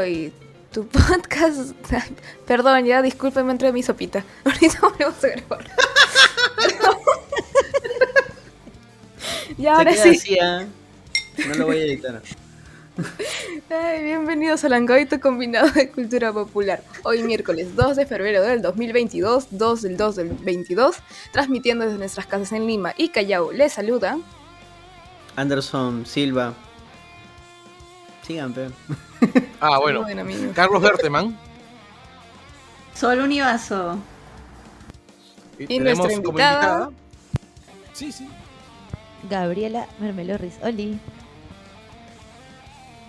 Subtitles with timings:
[0.00, 0.32] hoy?
[0.72, 1.72] Tu podcast.
[2.46, 4.24] Perdón, ya discúlpeme entre mi sopita.
[4.44, 5.64] Ahorita volvemos a grabar.
[9.58, 10.18] y ahora Se queda sí.
[10.18, 10.66] así, ¿ah?
[11.48, 12.22] No lo voy a editar.
[13.70, 16.82] Ay, bienvenidos al Angoito Combinado de Cultura Popular.
[17.02, 20.96] Hoy miércoles 2 de febrero del 2022, 2 del 2 del 22,
[21.32, 23.52] transmitiendo desde nuestras casas en Lima y Callao.
[23.52, 24.18] Les saluda.
[25.36, 26.52] Anderson Silva.
[28.30, 28.70] Sigan, pe.
[29.60, 30.06] Ah, bueno.
[30.54, 31.36] Carlos Berteman.
[32.94, 33.98] Solo Univaso.
[35.58, 36.90] Y, Y tenemos nuestra como invitada.
[37.92, 38.28] Sí, sí.
[39.28, 40.98] Gabriela Mermelorris, Oli.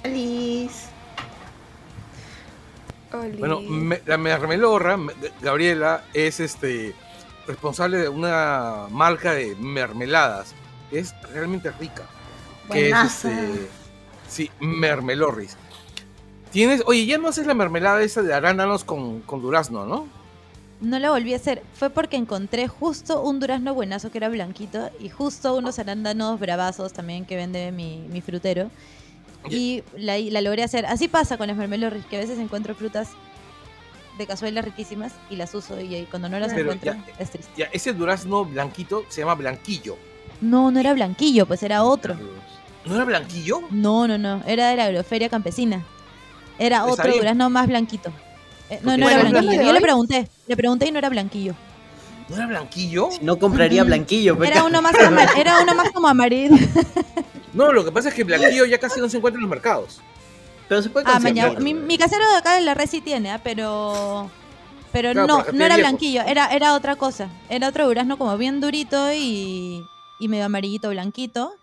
[0.01, 0.85] Feliz.
[3.13, 3.37] Oli.
[3.37, 6.95] Bueno, me- la mermelorra, me- Gabriela, es este
[7.47, 10.55] responsable de una marca de mermeladas.
[10.89, 12.03] que Es realmente rica.
[12.71, 13.69] Que es este.
[14.31, 15.57] Sí, mermelorris.
[16.51, 16.83] Tienes.
[16.85, 20.07] Oye, ya no haces la mermelada esa de arándanos con, con durazno, ¿no?
[20.79, 21.61] No la volví a hacer.
[21.75, 26.91] Fue porque encontré justo un durazno buenazo que era blanquito y justo unos arándanos bravazos
[26.93, 28.71] también que vende mi, mi frutero.
[29.49, 30.85] Y la, la logré hacer.
[30.85, 33.09] Así pasa con las mermelorris, que a veces encuentro frutas
[34.17, 37.29] de cazuelas riquísimas y las uso y, y cuando no las Pero encuentro ya- es
[37.31, 37.51] triste.
[37.57, 39.97] Ya, ese durazno blanquito se llama blanquillo.
[40.41, 42.15] No, no era blanquillo, pues era otro.
[42.85, 43.61] ¿No era blanquillo?
[43.69, 44.41] No, no, no.
[44.45, 45.83] Era de la agroferia campesina.
[46.57, 47.17] Era otro bien.
[47.19, 48.11] durazno más blanquito.
[48.69, 49.61] Eh, no, no era blanquillo.
[49.63, 50.27] Yo le pregunté.
[50.47, 51.53] Le pregunté y no era blanquillo.
[52.29, 53.09] ¿No era blanquillo?
[53.11, 53.87] Si no compraría Ujú.
[53.89, 54.47] blanquillo, pe.
[54.47, 56.55] Era uno más, amar- era uno más como amarillo.
[57.53, 59.99] No, lo que pasa es que blanquillo ya casi no se encuentra en los mercados.
[60.69, 61.59] Pero se puede Ah, mañana.
[61.59, 64.31] Mi, mi casero de acá de la red sí tiene, ah, pero.
[64.93, 65.89] Pero Claro, no, no era viejo.
[65.89, 67.27] blanquillo, era, era otra cosa.
[67.49, 69.83] Era otro durazno como bien durito y,
[70.21, 71.53] y medio amarillito, blanquito.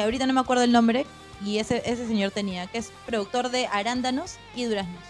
[0.00, 1.04] Que ahorita no me acuerdo el nombre.
[1.44, 5.02] Y ese, ese señor tenía, que es productor de arándanos y duraznos.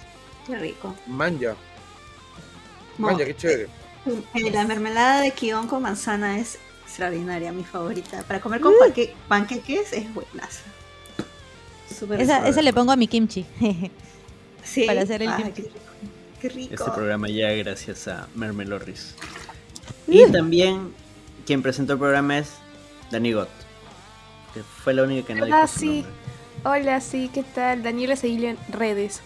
[0.49, 0.97] Qué rico.
[1.07, 1.55] Manja,
[2.99, 3.69] manja, qué chévere.
[4.35, 8.25] eh, la mermelada de kion con manzana es extraordinaria, mi favorita.
[8.25, 8.63] Para comer Mm.
[8.65, 10.63] con panque- panqueques es buenaza.
[12.19, 13.47] Esa, esa le pongo a mi kimchi.
[14.65, 14.85] Sí.
[14.87, 15.53] para hacer el kimchi.
[15.53, 15.81] qué rico.
[16.41, 16.75] Qué rico.
[16.75, 19.15] Este programa llega gracias a Mermelorris.
[20.09, 20.93] Y también
[21.47, 22.51] quien presentó el programa es
[23.11, 23.49] Dani Gott.
[24.55, 25.87] Que fue la única que no dijo Ah, su sí.
[26.03, 26.13] nombre.
[26.65, 27.83] Hola, sí, ¿qué tal?
[27.83, 29.23] Daniela Seguillo en redes.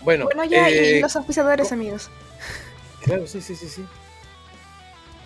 [0.00, 2.08] Bueno, Bueno, ya, eh, y los auspiciadores, amigos.
[3.02, 3.84] Claro, sí, sí, sí, sí.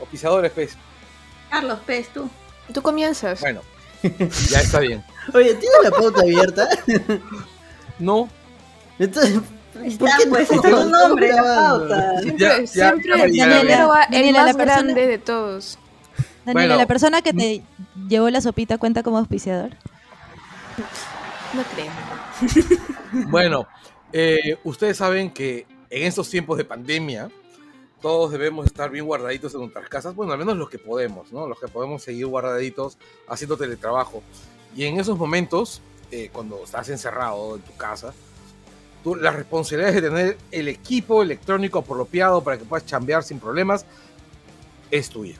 [0.01, 0.77] O pisadores, pues.
[1.51, 2.29] Carlos Pez, tú.
[2.73, 3.41] Tú comienzas.
[3.41, 3.61] Bueno,
[4.03, 5.05] ya está bien.
[5.35, 6.69] Oye, ¿tiene la pauta abierta?
[7.99, 8.29] No,
[8.99, 9.41] Entonces,
[9.73, 10.57] ¿por Está, qué pues, no?
[10.57, 11.89] está tu nombre, la Estamos grabando.
[11.89, 12.21] pauta.
[12.23, 15.79] Siempre, Ya, siempre ya, ya, Daniela va el Daniela, más la persona- grande de todos.
[16.45, 16.77] Daniela, Bueno.
[16.77, 17.63] ¿la persona que te
[18.09, 19.71] llevó la sopita cuenta como auspiciador?
[21.55, 23.29] No creo.
[23.29, 23.67] bueno,
[24.13, 27.31] eh, ustedes saben que en estos tiempos de pandemia,
[28.01, 31.47] todos debemos estar bien guardaditos en nuestras casas, bueno, al menos los que podemos, ¿no?
[31.47, 34.23] Los que podemos seguir guardaditos haciendo teletrabajo.
[34.75, 38.13] Y en esos momentos, eh, cuando estás encerrado en tu casa,
[39.03, 43.85] tú, la responsabilidad de tener el equipo electrónico apropiado para que puedas chambear sin problemas
[44.91, 45.37] es tuya.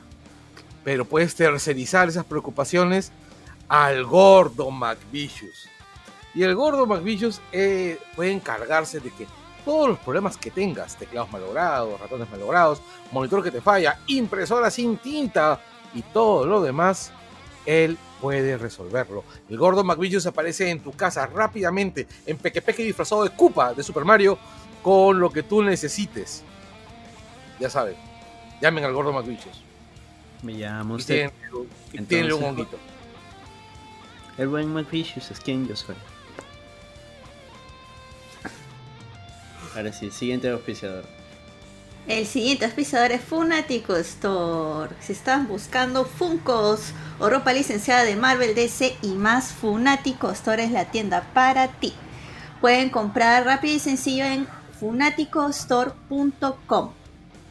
[0.83, 3.11] Pero puedes tercerizar esas preocupaciones
[3.67, 5.69] al gordo McVicious.
[6.35, 9.27] Y el gordo McVicious eh, puede encargarse de que
[9.63, 12.81] todos los problemas que tengas, teclados malogrados, ratones malogrados,
[13.11, 15.61] monitor que te falla, impresora sin tinta
[15.93, 17.11] y todo lo demás,
[17.65, 19.25] él puede resolverlo.
[19.49, 24.05] El gordo McVicious aparece en tu casa rápidamente, en Peque disfrazado de Koopa de Super
[24.05, 24.39] Mario,
[24.81, 26.41] con lo que tú necesites.
[27.59, 27.95] Ya saben,
[28.61, 29.61] llamen al gordo McVicious.
[30.41, 31.33] Me llamo usted.
[31.91, 32.79] y tienen un honguito.
[34.37, 35.95] El buen McVicious es quien yo soy.
[39.75, 41.03] Ahora sí, siguiente auspiciador.
[42.07, 44.93] El siguiente auspiciador es Funatico Store.
[44.99, 50.71] Si están buscando Funcos o ropa licenciada de Marvel, DC y más, Funatico Store es
[50.71, 51.93] la tienda para ti.
[52.59, 54.49] Pueden comprar rápido y sencillo en
[54.81, 56.91] funaticostore.com.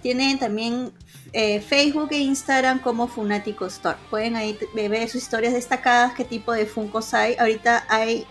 [0.02, 0.93] Tienen también
[1.32, 3.96] eh, Facebook e Instagram como Funatico Store.
[4.10, 7.37] Pueden ahí ver sus historias destacadas, qué tipo de Funcos hay.
[7.38, 8.26] Ahorita hay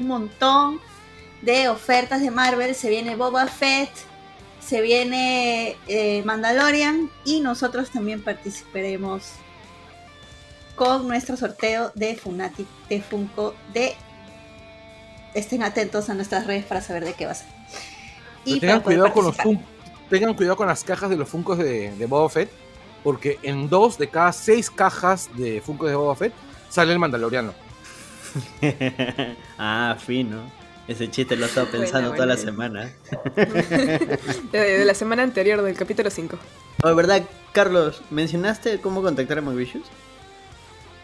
[0.00, 0.80] un montón
[1.42, 2.74] de ofertas de Marvel.
[2.74, 3.90] Se viene Boba Fett,
[4.60, 9.22] se viene eh, Mandalorian y nosotros también participaremos
[10.76, 13.94] con nuestro sorteo de Funati, de Funko de
[15.34, 17.46] estén atentos a nuestras redes para saber de qué va a ser.
[18.44, 19.64] Para tengan cuidado con los fun-
[20.08, 22.50] tengan cuidado con las cajas de los Funkos de, de Boba Fett,
[23.02, 26.32] porque en dos de cada seis cajas de Funkos de Boba Fett
[26.70, 27.52] sale el Mandaloriano.
[29.58, 30.57] ah, fino.
[30.88, 32.92] Ese chiste lo he estado Buena, pensando toda la semana.
[33.36, 34.18] De,
[34.78, 36.36] de la semana anterior del capítulo 5.
[36.82, 38.00] Oh, ¿verdad, Carlos?
[38.10, 39.82] ¿Mencionaste cómo contactar a Movichus?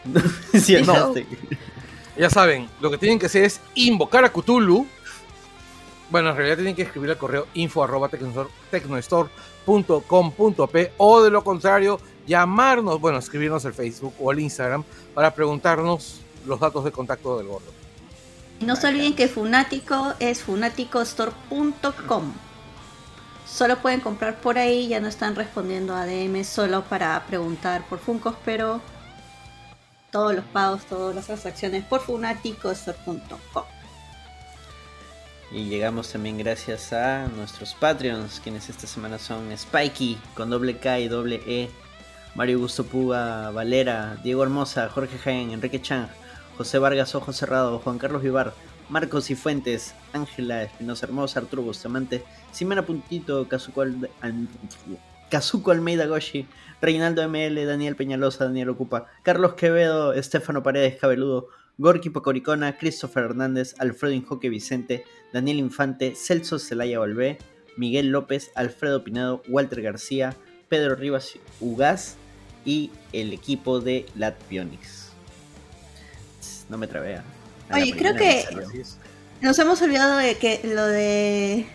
[0.54, 1.14] sí, No.
[2.16, 4.86] Ya saben, lo que tienen que hacer es invocar a Cthulhu.
[6.10, 11.42] Bueno, en realidad tienen que escribir al correo info arroba tecnostore- tecnostore.com.p o de lo
[11.42, 17.36] contrario, llamarnos, bueno, escribirnos al Facebook o al Instagram para preguntarnos los datos de contacto
[17.36, 17.72] del gordo.
[18.60, 22.32] Y no se olviden que Funático es funaticostore.com.
[23.46, 27.98] Solo pueden comprar por ahí, ya no están respondiendo a DM solo para preguntar por
[27.98, 28.80] Funcos, pero
[30.10, 33.64] todos los pagos, todas las transacciones por funaticostore.com.
[35.52, 40.98] Y llegamos también gracias a nuestros Patreons, quienes esta semana son Spikey con doble K
[40.98, 41.70] y doble E,
[42.34, 46.08] Mario Gusto Puga, Valera, Diego Hermosa, Jorge Jaén, Enrique Chang,
[46.56, 48.54] José Vargas Ojo Cerrado, Juan Carlos Vivar,
[48.88, 52.22] Marcos y Fuentes, Ángela Espinosa Hermosa, Arturo Bustamante,
[52.52, 54.48] Simena Puntito, Kazuko, Al- Al-
[55.30, 56.46] Kazuko Almeida Goshi,
[56.80, 61.48] Reinaldo ML, Daniel Peñalosa, Daniel Ocupa, Carlos Quevedo, Estefano Paredes Cabeludo,
[61.78, 67.38] Gorky Pocoricona, Christopher Hernández, Alfredo Injoque Vicente, Daniel Infante, Celso Celaya Valvé,
[67.76, 70.36] Miguel López, Alfredo Pinado, Walter García,
[70.68, 72.16] Pedro Rivas Ugaz
[72.64, 75.03] y el equipo de Latvionics.
[76.68, 77.22] No me trabea.
[77.72, 78.44] Oye, creo que-.
[79.40, 81.66] Nos hemos olvidado de que lo de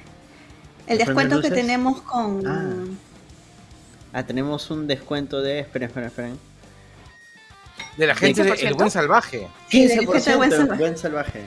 [0.88, 2.74] el ¿De descuento que tenemos con Ah.
[4.14, 5.60] Ah, tenemos un descuento de.
[5.60, 6.40] Esperen, esperen, esperen.
[7.98, 8.68] De la gente de 15%.
[8.68, 9.48] El Buen Salvaje.
[9.70, 10.80] Sí, del 15% descuento de Buen de Salvaje.
[10.80, 11.44] buen salvaje.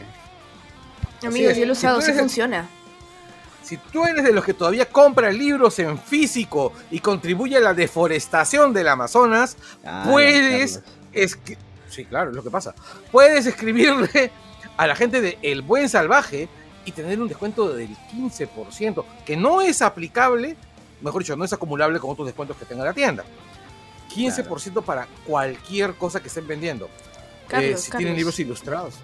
[1.27, 1.59] Amigos, es.
[1.59, 2.69] yo lo he usado, sí funciona.
[3.65, 7.75] Si tú eres de los que todavía compra libros en físico y contribuye a la
[7.75, 10.81] deforestación del Amazonas, Ah, Puedes-.
[11.93, 12.75] Sí, claro, es lo que pasa.
[13.11, 14.31] Puedes escribirle
[14.77, 16.49] a la gente de El Buen Salvaje
[16.87, 20.57] y tener un descuento del 15%, que no es aplicable,
[21.03, 23.25] mejor dicho, no es acumulable con otros descuentos que tenga la tienda.
[24.15, 26.89] 15% para cualquier cosa que estén vendiendo.
[27.47, 28.95] Carlos, Eh, si tienen libros ilustrados.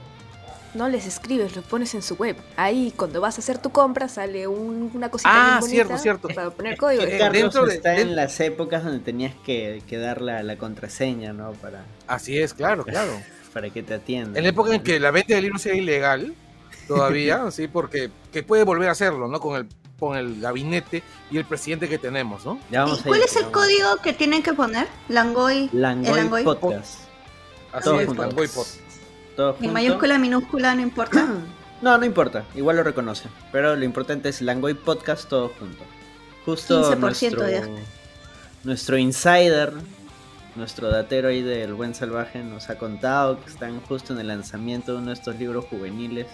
[0.75, 2.37] No les escribes, lo pones en su web.
[2.57, 6.03] Ahí, cuando vas a hacer tu compra, sale un- una cosita Ah, bien cierto, bonita
[6.03, 6.29] cierto.
[6.29, 7.03] para poner código.
[7.03, 10.57] Eh, Carlos dentro de- está en las épocas donde tenías que, que dar la, la
[10.59, 11.53] contraseña, ¿no?
[11.53, 13.13] Para, Así es, claro, claro.
[13.55, 14.37] para que te atiendan.
[14.37, 16.35] En la época en que la venta de libros era ilegal,
[16.87, 19.41] todavía, sí, porque que puede volver a hacerlo, ¿no?
[19.41, 19.67] Con el,
[19.99, 22.61] con el gabinete y el presidente que tenemos, ¿no?
[22.71, 23.59] Ya vamos ¿Y ¿Cuál ir, es el vamos.
[23.63, 24.87] código que tienen que poner?
[25.09, 27.01] Langoy Langoy, el Langoy Podcast.
[27.73, 28.27] Así Todos es, juntos.
[28.27, 28.67] Langoy Pod.
[29.39, 31.27] Todo en mayúscula, minúscula, no importa.
[31.81, 33.29] No, no importa, igual lo reconoce.
[33.53, 35.85] Pero lo importante es Langoy Podcast todo junto.
[36.45, 37.83] Justo 15% nuestro, de-
[38.65, 39.73] nuestro insider,
[40.57, 44.91] nuestro datero ahí del Buen Salvaje nos ha contado que están justo en el lanzamiento
[44.91, 46.27] de uno de estos libros juveniles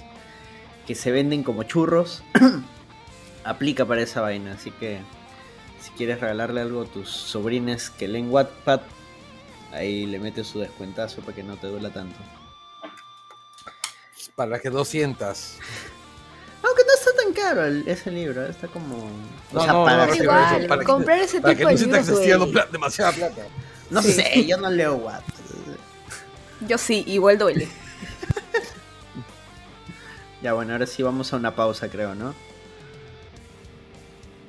[0.87, 2.23] que se venden como churros.
[3.45, 5.01] Aplica para esa vaina, así que
[5.79, 8.81] si quieres regalarle algo a tus sobrines que leen Wattpad,
[9.73, 12.17] ahí le metes su descuentazo para que no te duela tanto.
[14.37, 15.57] Para que 200.
[16.63, 18.97] Aunque no está tan caro el- ese libro, está como...
[19.53, 21.65] No, o sea, no, no, para- no, Igual, eso, para que- comprar ese Para tipo
[21.65, 22.53] no de se libros, esté existiendo güey.
[22.53, 23.43] pla- demasiada plata.
[23.91, 24.13] No Sí.
[24.13, 25.35] sé, yo no leo Wattpad.
[26.67, 27.69] Yo sí, igual duele.
[30.43, 32.35] Ya bueno, ahora sí vamos a una pausa, creo, ¿no?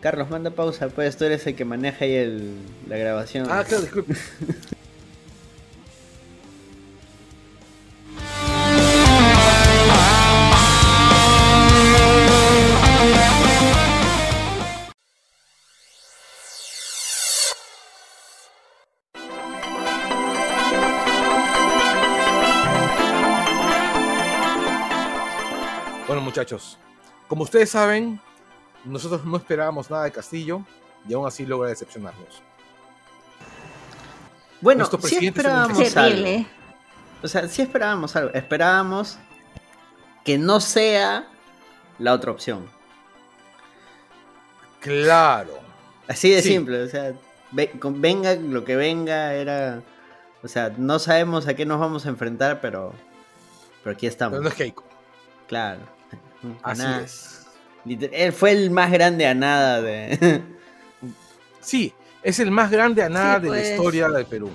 [0.02, 2.58] Carlos, manda pausa, pues tú eres el que maneja ahí el,
[2.90, 3.48] la grabación.
[3.50, 4.14] Ah, claro, disculpe.
[26.46, 26.78] muchachos,
[27.28, 28.20] como ustedes saben,
[28.84, 30.64] nosotros no esperábamos nada de Castillo
[31.08, 32.44] y aún así logra decepcionarnos.
[34.62, 36.46] bueno, sí esperábamos algo.
[37.24, 38.32] O sea, sí esperábamos algo.
[38.34, 39.18] Esperábamos
[40.24, 41.28] que no sea
[41.98, 42.68] la otra opción.
[44.82, 45.58] Claro.
[46.08, 46.50] Así de Sí.
[46.50, 47.14] simple, o sea,
[47.52, 49.82] venga lo que venga, era...
[50.44, 52.94] O sea, no sabemos a qué nos vamos a enfrentar, pero...
[53.84, 54.34] Pero aquí estamos.
[54.34, 54.84] Pero no es Keiko.
[55.48, 55.95] Claro.
[56.64, 57.02] Así Nada.
[57.02, 57.46] es.
[57.86, 60.42] Él fue el más grande a nada de...
[61.62, 63.70] Sí, es el más grande a nada Sí, de la pues.
[63.72, 64.52] historia del Perú.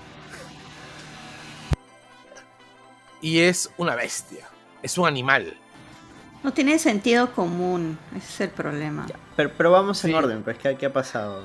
[3.21, 4.47] Y es una bestia.
[4.83, 5.55] Es un animal.
[6.43, 7.99] No tiene sentido común.
[8.17, 9.07] Ese es el problema.
[9.37, 10.17] pero, pero vamos en Sí.
[10.17, 11.45] orden, pues, ¿qué, qué ha pasado?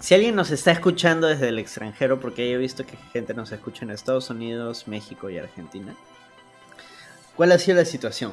[0.00, 3.84] Si alguien nos está escuchando desde el extranjero, porque he visto que gente nos escucha
[3.84, 5.94] en Estados Unidos, México y Argentina.
[7.36, 8.32] ¿Cuál ha sido la situación?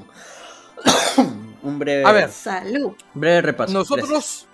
[1.63, 2.29] Un breve, A ver.
[2.29, 2.93] Salud.
[3.13, 3.73] breve repaso.
[3.73, 4.47] Nosotros, gracias.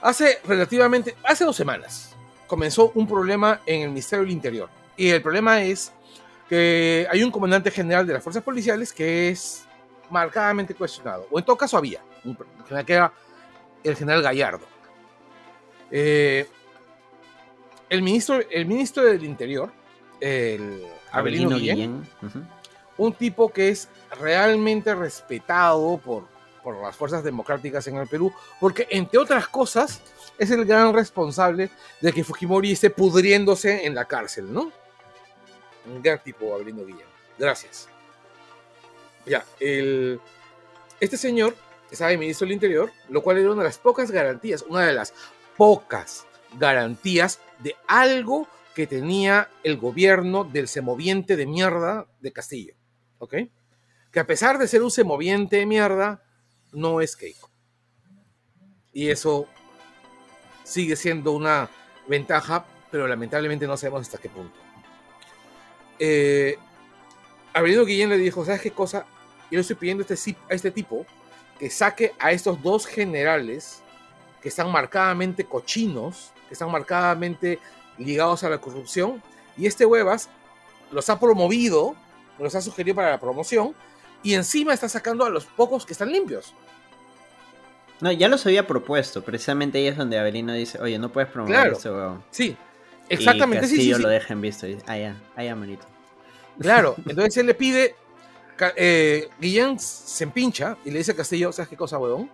[0.00, 4.68] hace relativamente, hace dos semanas, comenzó un problema en el Ministerio del Interior.
[4.96, 5.92] Y el problema es
[6.48, 9.64] que hay un comandante general de las fuerzas policiales que es
[10.10, 11.28] marcadamente cuestionado.
[11.30, 13.12] O en todo caso había, un general que era
[13.84, 14.66] el general Gallardo.
[15.90, 16.46] Eh,
[17.88, 19.72] el, ministro, el ministro del Interior,
[20.20, 22.08] el Abelino Abelino Guillén.
[23.00, 23.88] Un tipo que es
[24.20, 26.24] realmente respetado por,
[26.62, 28.30] por las fuerzas democráticas en el Perú,
[28.60, 30.02] porque entre otras cosas
[30.38, 31.70] es el gran responsable
[32.02, 34.70] de que Fujimori esté pudriéndose en la cárcel, ¿no?
[35.86, 37.06] Un gran tipo, Abelino Guillén.
[37.38, 37.88] Gracias.
[39.24, 40.20] Ya, el,
[41.00, 41.56] este señor
[41.90, 44.92] estaba el ministro del Interior, lo cual era una de las pocas garantías, una de
[44.92, 45.14] las
[45.56, 46.26] pocas
[46.58, 52.74] garantías de algo que tenía el gobierno del semoviente de mierda de Castillo.
[53.20, 53.34] ¿Ok?
[54.10, 56.24] Que a pesar de ser un semoviente de mierda,
[56.72, 57.48] no es Keiko.
[58.92, 59.46] Y eso
[60.64, 61.70] sigue siendo una
[62.08, 64.58] ventaja, pero lamentablemente no sabemos hasta qué punto.
[65.98, 66.58] Eh,
[67.54, 69.06] Guillén le dijo, ¿sabes qué cosa?
[69.50, 71.06] Yo le estoy pidiendo a este, a este tipo
[71.58, 73.82] que saque a estos dos generales
[74.40, 77.58] que están marcadamente cochinos, que están marcadamente
[77.98, 79.22] ligados a la corrupción,
[79.58, 80.30] y este huevas
[80.90, 81.94] los ha promovido,
[82.42, 83.74] los ha sugerido para la promoción,
[84.22, 86.54] y encima está sacando a los pocos que están limpios.
[88.00, 89.22] No, ya los había propuesto.
[89.22, 91.72] Precisamente ahí es donde Avelino dice, oye, no puedes promover Claro.
[91.72, 92.24] este huevón.
[92.30, 92.56] Sí,
[93.08, 94.02] exactamente, y sí, sí, Castillo sí.
[94.02, 94.66] lo deja en visto.
[94.66, 95.86] y dice, ah, ya, ah, ya, manito.
[96.58, 97.94] Claro, entonces él le pide,
[98.76, 102.30] eh, Guillén se empincha y le dice a Castillo, ¿sabes qué cosa, huevón?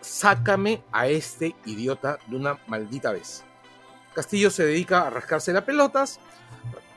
[0.00, 3.42] Sácame a este idiota de una maldita vez.
[4.14, 6.18] Castillo se dedica a rascarse las pelotas,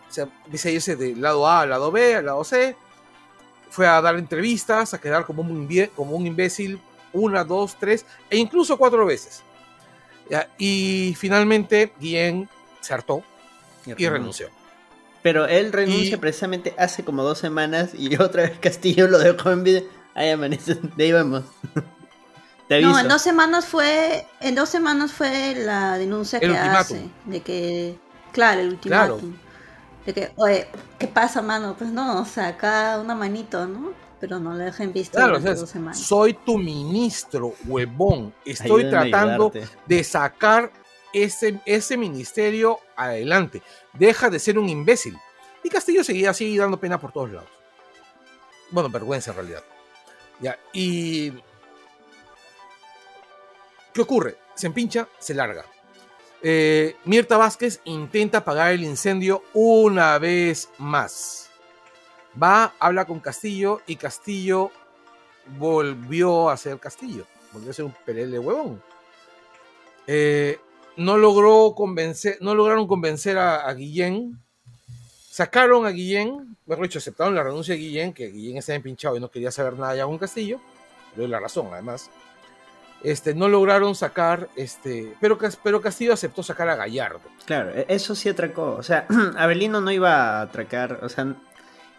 [0.10, 2.76] se empieza a irse del lado A al lado B, al lado C,
[3.70, 6.80] fue a dar entrevistas, a quedar como un, imbie- como un imbécil
[7.14, 9.44] una, dos, tres e incluso cuatro veces.
[10.30, 12.48] Ya, y finalmente Guillén
[12.82, 13.24] se hartó
[13.86, 14.50] y renunció.
[15.24, 19.52] Pero él renuncia Y- precisamente hace como dos semanas y otra vez Castillo lo dejó
[19.52, 19.82] en vida.
[20.16, 21.44] Ah, ya, manito, de ahí vamos.
[22.68, 22.92] Te aviso.
[22.92, 26.98] No, en dos semanas fue, en dos semanas fue la denuncia El que ultimátum.
[26.98, 27.98] hace de que,
[28.32, 29.36] claro, el ultimátum,
[30.06, 31.76] de que, oye, ¿qué pasa, mano?
[31.78, 33.92] Pues no, o sea, acá una manito, ¿no?
[34.20, 36.00] Pero no le dejen visto Claro, o durante sea, dos semanas.
[36.00, 38.34] soy tu ministro, huevón.
[38.46, 39.52] Estoy tratando
[39.86, 40.72] de sacar
[41.14, 43.62] ese, ese ministerio adelante.
[43.94, 45.18] Deja de ser un imbécil.
[45.64, 47.50] Y Castillo seguía así dando pena por todos lados.
[48.72, 49.64] Bueno, vergüenza en realidad.
[50.40, 51.32] Ya, y.
[53.94, 54.38] ¿Qué ocurre?
[54.56, 55.66] Se empincha, se larga.
[56.42, 61.50] Eh, Mirta Vázquez intenta apagar el incendio una vez más.
[62.42, 64.72] Va, habla con Castillo y Castillo
[65.58, 67.26] volvió a ser Castillo.
[67.52, 68.82] Volvió a ser un pelele huevón.
[70.08, 70.60] Eh,
[70.96, 74.40] no logró convencer, no lograron convencer a, Guillén.
[75.30, 79.20] Sacaron a Guillén, mejor dicho, aceptaron la renuncia de Guillén, que Guillén estaba empinchado y
[79.20, 80.60] no quería saber nada ya con Castillo.
[81.16, 82.10] Le doy la razón, además.
[83.02, 87.22] Este, no lograron sacar, este, pero, pero Castillo aceptó sacar a Gallardo.
[87.46, 88.72] Claro, e- eso sí atracó.
[88.78, 89.06] O sea,
[89.38, 91.00] Avelino no iba a atracar.
[91.04, 91.34] O sea,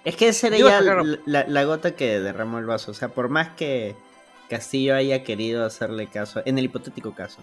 [0.04, 2.90] es que esa era ya la, la- la gota que derramó el vaso.
[2.90, 3.97] O sea, por más que
[4.50, 7.40] Castillo haya querido hacerle caso, en el hipotético caso,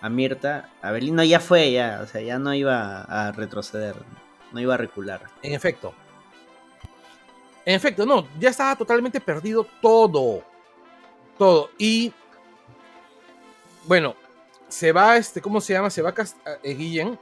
[0.00, 2.00] a Mirta, Avelino ya fue, ya.
[2.02, 3.96] O sea, ya no iba a retroceder.
[4.52, 5.20] No iba a recular.
[5.42, 5.92] En efecto.
[7.66, 10.42] En efecto, no, ya estaba totalmente perdido todo.
[11.36, 11.70] Todo.
[11.76, 12.14] Y
[13.88, 14.14] bueno,
[14.68, 15.90] se va, este, ¿cómo se llama?
[15.90, 17.18] Se va Cas- eh, Guillén.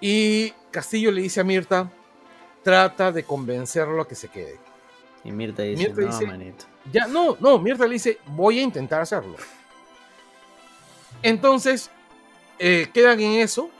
[0.00, 1.90] Y Castillo le dice a Mirta,
[2.62, 4.58] trata de convencerlo a que se quede.
[5.24, 6.64] Y Mirta dice, Mirta no, dice- manito.
[6.92, 9.36] Ya, no, no, Mirta le dice, voy a intentar hacerlo.
[11.22, 11.90] Entonces,
[12.58, 13.70] eh, quedan en eso.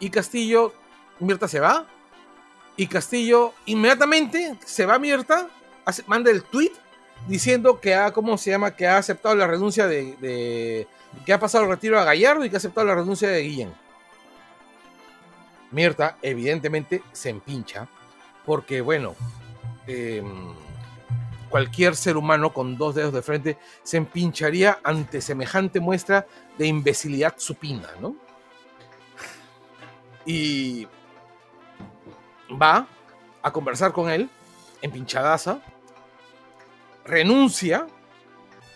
[0.00, 0.72] Y Castillo,
[1.18, 1.86] Mirta se va.
[2.76, 5.48] Y Castillo inmediatamente se va Mirta,
[5.84, 6.72] hace- manda el tweet
[7.26, 8.74] diciendo que ha, ¿cómo se llama?
[8.74, 10.86] Que ha aceptado la renuncia de,
[11.24, 13.74] que ha pasado el retiro a Gallardo y que ha aceptado la renuncia de Guillén.
[15.70, 17.88] Mirta, evidentemente, se empincha.
[18.46, 19.14] Porque, bueno,
[19.86, 20.54] em,
[21.50, 27.34] cualquier ser humano con dos dedos de frente se empincharía ante semejante muestra de imbecilidad
[27.36, 28.16] supina, ¿no?
[30.24, 30.86] Y
[32.50, 32.86] va
[33.42, 34.28] a conversar con él,
[34.82, 35.60] empinchadaza,
[37.08, 37.86] renuncia,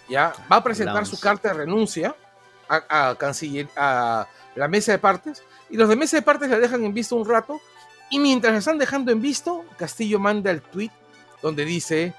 [0.09, 2.17] ya, va a presentar su carta de renuncia
[2.69, 6.59] a, a canciller, a la mesa de partes, y los de mesa de partes la
[6.59, 7.61] dejan en visto un rato,
[8.11, 10.91] y mientras la están dejando en visto, Castillo manda el tweet
[11.41, 12.15] donde dice,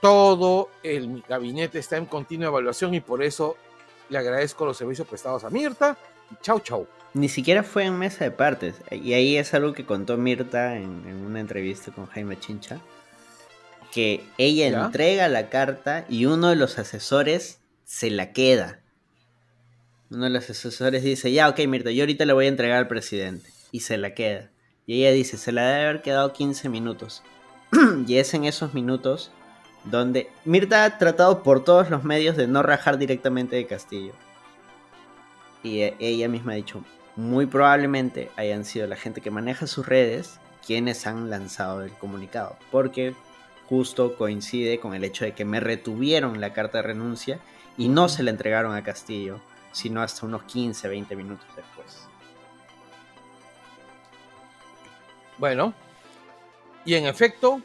[0.00, 3.56] todo el gabinete está en continua evaluación y por eso
[4.08, 5.96] le agradezco los servicios prestados a Mirta.
[6.30, 6.86] Y chau, chau.
[7.14, 8.76] Ni siquiera fue en mesa de partes.
[8.90, 12.78] Y ahí es algo que contó Mirta en, en una entrevista con Jaime Chincha.
[13.92, 14.84] Que ella ¿Ya?
[14.84, 18.80] entrega la carta y uno de los asesores se la queda.
[20.10, 22.88] Uno de los asesores dice, ya, ok, Mirta, yo ahorita le voy a entregar al
[22.88, 23.50] presidente.
[23.72, 24.50] Y se la queda.
[24.86, 27.22] Y ella dice, se la debe haber quedado 15 minutos.
[28.06, 29.30] y es en esos minutos
[29.84, 34.12] donde Mirta ha tratado por todos los medios de no rajar directamente de Castillo.
[35.62, 36.84] Y e- ella misma ha dicho,
[37.16, 42.56] muy probablemente hayan sido la gente que maneja sus redes quienes han lanzado el comunicado.
[42.70, 43.14] Porque
[43.68, 47.38] justo coincide con el hecho de que me retuvieron la carta de renuncia
[47.76, 49.40] y no se la entregaron a Castillo,
[49.72, 52.08] sino hasta unos 15, 20 minutos después.
[55.36, 55.74] Bueno,
[56.84, 57.60] y en efecto,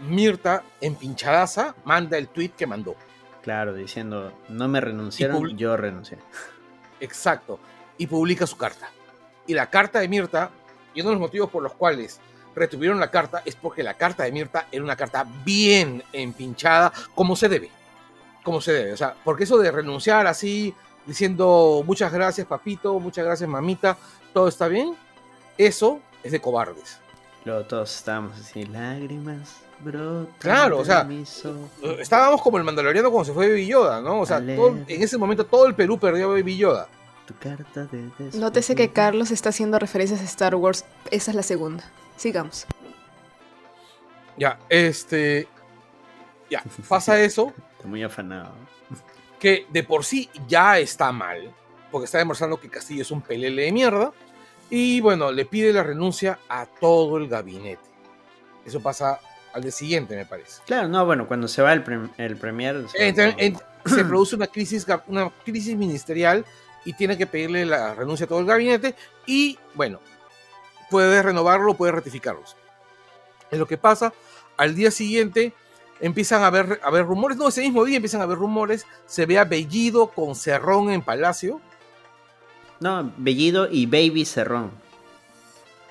[0.00, 2.96] Mirta, empinchadaza, manda el tweet que mandó.
[3.42, 6.18] Claro, diciendo, no me renunciaron, yo renuncié.
[7.00, 7.60] Exacto.
[7.98, 8.90] Y publica su carta.
[9.46, 10.50] Y la carta de Mirta,
[10.94, 12.20] y uno de los motivos por los cuales
[12.56, 17.36] retuvieron la carta es porque la carta de Mirta era una carta bien empinchada, como
[17.36, 17.70] se debe.
[18.42, 18.92] Como se debe.
[18.92, 23.96] O sea, porque eso de renunciar así, diciendo muchas gracias, papito, muchas gracias, mamita,
[24.32, 24.96] todo está bien,
[25.58, 26.98] eso es de cobardes.
[27.44, 32.00] Luego todos estábamos así, lágrimas, brotan Claro, o sea, ojos".
[32.00, 34.20] Estábamos como el mandaloriano cuando se fue Baby Yoda, ¿no?
[34.20, 36.88] O sea, todo- en ese momento todo el Perú perdió a Baby Yoda.
[37.26, 38.08] Tu carta de
[38.38, 38.92] Nótese que.
[38.92, 40.84] Carlos está haciendo referencias a Star Wars.
[41.10, 41.84] Esa es la segunda.
[42.16, 42.66] Sigamos.
[44.36, 45.48] Ya, este.
[46.50, 48.52] Ya, pasa eso, Está muy afanado.
[49.38, 51.52] que de por sí ya está mal,
[51.90, 54.12] porque está demostrando que Castillo es un pelele de mierda,
[54.70, 57.82] y bueno, le pide la renuncia a todo el gabinete.
[58.64, 59.20] Eso pasa
[59.52, 60.60] al día siguiente, me parece.
[60.66, 62.84] Claro, no, bueno, cuando se va el, prem- el premier...
[62.88, 66.44] se Entonces, se produce una crisis, una crisis ministerial
[66.84, 70.00] y tiene que pedirle la renuncia a todo el gabinete y bueno,
[70.90, 72.56] puede renovarlo, puede ratificarlos.
[73.50, 74.12] Es lo que pasa.
[74.56, 75.52] Al día siguiente
[76.00, 79.38] empiezan a haber, a rumores, no, ese mismo día empiezan a haber rumores, se ve
[79.38, 81.60] a Bellido con Cerrón en Palacio.
[82.80, 84.70] No, Bellido y Baby Cerrón.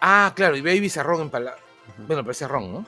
[0.01, 1.63] Ah, claro, y Baby Cerrón en Palacio.
[2.07, 2.85] Bueno, pero es Cerrón, ¿no?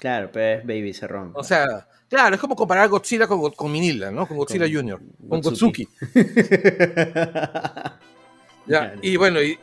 [0.00, 1.32] Claro, pero es Baby Cerrón.
[1.34, 4.26] O sea, claro, es como comparar Godzilla con, con Minilla, ¿no?
[4.26, 5.84] Con Godzilla Con Jr., con Gotsuki.
[5.84, 5.88] Gotsuki.
[8.68, 9.58] Ya, y bueno, y,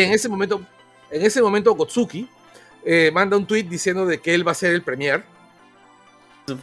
[0.00, 0.60] en ese momento,
[1.10, 2.28] en ese momento Gotsuki
[2.84, 5.24] eh, manda un tweet diciendo de que él va a ser el premier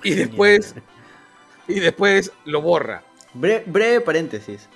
[0.03, 0.27] y genial.
[0.29, 0.75] después-
[1.67, 3.03] y después lo borra.
[3.33, 4.67] Bre- breve paréntesis.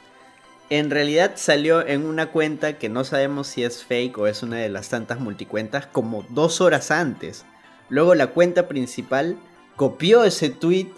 [0.71, 4.57] En realidad salió en una cuenta que no sabemos si es fake o es una
[4.57, 7.45] de las tantas multicuentas como dos horas antes.
[7.89, 9.37] Luego la cuenta principal
[9.75, 10.89] copió ese tweet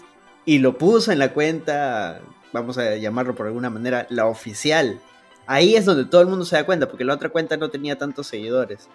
[0.44, 2.20] y lo puso en la cuenta,
[2.52, 5.00] vamos a llamarlo por alguna manera, la oficial.
[5.46, 7.98] Ahí es donde todo el mundo se da cuenta, porque la otra cuenta no tenía
[7.98, 8.88] tantos seguidores.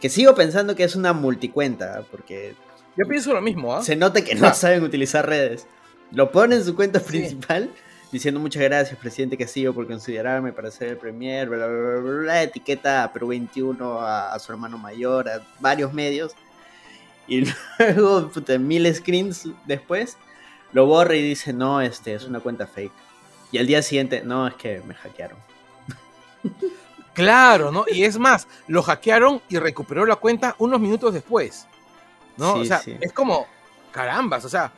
[0.00, 2.54] Que sigo pensando que es una multicuenta, porque
[2.96, 3.82] Yo pienso lo mismo, ¿ah?
[3.82, 5.66] se nota que no saben utilizar redes.
[6.10, 7.70] Lo pone en su cuenta principal
[8.12, 12.20] diciendo muchas gracias, presidente Castillo, por considerarme para ser el premier, bla, bla, bla, bla,
[12.20, 16.32] bla, etiqueta a Perú 21, a, a su hermano mayor, a varios medios.
[17.26, 17.44] Y
[17.78, 20.16] luego, puta, mil screens después,
[20.72, 22.92] lo borra y dice, no, este es una cuenta fake.
[23.50, 25.38] Y al día siguiente, no, es que me hackearon.
[27.14, 27.84] Claro, ¿no?
[27.88, 31.66] Y es más, lo hackearon y recuperó la cuenta unos minutos después.
[32.36, 32.54] ¿No?
[32.54, 32.96] Sí, o sea, sí.
[33.00, 33.46] es como,
[33.92, 34.72] carambas, o sea,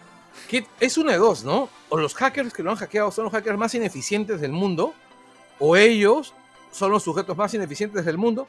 [0.49, 1.71] que es una de dos, ¿no?
[1.89, 4.93] O los hackers que lo han hackeado son los hackers más ineficientes del mundo,
[5.59, 6.35] o ellos
[6.71, 8.47] son los sujetos más ineficientes del mundo,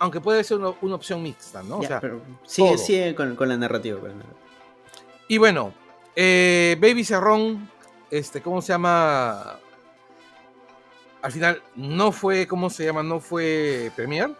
[0.00, 1.78] aunque puede ser una, una opción mixta, ¿no?
[1.78, 2.78] O sea, pero sigue, todo.
[2.78, 4.00] sigue con, con la narrativa.
[4.00, 4.40] con la narrativa.
[5.28, 5.72] Y bueno,
[6.16, 7.70] eh, Baby Cerrón,
[8.10, 9.60] este, ¿cómo se llama?
[11.24, 13.02] Al final no fue, ¿cómo se llama?
[13.02, 14.30] No fue Premier.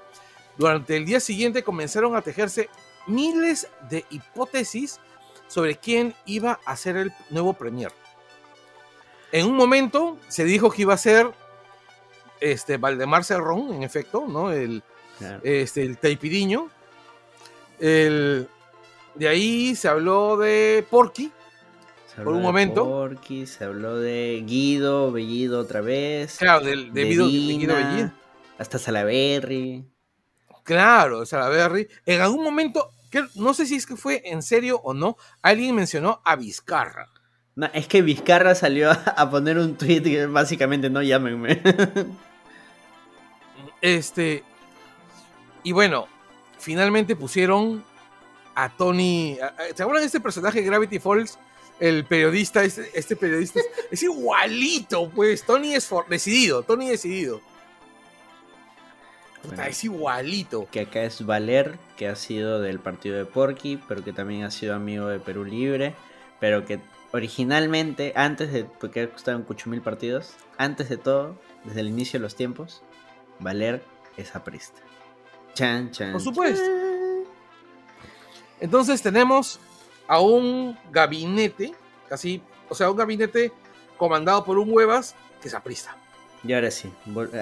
[0.59, 2.69] Durante el día siguiente comenzaron a tejerse
[3.07, 5.01] miles de hipótesis
[5.47, 7.91] sobre quién iba a ser el nuevo Premier.
[9.33, 11.33] En un momento se dijo que iba a ser
[12.39, 14.53] este, Valdemar Cerrón, en efecto, ¿no?
[14.53, 14.83] El,
[15.19, 15.41] Claro.
[15.43, 16.69] este, el taipiriño.
[17.79, 18.47] El,
[19.15, 21.33] de ahí se habló de Porky.
[22.15, 22.85] Se por habló un de momento.
[22.85, 26.37] Porky, se habló de Guido, Bellido otra vez.
[26.39, 28.13] Claro, del, de Guido- de Guido Dina, Bellido.
[28.59, 29.85] Hasta Salaberry.
[30.63, 31.89] Claro, Salaberry.
[32.07, 35.75] En algún momento, que, no sé si es que fue en serio o no, alguien
[35.75, 37.09] mencionó a Vizcarra.
[37.57, 41.61] No, es que Vizcarra salió a, a poner un tweet que básicamente no llámenme.
[43.81, 44.43] Este.
[45.63, 46.07] Y bueno,
[46.59, 47.85] finalmente pusieron
[48.55, 49.37] a Tony.
[49.75, 51.39] ¿Se acuerdan de este personaje de Gravity Falls?
[51.81, 55.43] El periodista, este, este periodista es, es igualito, pues.
[55.45, 57.41] Tony es for- decidido, Tony decidido.
[59.43, 59.71] Puta, Bueno.
[59.71, 60.69] es igualito.
[60.71, 64.51] Que acá es Valer, que ha sido del partido de Porky, pero que también ha
[64.51, 65.95] sido amigo de Perú Libre,
[66.41, 66.81] pero que
[67.13, 72.19] originalmente, antes de, porque ha costado en mil partidos, antes de todo, desde el inicio
[72.19, 72.83] de los tiempos,
[73.39, 73.85] Valer
[74.17, 74.81] es aprista.
[75.55, 76.13] Chan, chan.
[76.13, 76.65] Por supuesto.
[76.65, 77.25] chan.
[78.61, 79.61] Entonces tenemos
[80.09, 81.75] a un gabinete,
[82.09, 83.53] casi, o sea, un gabinete
[83.97, 85.97] comandado por un huevas que es aprista.
[86.43, 86.93] Y ahora sí,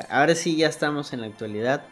[0.09, 1.85] ahora sí ya estamos en la actualidad.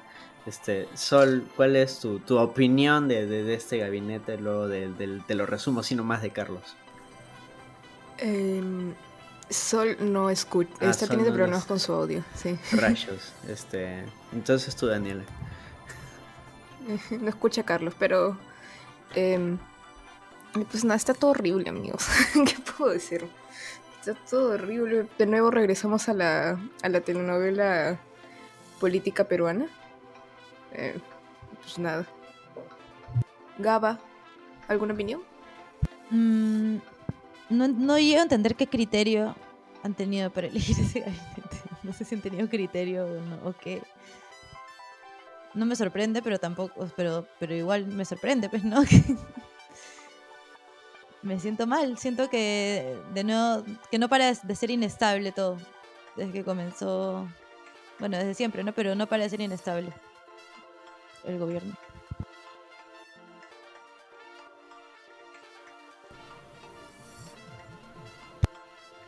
[0.46, 4.38] Este, Sol, ¿cuál es tu, tu opinión de, de- de este gabinete?
[4.38, 6.76] Luego de, del- te lo resumo así nomás de Carlos.
[8.18, 8.94] Em,
[9.48, 12.56] Sol no escucha, Ah, está Sol teniendo no problemas con su audio, sí.
[12.72, 13.32] Rayos.
[13.48, 15.24] Este, entonces tú, Daniela.
[17.10, 18.36] no escucha a Carlos, pero...
[19.14, 19.58] em,
[20.52, 22.06] pues nada, está todo horrible, amigos.
[22.34, 23.26] ¿Qué puedo decir?
[23.98, 25.06] Está todo horrible.
[25.18, 27.98] De nuevo regresamos a la, a la telenovela
[28.80, 29.66] política peruana.
[30.72, 30.98] Eh,
[31.62, 32.06] pues nada.
[33.58, 33.98] Gaba,
[34.68, 35.22] ¿alguna opinión?
[36.10, 36.76] Mm,
[37.50, 39.36] no, no llego a entender qué criterio
[39.82, 41.58] han tenido para elegir ese gabinete.
[41.82, 43.82] No sé si han tenido criterio o, no, o qué.
[45.54, 48.82] No me sorprende, pero tampoco, pero, pero igual me sorprende, pues, ¿no?
[51.22, 55.58] me siento mal, siento que de nuevo, que no para de ser inestable todo,
[56.16, 57.28] desde que comenzó,
[57.98, 58.72] bueno, desde siempre, ¿no?
[58.72, 59.92] Pero no para de ser inestable
[61.24, 61.74] el gobierno.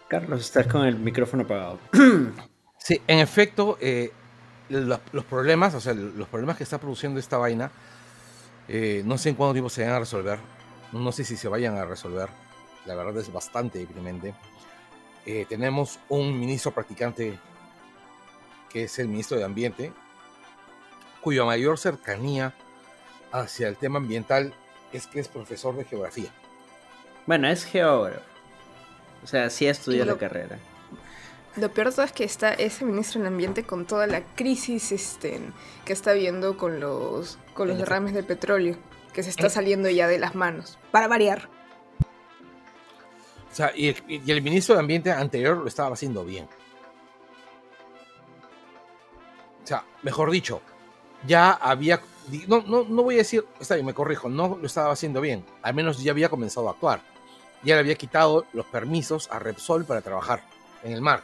[0.09, 1.79] Carlos, estás con el micrófono apagado.
[2.85, 4.11] Sí, en efecto, eh,
[4.69, 7.71] los, los problemas, o sea, los problemas que está produciendo esta vaina,
[8.67, 10.41] eh, no sé en cuánto tiempo se van a resolver.
[10.93, 12.29] No sé si se vayan a resolver.
[12.87, 14.35] La verdad es bastante deprimente.
[15.25, 17.39] Eh, tenemos un ministro practicante
[18.69, 19.93] que es el ministro de Ambiente,
[21.21, 22.55] cuya mayor cercanía
[23.31, 24.53] hacia el tema ambiental
[24.93, 26.31] es que es profesor de geografía.
[27.27, 28.21] Bueno, es geógrafo.
[29.23, 30.59] O sea, sí estudió lo- la carrera.
[31.57, 34.91] Lo peor de todo es que está ese ministro en ambiente con toda la crisis
[34.91, 35.39] este,
[35.85, 38.77] que está viendo con los, con los derrames del petróleo,
[39.13, 39.51] que se está Eh.
[39.51, 40.79] saliendo ya de las manos.
[40.91, 41.49] Para variar.
[43.51, 46.49] O sea, y el, y el ministro de Ambiente anterior lo estaba haciendo bien.
[49.63, 50.61] O sea, mejor dicho,
[51.27, 52.01] ya había.
[52.49, 55.45] No, no, no voy a decir, está bien, me corrijo, no lo estaba haciendo bien.
[55.63, 57.01] Al menos ya había comenzado a actuar.
[57.63, 60.43] Ya le había quitado los permisos a Repsol para trabajar
[60.83, 61.23] en el mar.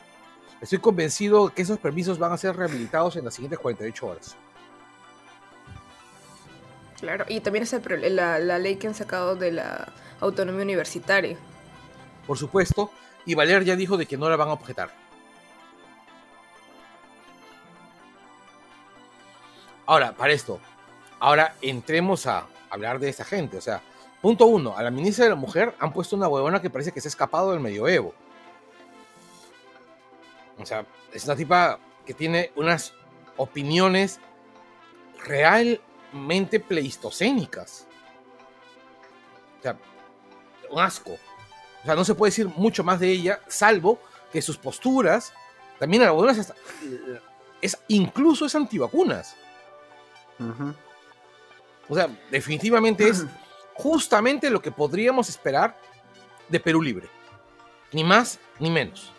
[0.61, 4.37] Estoy convencido que esos permisos van a ser rehabilitados en las siguientes 48 horas.
[7.01, 7.25] Claro.
[7.29, 11.37] Y también es el la, ley que han sacado de la autonomía universitaria.
[12.27, 12.91] Por supuesto,
[13.25, 14.91] y Valer ya dijo de que no la van a objetar.
[19.87, 20.61] Ahora, para esto,
[21.19, 23.57] ahora entremos a hablar de esta gente.
[23.57, 23.81] O sea,
[24.21, 27.01] punto uno, a la ministra de la Mujer han puesto una huevona que parece que
[27.01, 28.13] se ha escapado del medioevo.
[30.59, 32.93] O sea, es una tipa que tiene unas
[33.37, 34.21] opiniones
[36.13, 37.87] realmente pleistocénicas.
[39.59, 39.79] O sea,
[40.71, 41.13] un asco.
[41.13, 44.01] O sea, no se puede decir mucho más de ella, salvo
[44.33, 45.33] que sus posturas,
[45.79, 46.55] también algunas hasta-
[47.61, 49.37] es incluso es antivacunas.
[51.89, 53.25] O sea, definitivamente es
[53.75, 55.77] justamente lo que podríamos esperar
[56.49, 57.09] de Perú Libre.
[57.93, 59.13] Ni más ni menos.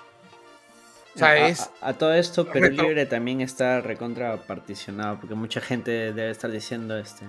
[1.19, 2.84] Sea, a, es a- a todo esto, Perú Correcto.
[2.84, 7.25] Libre también está recontra particionado, porque mucha gente debe estar diciendo este.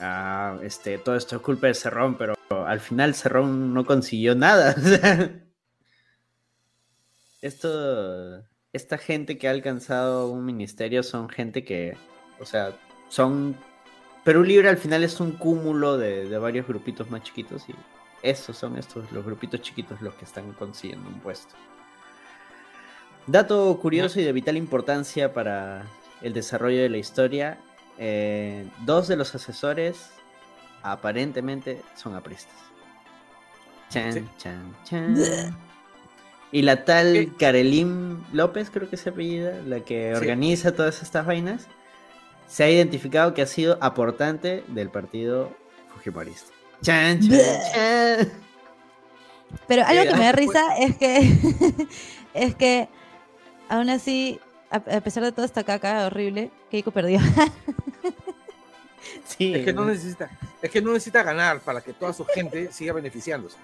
[0.00, 2.34] Ah, este, todo esto es culpa de Cerrón, pero
[2.66, 4.74] al final Cerrón no consiguió nada.
[7.42, 8.44] esto.
[8.72, 11.96] Esta gente que ha alcanzado un ministerio son gente que.
[12.40, 12.72] O sea,
[13.08, 13.56] son.
[14.24, 17.74] Perú Libre al final es un cúmulo de, de varios grupitos más chiquitos y
[18.22, 21.54] esos son estos, los grupitos chiquitos los que están consiguiendo un puesto.
[23.26, 25.84] Dato curioso y de vital importancia para
[26.22, 27.58] el desarrollo de la historia.
[27.98, 30.10] eh, dos de los asesores
[30.82, 32.52] aparentemente son apristas.
[33.88, 34.24] Chan, Sí.
[34.36, 35.16] chan, chan.
[36.52, 37.32] Y la tal ¿Qué?
[37.38, 40.20] Karelim López, creo que se apellida, la que Sí.
[40.20, 41.68] organiza todas estas vainas,
[42.46, 45.50] se ha identificado que ha sido aportante del partido
[45.94, 46.52] Fujimorista.
[46.82, 47.30] Chan, chan,
[47.74, 48.32] chan.
[49.66, 51.88] Pero algo que me da ah, pues- risa es que
[52.34, 52.90] es que
[53.68, 57.20] aún así, a, a pesar de toda esta caca horrible, Keiko perdió.
[59.24, 60.30] Sí, Es que no necesita.
[60.62, 63.56] Es que no necesita ganar para que toda su gente siga beneficiándose.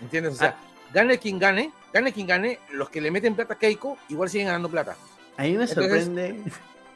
[0.00, 0.34] ¿Entiendes?
[0.34, 0.56] O sea,
[0.92, 4.46] gane quien gane, gane quien gane, los que le meten plata a Keiko igual siguen
[4.46, 4.96] ganando plata.
[5.36, 6.42] A mí me Entonces- sorprende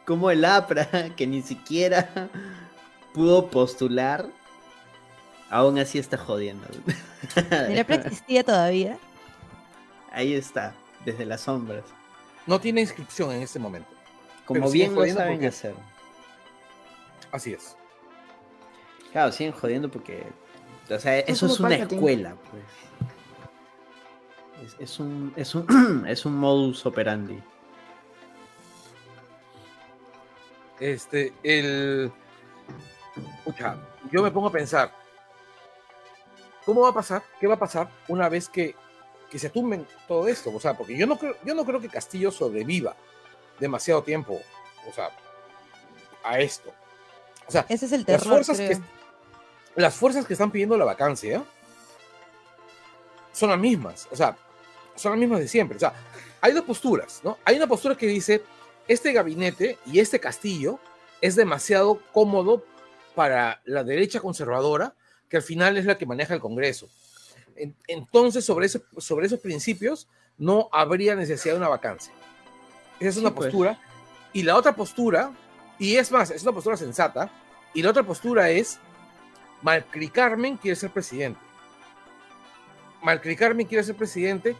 [0.05, 2.29] cómo el APRA, que ni siquiera
[3.13, 4.27] pudo postular,
[5.51, 6.67] aún así está jodiendo.
[7.51, 8.99] El APRA existía todavía.
[10.13, 11.85] Ahí está, desde las sombras.
[12.47, 13.89] No tiene inscripción en este momento.
[14.45, 15.75] Como Pero bien siguen lo jodiendo saben porque- hacer.
[17.33, 17.77] Así es.
[19.13, 20.25] Claro, siguen jodiendo porque.
[20.91, 22.65] O sea, eso como es una escuela, pues.
[24.67, 27.43] Es, es un, es, un, es un modus operandi.
[30.81, 32.13] Este, el.
[33.45, 33.77] Pucha,
[34.11, 34.93] yo me pongo a pensar.
[36.65, 37.23] ¿Cómo va a pasar?
[37.39, 38.75] ¿Qué va a pasar una vez que,
[39.35, 40.55] que se tumben todo esto?
[40.55, 42.95] O sea, porque yo no creo, yo no creo que Castillo sobreviva
[43.59, 44.41] demasiado tiempo.
[44.89, 45.11] O sea,
[46.23, 46.73] a esto.
[47.45, 48.79] O sea, Ese es el las terror, fuerzas creo.
[48.79, 51.43] que las fuerzas que están pidiendo la vacancia
[53.33, 54.37] son las mismas, o sea,
[54.95, 55.79] son las mismas de siempre.
[55.79, 55.93] O sea,
[56.41, 57.37] hay dos posturas, ¿no?
[57.45, 58.41] Hay una postura que dice,
[58.87, 60.79] este gabinete y este castillo
[61.21, 62.65] es demasiado cómodo
[63.17, 64.95] para la derecha conservadora,
[65.29, 66.89] que al final es la que maneja el Congreso.
[67.57, 72.13] En- Entonces, sobre, ese- sobre esos principios, no habría necesidad de una vacancia.
[72.99, 73.47] Esa es Sí, una pues.
[73.51, 73.79] postura.
[74.33, 75.33] Y la otra postura,
[75.79, 77.31] y es más, es una postura sensata,
[77.73, 78.79] y la otra postura es,
[79.63, 81.39] Malcri Carmen quiere ser presidente.
[83.03, 84.57] Malcri Carmen quiere ser presidente,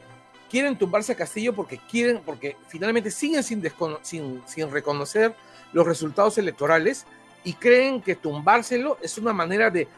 [0.51, 3.63] quieren tumbarse a Castillo porque quieren, porque finalmente siguen sin,
[4.03, 5.35] sin, sin reconocer
[5.73, 7.07] los resultados electorales
[7.43, 9.89] y creen que tumbárselo es una manera de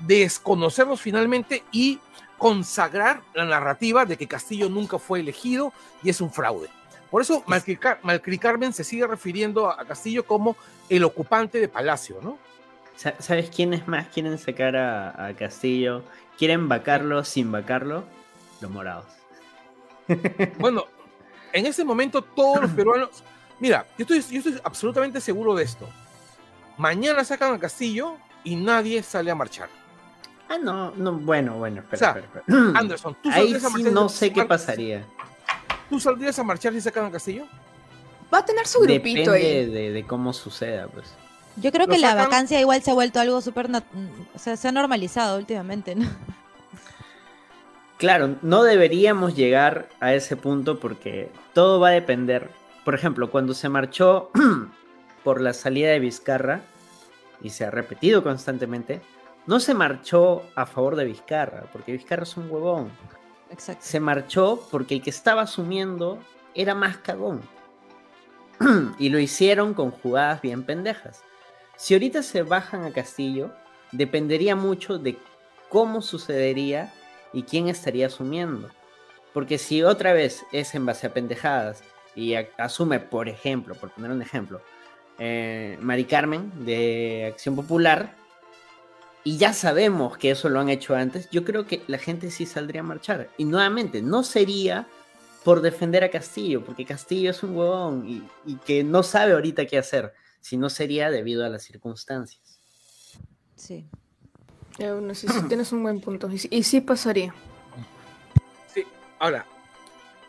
[0.00, 2.00] desconocerlos finalmente y
[2.40, 6.68] consagrar la narrativa de que Castillo nunca fue elegido y es un fraude.
[7.10, 10.56] Por eso Malcri, Car- Malcri Carmen se sigue refiriendo a Castillo como
[10.88, 12.38] el ocupante de Palacio, ¿no?
[12.96, 16.02] Sa- ¿Sabes quiénes más quieren sacar a, a Castillo?
[16.38, 18.04] ¿Quieren vacarlo sin vacarlo?
[18.62, 19.06] Los morados.
[20.58, 20.84] Bueno,
[21.52, 23.22] en este momento todos los peruanos.
[23.58, 25.86] Mira, yo estoy, yo estoy absolutamente seguro de esto.
[26.78, 29.68] Mañana sacan a Castillo y nadie sale a marchar.
[30.50, 32.78] Ah, no, no, bueno, bueno, espera, O sea, espera, espera.
[32.78, 33.92] Anderson, ¿tú Ahí saldrías a sí marchar?
[33.92, 35.06] no sé qué pasaría.
[35.88, 37.46] ¿Tú saldrías a marchar si sacan a Castillo?
[38.34, 39.66] Va a tener su grupito Depende ahí.
[39.70, 41.14] de, de cómo suceda, pues.
[41.56, 43.68] Yo creo que la vacancia igual se ha vuelto algo súper...
[44.34, 46.08] O sea, se ha normalizado últimamente, ¿no?
[47.98, 52.50] Claro, no deberíamos llegar a ese punto porque todo va a depender.
[52.84, 54.30] Por ejemplo, cuando se marchó
[55.24, 56.62] por la salida de Vizcarra,
[57.42, 59.00] y se ha repetido constantemente,
[59.46, 62.90] no se marchó a favor de Vizcarra, porque Vizcarra es un huevón.
[63.50, 63.82] Exacto.
[63.84, 66.18] Se marchó porque el que estaba asumiendo
[66.54, 67.40] era más cagón.
[68.98, 71.22] y lo hicieron con jugadas bien pendejas.
[71.76, 73.52] Si ahorita se bajan a Castillo,
[73.92, 75.18] dependería mucho de
[75.68, 76.92] cómo sucedería
[77.32, 78.68] y quién estaría asumiendo.
[79.32, 81.82] Porque si otra vez es en base a pendejadas
[82.14, 84.60] y a- asume, por ejemplo, por poner un ejemplo,
[85.18, 88.14] eh, Mari Carmen de Acción Popular,
[89.24, 92.46] y ya sabemos que eso lo han hecho antes, yo creo que la gente sí
[92.46, 93.30] saldría a marchar.
[93.36, 94.86] Y nuevamente, no sería
[95.44, 99.66] por defender a Castillo, porque Castillo es un huevón y, y que no sabe ahorita
[99.66, 102.58] qué hacer, sino sería debido a las circunstancias.
[103.56, 103.86] Sí.
[104.78, 106.30] Bueno, sí, sí, tienes un buen punto.
[106.30, 107.34] Y, sí- y sí pasaría.
[108.72, 108.84] Sí.
[109.18, 109.44] Ahora,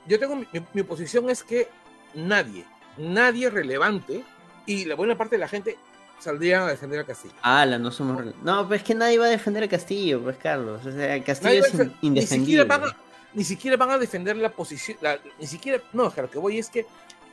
[0.07, 1.69] yo tengo mi, mi- mi posición es que
[2.13, 2.65] nadie,
[2.97, 4.23] nadie relevante
[4.65, 5.77] y la buena parte de la gente
[6.21, 7.33] saldrían a defender a Castillo.
[7.41, 8.23] Ala, no somos...
[8.43, 10.85] No, pues que nadie va a defender a Castillo, pues Carlos.
[10.85, 12.45] O sea, Castillo es a in- defen- ni indefendible.
[12.61, 12.97] siquiera van a,
[13.33, 16.37] ni siquiera van a defender la posición, la- ni siquiera, no, es que lo que
[16.39, 16.85] voy es que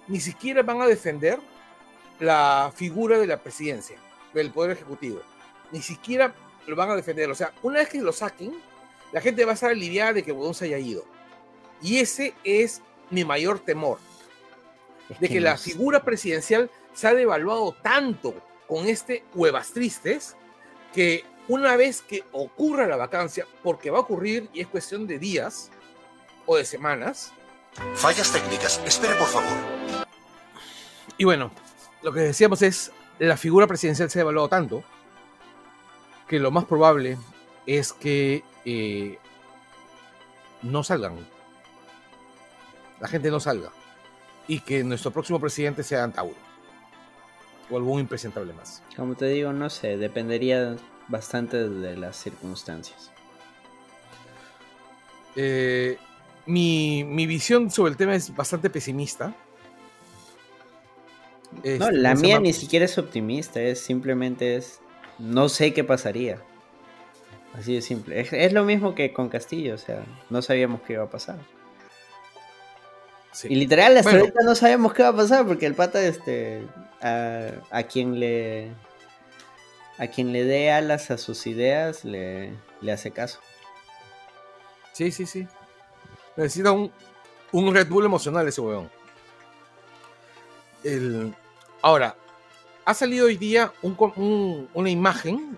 [0.08, 1.38] ni siquiera van a defender
[2.20, 3.96] la figura de la presidencia,
[4.34, 5.20] del poder ejecutivo,
[5.70, 6.34] ni siquiera
[6.66, 8.54] lo van a defender, o sea, una vez que lo saquen,
[9.12, 11.04] la gente va a estar aliviada de que Bodón se haya ido,
[11.82, 13.98] y ese es mi mayor temor,
[15.08, 18.34] Es de que no la figura presidencial se ha devaluado tanto
[18.68, 20.36] con este huevas tristes
[20.92, 25.18] que una vez que ocurra la vacancia, porque va a ocurrir y es cuestión de
[25.18, 25.70] días
[26.46, 27.32] o de semanas,
[27.94, 28.80] Fallas técnicas.
[28.84, 29.52] Espere, por favor.
[31.16, 31.50] y bueno,
[32.02, 34.84] lo que decíamos es, la figura presidencial se ha devaluado tanto
[36.26, 37.18] que lo más probable
[37.66, 39.18] es que eh,
[40.62, 41.26] no salgan.
[43.00, 43.70] La gente no salga.
[44.46, 46.47] Y que nuestro próximo presidente sea Antauro.
[47.70, 48.82] O algún impresentable más.
[48.96, 50.76] Como te digo, no sé, dependería
[51.08, 53.10] bastante de las circunstancias.
[55.36, 55.98] Eh,
[56.46, 59.34] mi, mi visión sobre el tema es bastante pesimista.
[61.78, 62.46] No, Este, la ¿cómo se mía llama?
[62.46, 64.80] ni siquiera es optimista, es simplemente es
[65.18, 66.42] no sé qué pasaría.
[67.52, 68.20] Así de simple.
[68.20, 71.38] Es, es lo mismo que con Castillo, o sea, no sabíamos qué iba a pasar.
[73.32, 73.48] Sí.
[73.50, 74.24] Y literal, hasta Bueno.
[74.24, 76.66] ahorita no sabemos qué va a pasar porque el pata, este,
[77.00, 78.72] a, a quien le,
[79.98, 83.38] a quien le dé alas a sus ideas, le, le hace caso.
[84.92, 85.46] Sí, sí, sí.
[86.36, 86.90] Necesita un,
[87.52, 88.90] un Red Bull emocional ese huevón.
[90.84, 91.34] El-
[91.80, 92.16] Ahora,
[92.84, 95.56] ha salido hoy día un co- un- una imagen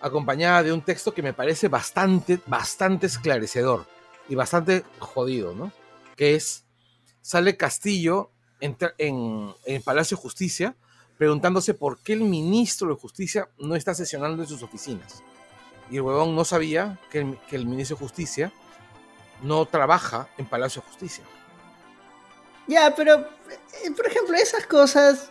[0.00, 3.86] acompañada de un texto que me parece bastante, bastante esclarecedor
[4.28, 5.72] y bastante jodido, ¿no?
[6.16, 6.64] Que es,
[7.22, 8.30] sale Castillo
[8.60, 10.74] en, en, en Palacio de Justicia
[11.18, 15.22] preguntándose por qué el ministro de Justicia no está sesionando en sus oficinas.
[15.90, 18.52] Y el huevón no sabía que el, que el ministro de Justicia
[19.42, 21.24] no trabaja en Palacio de Justicia.
[22.66, 25.30] Ya, pero, eh, por ejemplo, esas cosas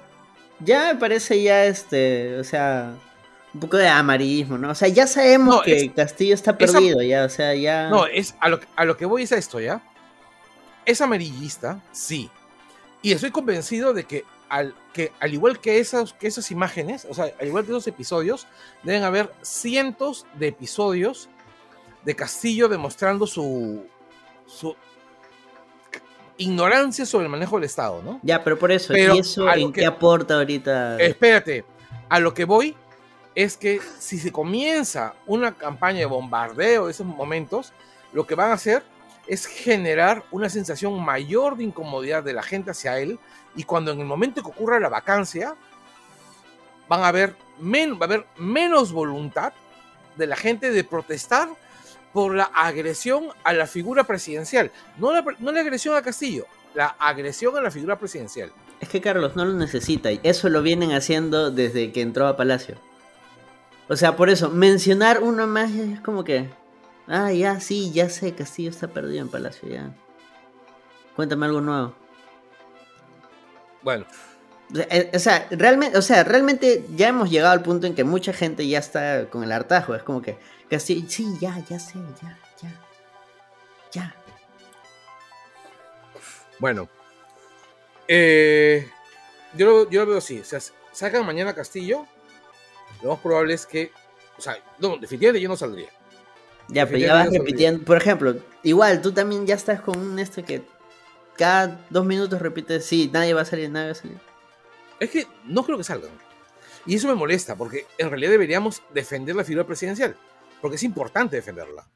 [0.59, 2.93] ya me parece ya, este, o sea,
[3.53, 4.69] un poco de amarillismo, ¿no?
[4.71, 7.89] O sea, ya sabemos No, que es- Castillo está esa- perdido, ya, o sea, ya...
[7.89, 9.81] No, es a lo, a lo que voy es a esto, ¿ya?
[10.85, 12.29] Es amarillista, sí.
[13.01, 17.13] Y estoy convencido de que al, que, al igual que esas, que esas imágenes, o
[17.13, 18.47] sea, al igual que esos episodios,
[18.83, 21.29] deben haber cientos de episodios
[22.03, 23.85] de Castillo demostrando su,
[24.47, 24.75] su
[26.37, 28.19] ignorancia sobre el manejo del Estado, ¿no?
[28.23, 30.97] Ya, pero por eso, Pero ¿y eso a lo en que- qué aporta ahorita?
[30.99, 31.63] Espérate,
[32.09, 32.75] a lo que voy
[33.35, 37.71] es que si se comienza una campaña de bombardeo de esos momentos,
[38.11, 38.83] lo que van a hacer
[39.31, 43.17] es generar una sensación mayor de incomodidad de la gente hacia él
[43.55, 45.55] y cuando en el momento que ocurra la vacancia
[46.89, 49.53] van a haber, va a haber menos voluntad
[50.17, 51.47] de la gente de protestar
[52.11, 54.69] por la agresión a la figura presidencial.
[54.97, 58.51] No la, no la agresión a Castillo, la agresión a la figura presidencial.
[58.81, 62.35] Es que Carlos no lo necesita y eso lo vienen haciendo desde que entró a
[62.35, 62.75] Palacio.
[63.87, 66.49] O sea, por eso, mencionar uno más es como que...
[67.13, 69.93] Ah, ya, sí, ya sé, Castillo está perdido en Palacio, ya.
[71.13, 71.93] Cuéntame algo nuevo.
[73.81, 74.05] Bueno,
[74.71, 77.95] O sea, eh, o sea, realmente, o sea, realmente ya hemos llegado al punto en
[77.95, 79.93] que mucha gente ya está con el hartajo.
[79.93, 80.37] Es como que
[80.69, 82.81] Castillo, sí, ya, ya sé, ya, ya.
[83.91, 84.15] Ya.
[86.59, 86.87] Bueno,
[88.07, 88.89] eh,
[89.53, 90.39] yo, lo, yo lo veo así.
[90.39, 90.61] O sea,
[90.93, 92.07] sacan mañana Castillo.
[93.03, 93.91] Lo más probable es que.
[94.37, 95.89] O sea, no, definitivamente yo no saldría.
[96.71, 97.83] Ya, pero ya vas repitiendo.
[97.83, 100.63] Por ejemplo, igual tú también ya estás con un esto que
[101.37, 104.17] cada dos minutos repites, sí, nadie va a salir, nadie va a salir.
[104.99, 106.11] Es que no creo que salgan.
[106.85, 110.15] Y eso me molesta, porque en realidad deberíamos defender la figura presidencial.
[110.61, 111.87] Porque es importante defenderla.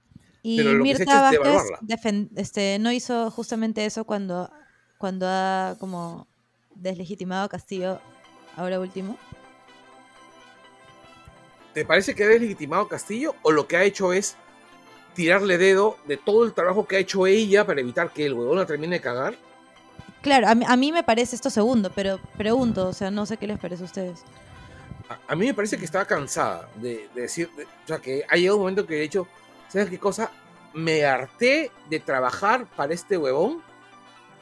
[0.41, 4.03] Y Pero lo que se ha hecho Mirta es defen- este, no hizo justamente eso
[4.05, 4.51] cuando,
[4.97, 6.27] cuando ha como
[6.75, 7.99] deslegitimado a Castillo
[8.55, 9.17] ahora último.
[11.73, 14.35] ¿Te parece que ha deslegitimado Castillo o lo que ha hecho es
[15.15, 18.57] tirarle dedo de todo el trabajo que ha hecho ella para evitar que el huevón
[18.59, 19.35] la termine de cagar?
[20.21, 23.37] Claro, a mí, a mí me parece esto segundo, pero pregunto, o sea, no sé
[23.37, 24.23] qué les parece a ustedes.
[25.09, 28.23] A, a mí me parece que estaba cansada de, de decir, de- o sea, que
[28.29, 29.27] ha llegado un momento que he dicho,
[29.67, 30.31] ¿sabes qué cosa?
[30.73, 33.61] Me harté de trabajar para este huevón,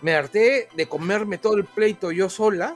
[0.01, 2.75] me harté de comerme todo el pleito yo sola,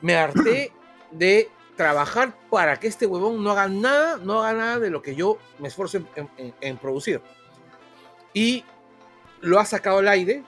[0.00, 0.72] me harté
[1.10, 1.48] de
[1.80, 5.38] trabajar para que este huevón no haga nada, no haga nada de lo que yo
[5.58, 7.22] me esfuerzo en, en- en producir.
[8.34, 8.66] Y
[9.40, 10.42] lo ha sacado al aire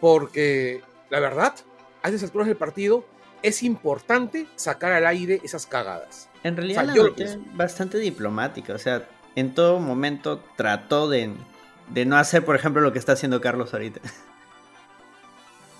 [0.00, 1.54] porque, la verdad,
[2.02, 3.04] a esas alturas del partido
[3.42, 6.28] es importante sacar al aire esas cagadas.
[6.42, 11.08] En realidad O sea, la yo noté bastante diplomática, o sea, en todo momento trató
[11.08, 11.32] de,
[11.90, 14.00] de no hacer, por ejemplo, lo que está haciendo Carlos ahorita.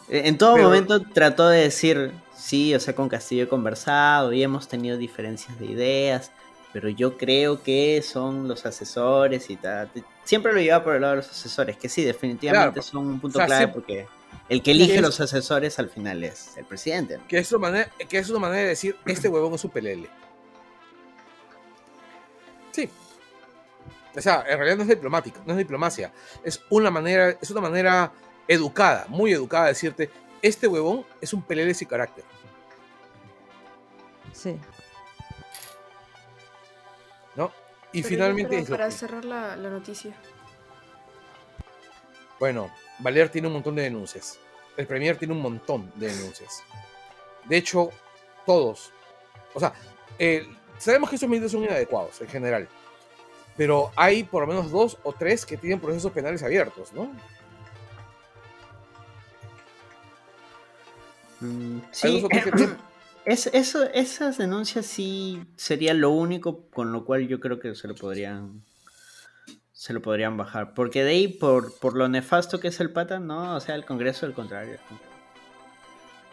[0.09, 4.43] En todo Pero- momento trató de decir, sí, o sea, con Castillo he conversado y
[4.43, 6.31] hemos tenido diferencias de ideas,
[6.73, 9.91] pero yo creo que son los asesores y tal.
[10.25, 12.83] Siempre lo lleva por el lado de los asesores, que sí, definitivamente Claro.
[12.83, 14.07] son un punto O sea, clave siempre- porque
[14.49, 17.19] el que elige es- los asesores al final es el presidente.
[17.19, 17.27] ¿no?
[17.29, 20.11] Que es una manera, que es una manera de decir, este huevón es un pelele.
[22.73, 22.91] Sí.
[24.17, 26.13] O sea, en realidad no es diplomático, no es diplomacia.
[26.45, 28.13] Es una manera, es una manera
[28.49, 30.11] educada, muy educada de decirte,
[30.43, 32.25] este huevón es un pelele sin carácter.
[34.33, 34.59] Sí.
[37.37, 37.53] ¿no?
[37.93, 40.15] Y Pero finalmente para cerrar la, la noticia.
[42.39, 44.39] Bueno, Valer tiene un montón de denuncias.
[44.77, 46.63] El Premier tiene un montón de denuncias.
[47.45, 47.91] De hecho,
[48.45, 48.93] todos.
[49.55, 49.73] O sea,
[50.19, 50.47] eh,
[50.79, 52.69] sabemos que estos ministros son inadecuados en general.
[53.57, 57.13] Pero hay por lo menos dos o tres que tienen procesos penales abiertos, ¿no?
[61.91, 62.25] Sí,
[63.25, 67.89] Es, eso, esas denuncias sí sería lo único con lo cual yo creo que se
[67.89, 68.63] lo podrían
[69.73, 70.75] se lo podrían bajar.
[70.75, 73.85] Porque de ahí, por, por lo nefasto que es el pata, no, o sea, el
[73.85, 74.79] Congreso al contrario.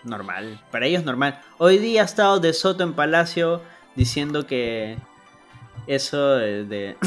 [0.04, 1.42] Normal, para ellos normal.
[1.58, 3.62] Hoy día ha estado De Soto en Palacio
[3.96, 4.98] diciendo que
[5.88, 6.98] eso de, de,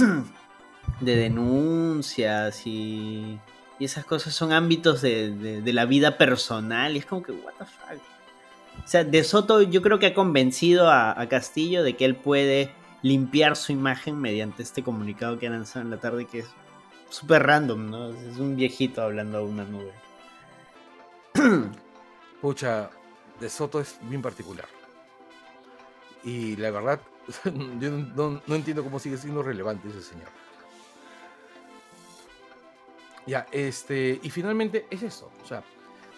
[1.01, 3.39] de denuncias y,
[3.79, 5.31] y esas cosas son ámbitos de,
[5.63, 6.95] de- la vida personal.
[6.95, 8.01] Y es como que, what the fuck.
[8.85, 12.17] O sea, De Soto yo creo que ha convencido a, a Castillo de que él
[12.17, 12.73] puede
[13.03, 16.47] limpiar su imagen mediante este comunicado que ha lanzado en la tarde que es
[17.11, 18.09] súper random, ¿no?
[18.11, 19.93] Es un viejito hablando a una nube.
[22.41, 22.91] Pucha,
[23.41, 24.67] De Soto es bien particular.
[26.25, 27.01] Y la verdad,
[27.81, 30.29] yo no- no entiendo cómo sigue siendo relevante ese señor.
[33.27, 35.31] Ya, este, y finalmente es eso.
[35.43, 35.63] O sea,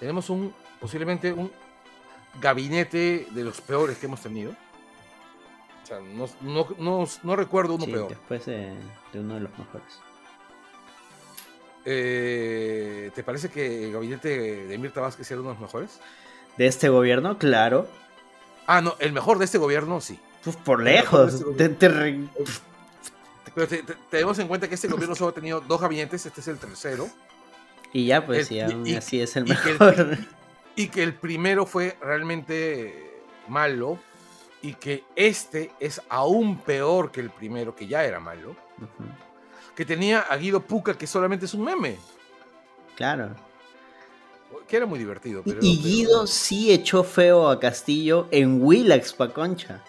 [0.00, 1.50] tenemos un, posiblemente un
[2.40, 4.52] gabinete de los peores que hemos tenido.
[5.82, 8.08] O sea, no, no, no- no recuerdo uno Sí, peor.
[8.08, 8.74] después de,
[9.12, 10.00] de uno de los mejores.
[11.84, 16.00] Eh, ¿Te parece que el gabinete de Mirta Vázquez era uno de los mejores?
[16.56, 17.86] De este gobierno, claro.
[18.66, 20.18] Ah, no, el mejor de este gobierno sí.
[20.42, 21.34] Pues por lejos.
[21.34, 22.20] este Te- te re-
[23.56, 26.40] Pero te- te- tenemos en cuenta que este gobierno solo ha tenido dos gabinetes, este
[26.42, 27.08] es el tercero,
[27.92, 30.18] Y ya, pues, El- y aún y- así es el y que el- mejor.
[30.76, 33.98] y que el primero fue realmente malo,
[34.60, 38.54] y que este es aún peor que el primero, que ya era malo,
[39.74, 41.96] que tenía a Guido Puca, que solamente es un meme,
[42.96, 43.34] Claro.
[44.68, 45.40] que era muy divertido.
[45.46, 49.82] Y, Pero, y pero- Guido sí echó feo a Castillo en Willax pa' concha.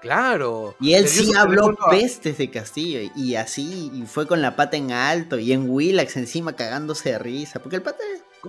[0.00, 0.76] Claro.
[0.80, 3.10] Y él sí habló pestes de Castillo.
[3.16, 5.38] Y así, y fue con la pata en alto.
[5.38, 7.60] Y en Willax encima cagándose de risa.
[7.60, 8.02] Porque el pata,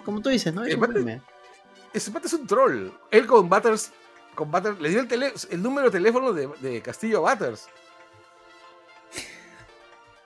[0.06, 0.64] como tú dices, ¿no?
[0.64, 1.22] Es El pata-.
[1.94, 2.90] Ese pata es un troll.
[3.12, 3.92] Él con Butters,
[4.36, 7.68] con Butters le dio el, tele- el número de teléfono de, de Castillo a Butters.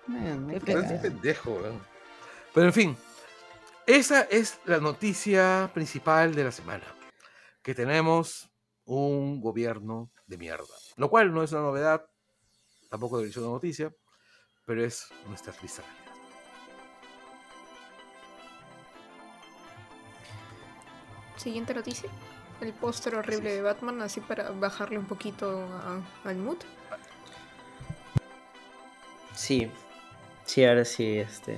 [0.07, 0.63] Man, me es
[1.01, 1.61] pendejo.
[2.53, 2.97] Pero en fin,
[3.87, 6.83] esa es la noticia principal de la semana.
[7.61, 8.49] Que tenemos
[8.83, 10.75] un gobierno de mierda.
[10.97, 12.05] Lo cual no es una novedad,
[12.89, 13.93] tampoco debería ser una noticia,
[14.65, 16.03] pero es nuestra triste realidad.
[21.37, 22.09] Siguiente noticia.
[22.61, 26.57] El póster horrible de Batman, así para bajarle un poquito a- al mood.
[29.35, 29.69] Sí.
[30.45, 31.57] Sí, ahora sí, este.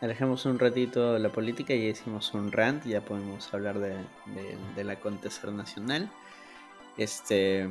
[0.00, 2.84] Alejemos un ratito la política y hicimos un rant.
[2.86, 3.94] Ya podemos hablar de,
[4.26, 6.10] de- del acontecer nacional.
[6.96, 7.68] Este.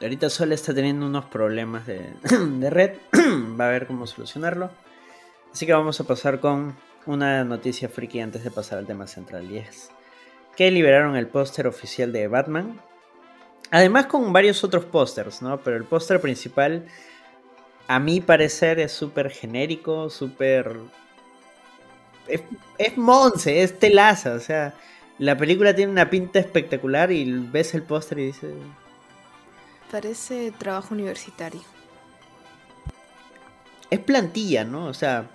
[0.00, 2.12] Ahorita Sol está teniendo unos problemas de,
[2.58, 2.96] de red.
[3.60, 4.70] Va a ver cómo solucionarlo.
[5.52, 6.76] Así que vamos a pasar con
[7.06, 9.50] una noticia friki antes de pasar al tema central.
[9.50, 9.90] Y es
[10.54, 12.78] que liberaron el póster oficial de Batman.
[13.70, 15.60] Además con varios otros pósters, ¿no?
[15.60, 16.86] Pero el póster principal,
[17.88, 20.76] a mi parecer, es súper genérico, súper...
[22.26, 22.42] Es,
[22.76, 24.74] es Monse, es telaza, o sea,
[25.18, 28.52] la película tiene una pinta espectacular y ves el póster y dices...
[29.90, 31.60] Parece trabajo universitario.
[33.88, 34.86] Es plantilla, ¿no?
[34.86, 35.30] O sea,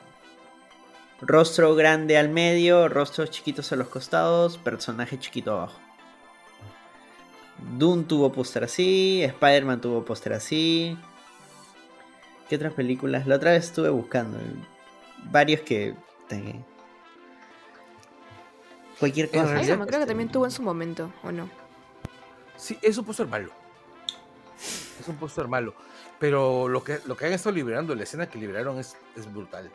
[1.22, 5.80] rostro grande al medio, rostros chiquitos a los costados, personaje chiquito abajo.
[7.78, 10.98] Doom tuvo póster así, Spider-Man tuvo póster así.
[12.50, 13.28] ¿Qué otras películas?
[13.28, 14.38] La otra vez estuve buscando.
[14.38, 14.44] eh,
[15.26, 15.96] Varios que...
[19.00, 19.44] Cualquier cosa.
[19.46, 21.50] realidad, Iron Man creo que también tuvo en su momento, ¿o no?
[22.58, 23.61] Sí, es un póster malo.
[25.02, 25.74] Es un póster malo.
[26.20, 28.96] Pero lo que, lo que han estado liberando, la escena que liberaron es,
[29.34, 29.72] brutal.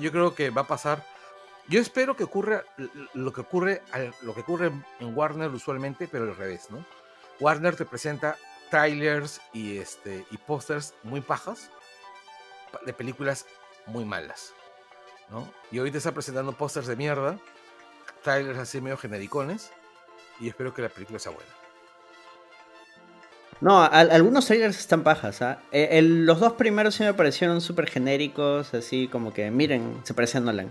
[0.00, 1.06] Yo creo que va a pasar.
[1.68, 2.64] Yo espero que ocurra
[3.14, 3.82] lo que ocurre,
[4.22, 6.84] lo que ocurre en Warner usualmente, pero al revés, ¿no?
[7.40, 8.36] Warner te presenta
[8.70, 11.70] trailers y este y pósters muy pajas
[12.72, 13.46] pa- de películas
[13.86, 14.52] muy malas,
[15.30, 15.48] ¿no?
[15.70, 17.38] Y hoy te está presentando pósters de mierda,
[18.22, 19.70] trailers así medio genericones,
[20.40, 21.50] y espero que la película sea buena.
[23.64, 25.40] No, al- algunos trailers están pajas.
[25.40, 25.58] ¿ah?
[25.72, 30.12] Eh, el- los dos primeros sí me parecieron súper genéricos, así como que, miren, se
[30.12, 30.70] parece a Nolan.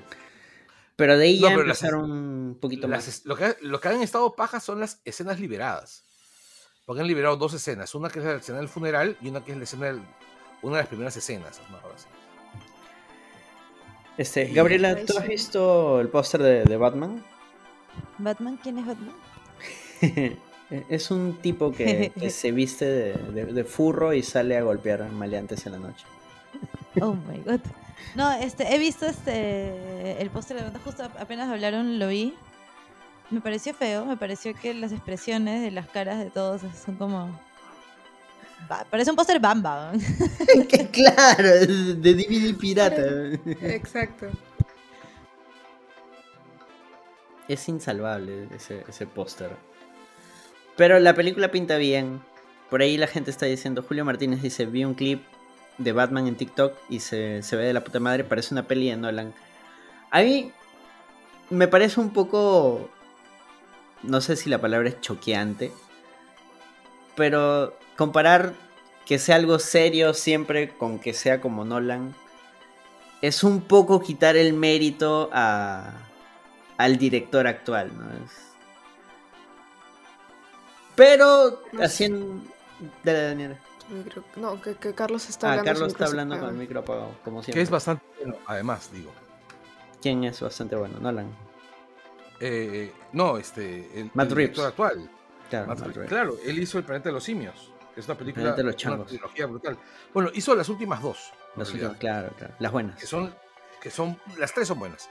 [0.95, 3.25] Pero de ahí No, ya empezaron un poquito Las más.
[3.25, 6.03] lo, que, lo que han estado pajas son las escenas liberadas.
[6.85, 7.95] Porque han liberado dos escenas.
[7.95, 10.01] Una que es la escena del funeral y una que es la escena del-
[10.61, 11.59] una de las primeras escenas.
[11.71, 11.77] ¿no?
[11.77, 12.05] Ahora sí.
[14.19, 17.23] Este, Gabriela, ¿tú has visto el póster de, de Batman?
[18.19, 18.59] ¿Batman?
[18.61, 19.15] ¿Quién es Batman?
[20.89, 25.09] es un tipo que, que se viste de, de- de furro y sale a golpear
[25.11, 26.05] maleantes en la noche.
[27.01, 27.59] Oh my god.
[28.15, 32.33] No, este, he visto este el póster de banda, justo apenas hablaron, lo vi.
[33.31, 37.29] me pareció feo, me pareció que las expresiones de las caras de todos son como...
[38.89, 39.91] Parece un póster bamba.
[40.69, 43.01] Que claro, de DVD pirata.
[43.61, 44.27] Exacto.
[47.47, 49.51] Es insalvable ese, ese póster.
[50.75, 52.21] Pero la película pinta bien.
[52.69, 55.23] Por ahí la gente está diciendo, Julio Martínez dice, vi un clip
[55.77, 58.89] de Batman en TikTok y se, se ve de la puta madre, parece una peli
[58.89, 59.33] de Nolan.
[60.09, 60.51] A mí
[61.49, 62.89] me parece un poco,
[64.01, 65.71] no sé si la palabra es choqueante,
[67.15, 68.53] pero comparar
[69.05, 72.15] que sea algo serio siempre con que sea como Nolan,
[73.21, 75.93] es un poco quitar el mérito a,
[76.77, 78.09] al director actual, ¿no?
[78.25, 78.52] Es-
[80.95, 82.41] Pero haciendo...
[83.03, 83.59] Dale, Daniela.
[83.89, 85.71] Micro- No, que, que Carlos está Ah, hablando.
[85.71, 87.61] Carlos está hablando con el micro apagado, como Que siempre.
[87.63, 89.11] es bastante bueno, además, digo.
[90.01, 90.99] ¿Quién es bastante bueno?
[90.99, 91.27] Nolan.
[92.39, 93.99] Eh, no, este.
[93.99, 94.55] El, Matt el Reeves.
[94.57, 95.09] director actual.
[95.49, 95.95] Claro, Matt Matt Reeves.
[95.95, 96.09] Reeves.
[96.09, 97.71] Claro, él hizo El Planeta de los Simios.
[97.93, 98.43] que Es una película.
[98.43, 99.07] Planeta de los una Changos.
[99.07, 99.77] trilogía brutal.
[100.13, 101.31] Bueno, hizo las últimas dos.
[101.55, 102.53] Las últimas, claro, claro.
[102.59, 102.99] Las buenas.
[102.99, 103.33] Que son.
[103.81, 104.19] Que son.
[104.37, 105.09] Las tres son buenas.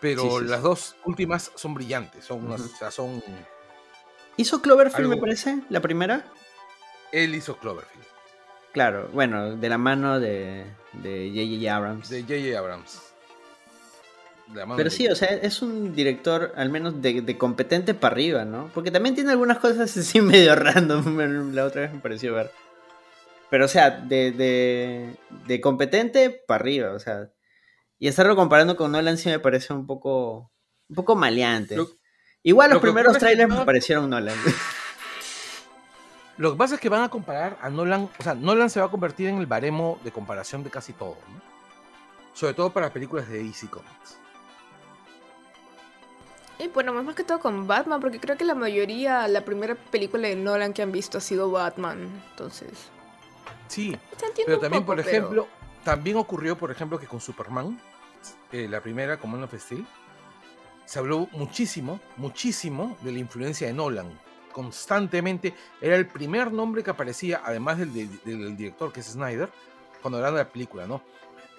[0.00, 0.64] Pero Sí, sí, las sí.
[0.64, 2.24] dos últimas son brillantes.
[2.24, 2.60] Son unas.
[2.60, 2.70] Ujú.
[2.74, 3.22] O sea, son.
[4.36, 5.58] ¿Hizo Cloverfield, Algo- me parece?
[5.68, 6.24] ¿La primera?
[7.12, 8.04] Él hizo Cloverfield.
[8.72, 11.74] Claro, bueno, de la mano de de J.J.
[11.76, 12.08] Abrams.
[12.08, 12.58] De J.J.
[12.58, 13.00] Abrams.
[14.76, 18.68] Pero sí, o sea, es un director al menos de, de competente para arriba, ¿no?
[18.74, 22.50] Porque también tiene algunas cosas así medio random, la otra vez me pareció ver.
[23.48, 25.16] Pero o sea, de, de,
[25.46, 27.28] de competente para arriba, o sea.
[27.98, 30.50] Y estarlo comparando con Nolan sí me parece un poco,
[30.88, 31.76] un poco maleante.
[31.76, 31.88] Lo-
[32.42, 34.36] Igual los lo primeros es que trailers me Nolan- parecieron Nolan.
[36.38, 38.86] Lo que pasa es que van a comparar a Nolan, o sea, Nolan se va
[38.86, 41.40] a convertir en el baremo de comparación de casi todo, ¿no?
[42.32, 44.16] Sobre todo para películas de DC Comics.
[46.58, 50.28] Y bueno, más que todo con Batman, porque creo que la mayoría, la primera película
[50.28, 52.08] de Nolan que han visto ha sido Batman.
[52.30, 52.70] Entonces,
[53.68, 53.96] Sí,
[54.46, 55.48] pero también, poco, por pero- ejemplo,
[55.84, 57.78] también ocurrió, por ejemplo, que con Superman,
[58.52, 59.86] eh, la primera, como Man of Steel,
[60.90, 64.08] se habló muchísimo, muchísimo de la influencia de Nolan.
[64.52, 69.48] Constantemente era el primer nombre que aparecía, además del, de- del director que es Snyder,
[70.02, 71.00] cuando hablaban de la película, ¿no?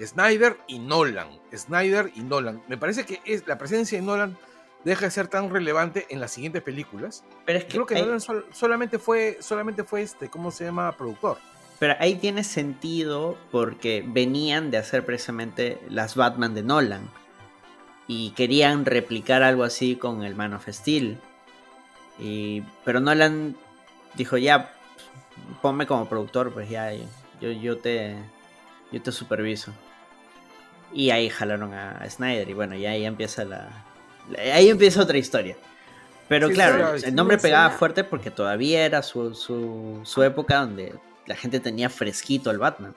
[0.04, 2.62] Snyder y Nolan, Snyder y Nolan.
[2.68, 4.38] Me parece que es la presencia de Nolan
[4.84, 7.24] deja de ser tan relevante en las siguientes películas.
[7.46, 10.92] Pero es que, Creo que Nolan sol- solamente fue, solamente fue este, ¿cómo se llama?
[10.98, 11.38] Productor.
[11.80, 17.10] pero ahí tiene sentido porque venían de hacer precisamente las Batman de Nolan.
[18.14, 21.18] Y querían replicar algo así con el Man of Steel.
[22.20, 23.56] Y, pero Nolan
[24.16, 24.74] dijo, ya,
[25.62, 26.92] ponme como productor, pues ya,
[27.40, 28.18] yo, yo, te,
[28.92, 29.72] yo te superviso.
[30.94, 33.86] Y ahí jalaron a, Snyder y bueno, ya ahí empieza la...
[34.38, 35.56] Ahí empieza otra historia.
[36.28, 40.22] Pero Sí, claro, sí, el nombre sí, pegaba fuerte porque todavía era su, su, su
[40.22, 40.96] época donde
[41.28, 42.94] la gente tenía fresquito al Batman.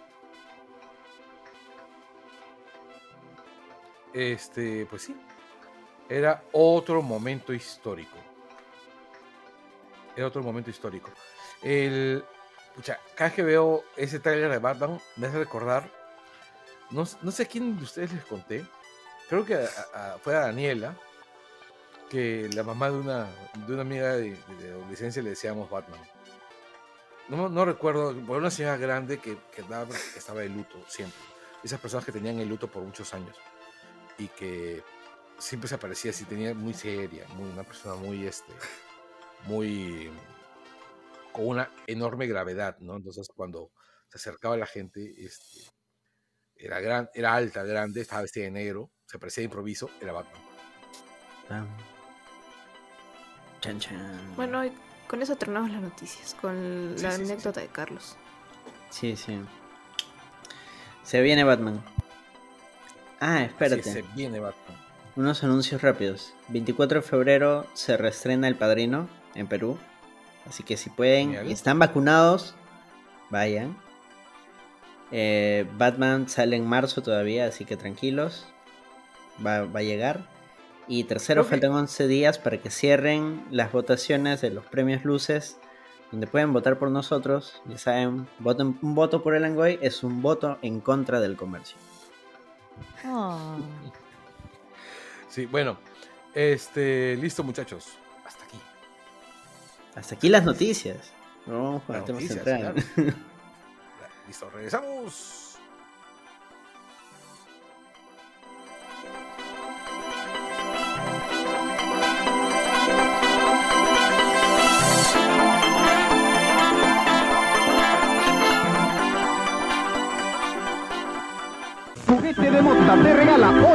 [4.15, 5.17] Este, pues sí.
[6.09, 8.17] Era otro momento histórico.
[10.17, 11.11] Era otro momento histórico.
[11.63, 12.25] El,
[12.77, 15.91] pucha, cada que veo ese tráiler de Batman, me hace recordar.
[16.91, 18.65] No, no sé a quién de ustedes les conté.
[19.29, 19.67] Creo que
[20.23, 20.95] fue a Daniela.
[22.09, 23.27] Que la mamá de una,
[23.67, 25.99] de una amiga de, de adolescencia le decíamos Batman.
[27.29, 31.19] No, recuerdo, por una señora grande que, andaba- que estaba de luto siempre.
[31.65, 33.35] Esas personas que tenían el luto por muchos años
[34.19, 34.83] y que
[35.39, 38.53] siempre se aparecía así, tenía muy seria, muy, una persona muy, este,
[39.47, 40.11] muy,
[41.33, 42.97] con una enorme gravedad, ¿no?
[42.97, 43.73] Entonces cuando
[44.09, 45.61] se acercaba a la gente, este,
[46.57, 50.43] era, gran, era alta, grande, estaba vestida de negro, se parecía de improviso, era Batman.
[51.49, 51.69] Pam.
[53.61, 54.35] Chan, chan.
[54.37, 54.73] Bueno, y
[55.09, 57.33] con eso terminamos las noticias, con Sí, la sí, sí, sí.
[57.33, 58.17] anécdota de Carlos.
[58.91, 59.41] Sí, sí.
[61.03, 61.83] Se viene Batman.
[63.21, 63.83] Ah, espérate.
[63.83, 64.77] se viene Batman.
[65.17, 66.35] Unos anuncios rápidos.
[66.49, 69.79] 24 de febrero se reestrena El Padrino en Perú.
[70.49, 72.55] Así que si pueden están vacunados,
[73.31, 73.77] vayan.
[75.13, 78.47] Eh, Batman sale en marzo todavía, así que tranquilos.
[79.45, 80.27] Va, va a llegar.
[80.87, 85.57] Y tercero, faltan 11 días para que cierren las votaciones de los premios Luces,
[86.11, 87.63] donde pueden votar por nosotros.
[87.67, 91.79] Ya saben, voten- un voto por el Angoy es un voto en contra del comercio.
[93.07, 93.59] Oh.
[95.29, 95.79] Sí, bueno,
[96.35, 97.89] este, listo muchachos,
[98.25, 98.59] hasta aquí.
[99.95, 101.13] Hasta aquí las noticias.
[102.43, 102.75] Claro.
[104.27, 105.44] Listo, regresamos.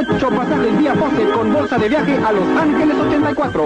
[0.08, 3.64] 8 pasajes vía Pocket con bolsa de viaje a Los Ángeles 84.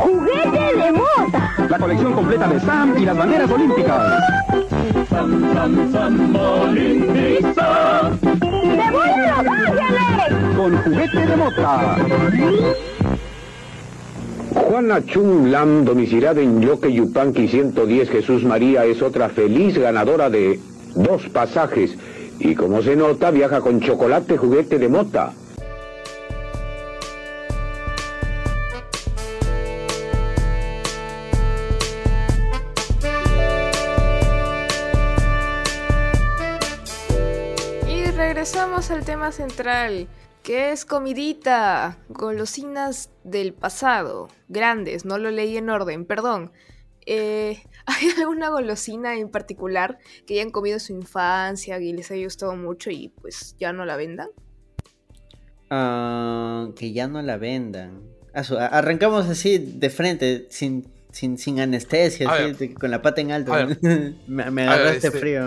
[0.00, 1.52] ¡Juguete de moda!
[1.68, 4.22] La colección completa de Sam y las banderas olímpicas.
[5.10, 5.18] ¡Me
[8.90, 10.56] voy a Los Ángeles!
[10.56, 11.96] Con juguete de mota.
[14.54, 20.58] Juana Chung Lam, domiciliada en Yoke Yupanqui 110 Jesús María, es otra feliz ganadora de
[20.94, 21.98] dos pasajes.
[22.38, 25.32] Y como se nota, viaja con chocolate juguete de mota.
[37.88, 40.08] Y regresamos al tema central,
[40.42, 46.52] que es comidita, golosinas del pasado, grandes, no lo leí en orden, perdón.
[47.06, 52.24] Eh, ¿Hay alguna golosina en particular que hayan comido en su infancia y les haya
[52.24, 54.28] gustado mucho y pues ya no la vendan?
[55.70, 58.02] Ah, que ya no la vendan.
[58.32, 63.52] Arrancamos así de frente, sin, sin, sin anestesia, así, con la pata en alto.
[63.82, 65.42] Me, me A ver, agarraste este- frío.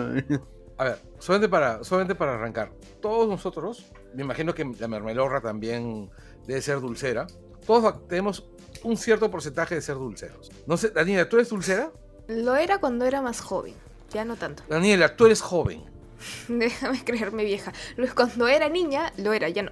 [0.80, 2.72] A ver, solamente para, solamente para arrancar.
[3.02, 6.10] Todos nosotros, me imagino que la mermelorra también
[6.46, 7.26] debe ser dulcera.
[7.66, 8.48] Todos tenemos
[8.84, 10.52] un cierto porcentaje de ser dulceros.
[10.68, 11.92] No sé, Daniela, ¿tú eres dulcera?
[12.28, 13.74] Lo era cuando era más joven,
[14.12, 14.64] ya no tanto.
[14.70, 15.84] Daniela, tú eres joven.
[16.48, 17.72] Déjame creerme vieja.
[17.96, 19.72] Lo es Cuando era niña, lo era, ya no.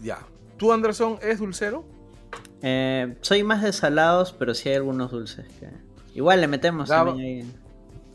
[0.00, 0.18] Ya.
[0.56, 1.84] ¿Tú, Anderson, eres dulcero?
[2.62, 5.68] Eh, soy más de salados, pero sí hay algunos dulces que...
[6.14, 7.10] Igual le metemos Gabo.
[7.12, 7.54] también ahí.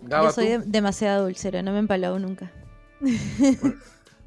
[0.03, 2.51] Gaba, Yo soy demasiado dulcera, no me he empalado nunca.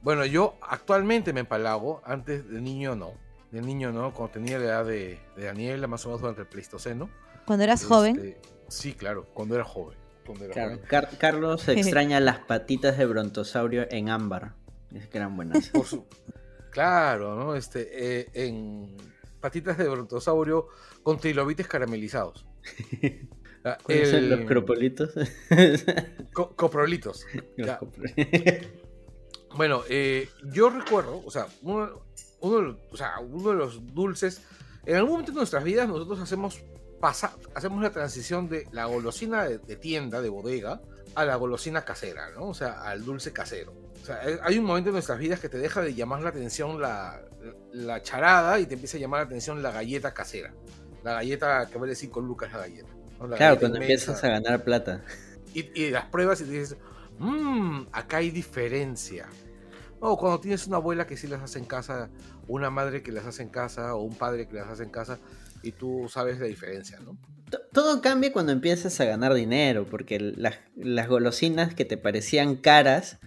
[0.00, 3.12] Bueno, yo actualmente me empalago, antes de niño no.
[3.50, 6.46] De niño no, cuando tenía la edad de, de Daniela, más o menos durante el
[6.46, 7.10] Pleistoceno.
[7.46, 9.96] Cuando eras joven, Este, Sí, claro, cuando era joven.
[10.26, 10.84] Cuando era Claro, joven.
[10.88, 14.54] Car- Carlos extraña las patitas de brontosaurio en ámbar.
[14.90, 15.68] Dice que eran buenas.
[15.70, 16.06] Por su-
[16.70, 17.54] Claro, ¿no?
[17.56, 18.96] Este, eh, en
[19.40, 20.68] patitas de brontosaurio
[21.02, 22.46] con trilobites caramelizados.
[23.64, 25.10] Ah, ¿Cuáles son el- los cropolitos?
[26.32, 27.26] co- coprolitos.
[27.56, 27.80] Los Ya.
[27.80, 28.68] copro-
[29.56, 32.02] Bueno, eh, yo recuerdo, o sea, uno,
[32.40, 34.42] uno de los- o sea, uno de los dulces,
[34.86, 36.60] en algún momento de nuestras vidas nosotros hacemos,
[37.00, 40.80] pasa, hacemos la transición de la golosina de, de tienda, de bodega,
[41.14, 42.48] a la golosina casera, ¿no?
[42.48, 43.72] O sea, al dulce casero.
[44.02, 46.80] O sea, hay- un momento en nuestras vidas que te deja de llamar la atención
[46.80, 47.20] la,
[47.72, 50.52] la charada y te empieza a llamar la atención la galleta casera.
[51.04, 52.88] La galleta que vale 5 lucas la galleta.
[53.18, 53.26] ¿no?
[53.26, 54.12] La Claro, galleta cuando inmensa.
[54.12, 55.04] empiezas a ganar plata.
[55.54, 56.76] y, y las pruebas y te dices,
[57.18, 59.26] mmm, acá hay diferencia.
[60.00, 62.08] O cuando tienes una abuela que sí las hace en casa,
[62.46, 65.18] una madre que las hace en casa, o un padre que las hace en casa,
[65.62, 67.16] y tú sabes la diferencia, ¿no?
[67.72, 73.18] Todo cambia cuando empiezas a ganar dinero, porque las, las golosinas que te parecían caras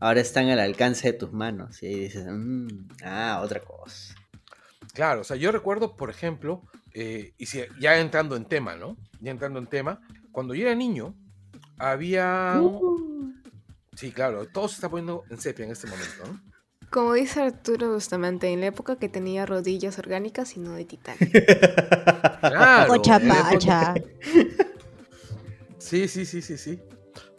[0.00, 1.82] ahora están al alcance de tus manos.
[1.82, 2.68] Y ahí dices, "Mm,
[3.04, 4.14] ah, otra cosa.
[4.94, 6.62] Claro, o sea, yo recuerdo, por ejemplo,
[6.92, 8.96] eh, y si, ya entrando en tema, ¿no?
[9.20, 10.00] Ya entrando en tema,
[10.32, 11.14] cuando yo era niño,
[11.78, 12.60] había...
[13.94, 16.40] Sí, claro, todo se está poniendo en sepia en este momento, ¿no?
[16.90, 21.18] Como dice Arturo Bustamante, en la época que tenía rodillas orgánicas y no de titanio.
[22.40, 22.92] Claro.
[22.92, 23.94] Ocha en la época- pacha.
[25.78, 26.80] Sí, sí, sí, sí, sí.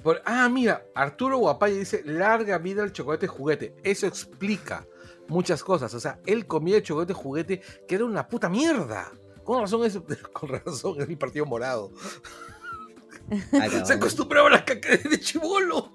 [0.01, 3.75] Por- ah, mira, Arturo Guapaya dice, larga vida el chocolate juguete.
[3.83, 4.87] Eso explica
[5.27, 5.93] muchas cosas.
[5.93, 9.11] O sea, él comía el chocolate juguete que era una puta mierda.
[9.43, 9.99] Con razón es,
[10.33, 11.91] con razón es el partido morado.
[13.85, 15.91] Se acostumbraba a las cacas de chivolo.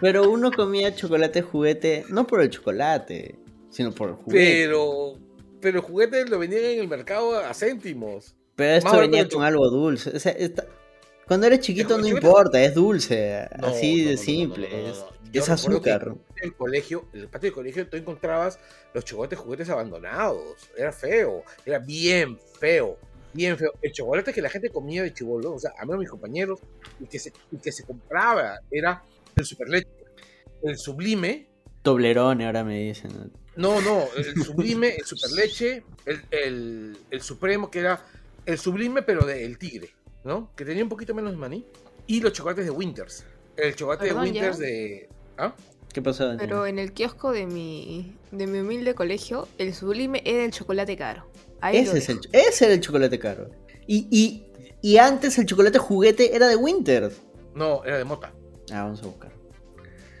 [0.00, 3.36] Pero uno comía chocolate juguete, no por el chocolate,
[3.70, 4.44] sino por el juguete.
[4.64, 5.18] Pero,
[5.60, 8.34] pero el juguete lo vendían en el mercado a céntimos.
[8.56, 10.10] Pero esto Más venía con algo dulce.
[10.16, 10.66] O sea, esta-
[11.26, 13.48] Cuando eres chiquito no importa, es dulce.
[13.58, 14.90] No, así no, de simple.
[14.90, 15.04] es-
[15.48, 16.14] azúcar.
[16.36, 18.58] En el colegio, en el patio del colegio, tú encontrabas
[18.92, 20.70] los chocolates juguetes abandonados.
[20.76, 22.98] Era feo, era bien feo,
[23.32, 23.72] bien feo.
[23.82, 26.60] El chocolate que la gente comía de chivolo, o sea, a a mis compañeros,
[27.00, 29.02] y que se, y que se compraba, era
[29.36, 29.88] el superleche.
[30.62, 31.48] El sublime,
[31.82, 33.32] Toblerone, ahora me dicen.
[33.56, 38.04] no, no, el sublime, el superleche, el, el, el supremo, que era
[38.46, 39.90] el sublime, pero del tigre,
[40.24, 40.50] ¿no?
[40.56, 41.66] Que tenía un poquito menos de maní.
[42.06, 43.24] Y los chocolates de Winters.
[43.56, 44.64] El chocolate Perdón, de Winters ¿ya?
[44.64, 45.08] de.
[45.38, 45.54] ¿Ah?
[45.92, 46.24] ¿Qué pasó?
[46.26, 46.40] Daniel?
[46.40, 50.96] Pero en el kiosco de mi, de mi humilde colegio, el sublime era el chocolate
[50.96, 51.26] caro.
[51.60, 53.50] Ahí ese, es el, ese era el chocolate caro.
[53.86, 54.44] Y, y,
[54.82, 57.12] y antes el chocolate juguete era de Winter.
[57.54, 58.34] No, era de mota.
[58.72, 59.32] Ah, vamos a buscar.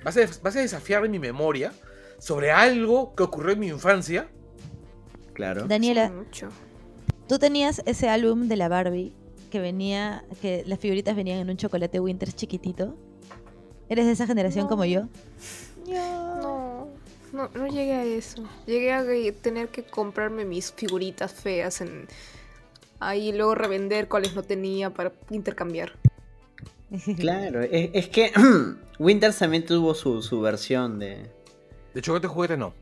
[0.04, 1.72] ¿Vas a, vas a desafiar mi memoria
[2.18, 4.28] sobre algo que ocurrió en mi infancia?
[5.32, 5.66] Claro.
[5.66, 6.48] Daniela, Mucho.
[7.28, 9.12] tú tenías ese álbum de la Barbie
[9.50, 12.96] que venía, que las figuritas venían en un chocolate Winters chiquitito.
[13.88, 14.68] ¿Eres de esa generación No.
[14.68, 15.08] como yo?
[15.86, 16.88] No.
[17.32, 18.44] no, no llegué a eso.
[18.66, 19.04] Llegué a
[19.42, 22.06] tener que comprarme mis figuritas feas en
[23.00, 25.92] ahí y luego revender cuáles no tenía para intercambiar.
[27.18, 28.32] Claro, es, es que
[28.98, 31.30] Winters también tuvo su, su versión de.
[31.92, 32.74] De chocolate juguete no.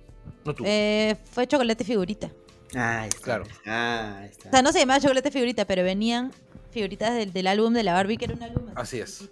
[0.45, 0.67] No tuvo.
[0.69, 2.31] Eh, fue chocolate figurita.
[2.75, 3.23] Ah, ahí está.
[3.23, 3.45] Claro.
[3.67, 4.49] Ah, está.
[4.49, 6.33] O sea, no se llamaba chocolate figurita, pero venían
[6.71, 9.29] figuritas del, del álbum de la Barbie, que era un álbum Así es.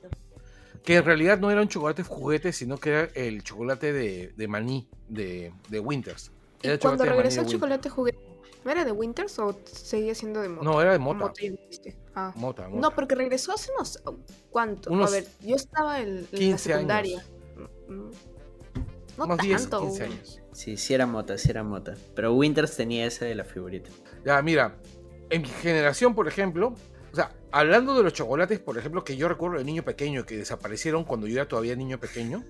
[0.85, 4.49] Que en realidad no era un chocolate juguete, sino que era el chocolate de, de
[4.49, 6.31] maní de, de Winters.
[6.63, 8.19] Y cuando regresó de el chocolate juguete,
[8.65, 10.65] ¿no era de Winters o seguía siendo de Mota?
[10.65, 11.33] No, era de ¿O Mota.
[12.15, 12.33] Ah.
[12.37, 12.81] Mota, Mota.
[12.81, 14.03] No, porque regresó hace unos...
[14.51, 14.91] ¿Cuánto?
[14.91, 17.19] Unos a ver, yo estaba en, en la 15 secundaria.
[17.21, 17.31] años.
[19.17, 19.81] No Unos 10, tanto.
[19.83, 20.41] 15 años.
[20.53, 21.95] Sí, sí era mota, sí era mota.
[22.15, 23.91] Pero Winters tenía ese de la figurita.
[24.25, 24.77] Ya, mira,
[25.29, 26.75] en mi generación, por ejemplo,
[27.13, 30.37] o sea, hablando de los chocolates, por ejemplo, que yo recuerdo de niño pequeño, que
[30.37, 32.45] desaparecieron cuando yo era todavía niño pequeño,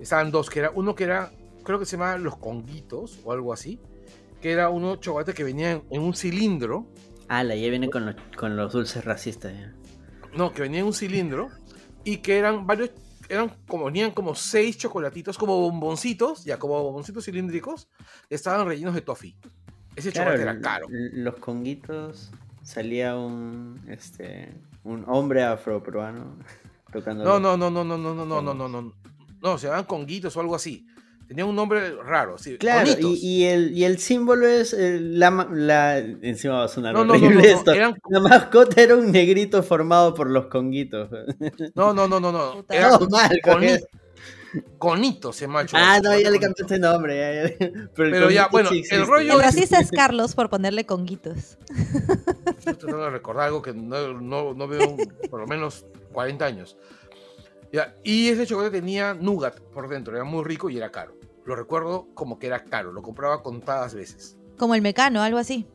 [0.00, 1.32] estaban dos, que era uno que era,
[1.64, 3.80] creo que se llamaba los conguitos o algo así,
[4.40, 6.86] que era uno chocolate que venía en, en un cilindro,
[7.28, 9.52] Ala, ya viene con los, con los dulces racistas.
[9.52, 9.72] ya.
[10.36, 11.48] no, que venía en un cilindro,
[12.04, 12.90] y que eran varios,
[13.28, 17.88] eran como, venían como seis chocolatitos, como bomboncitos, ya como bomboncitos cilíndricos,
[18.30, 19.36] estaban rellenos de toffee.
[19.96, 20.86] Ese chocolate era caro.
[20.90, 22.30] Los conguitos
[22.62, 24.52] salía un este
[24.84, 26.36] un hombre afroperuano
[26.92, 27.24] tocando.
[27.24, 28.92] No, los- no, no, no, no, no, no, no, no, no, no.
[29.42, 30.86] No, se llaman conguitos o algo así.
[31.28, 32.56] Tenían un nombre raro, sí.
[32.56, 33.10] Claro, conitos.
[33.20, 35.98] y, y el, y el símbolo es eh, la, la.
[35.98, 37.72] Encima va a sonar No, no, no, horrible no, no, esto.
[37.72, 41.08] eran- La mascota era un negrito formado por los conguitos.
[41.74, 42.64] No, no, no, no, no.
[42.70, 43.86] Era Todo mal, con coni- eso.
[44.78, 47.16] Conitos se el Ah, no, ya le chocolate cambiaste nombre.
[47.18, 47.56] ya, ya.
[47.58, 50.86] Pero, el Pero ya, bueno, sí el rollo El es- racista es Carlos por ponerle
[50.86, 51.58] conguitos.
[51.68, 54.96] Estoy tratando de recordar algo que no, no, no veo
[55.28, 56.76] por lo menos 40 años.
[57.76, 61.14] Ya, y ese chocolate tenía nougat por dentro, era muy rico y era caro.
[61.44, 64.38] Lo recuerdo como que era caro, lo compraba contadas veces.
[64.56, 65.66] Como el mecano, algo así.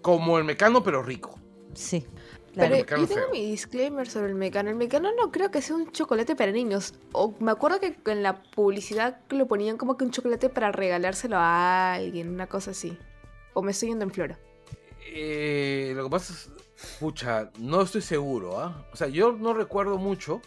[0.00, 1.36] Como el mecano, pero rico.
[1.74, 2.06] Sí.
[2.52, 2.70] Claro.
[2.70, 3.30] mecano yo tengo feo.
[3.32, 4.70] mi disclaimer sobre el mecano.
[4.70, 6.94] El mecano no creo que sea un chocolate para niños.
[7.10, 11.36] O me acuerdo que en la publicidad lo ponían como que un chocolate para regalárselo
[11.36, 12.96] a alguien, una cosa así.
[13.54, 14.38] O me estoy yendo en flora.
[15.12, 16.48] Eh, lo que pasa es,
[17.00, 18.86] pucha, no estoy seguro, ¿ah?
[18.92, 20.40] O sea, yo no recuerdo mucho.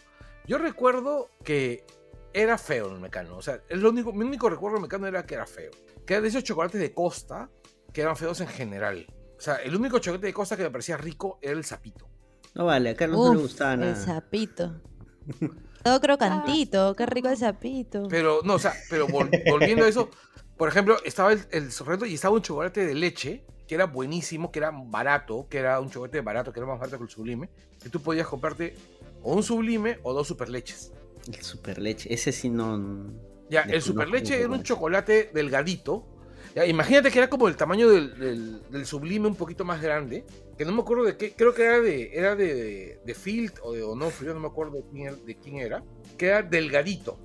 [0.48, 1.86] Yo recuerdo que
[2.34, 3.38] era feo el mecano.
[3.38, 5.72] O sea, es lo único, mi único recuerdo del mecano era que era feo.
[6.06, 7.50] Que era de esos chocolates de costa
[7.94, 9.06] que eran feos en general.
[9.38, 12.08] O sea, el único chocolate de costa que me parecía rico era el sapito.
[12.54, 13.96] No vale, a Carlos no le gustaba el nada.
[13.96, 14.82] sapito.
[15.84, 18.04] Todo crocantito, qué rico el sapito.
[18.08, 20.10] Pero, no, o sea, pero vol- volviendo a eso,
[20.56, 24.52] por ejemplo, estaba el, el sorreto y estaba un chocolate de leche que era buenísimo,
[24.52, 27.50] que era barato, que era un chocolate barato, que era más barato que el sublime,
[27.82, 28.76] que tú podías comprarte
[29.24, 30.92] o un sublime o dos super leches.
[31.28, 33.14] El super leche, ese sí no.
[33.50, 36.08] Ya, el super conozco leche un era un chocolate delgadito.
[36.56, 40.26] Ya, imagínate que era como el tamaño del, del- del sublime un poquito más grande.
[40.58, 43.72] Que no me acuerdo de qué, creo que era de, era de, de Field o
[43.74, 45.84] de Onofre, no me acuerdo de quién, era- de quién era.
[46.18, 47.18] Que era delgadito.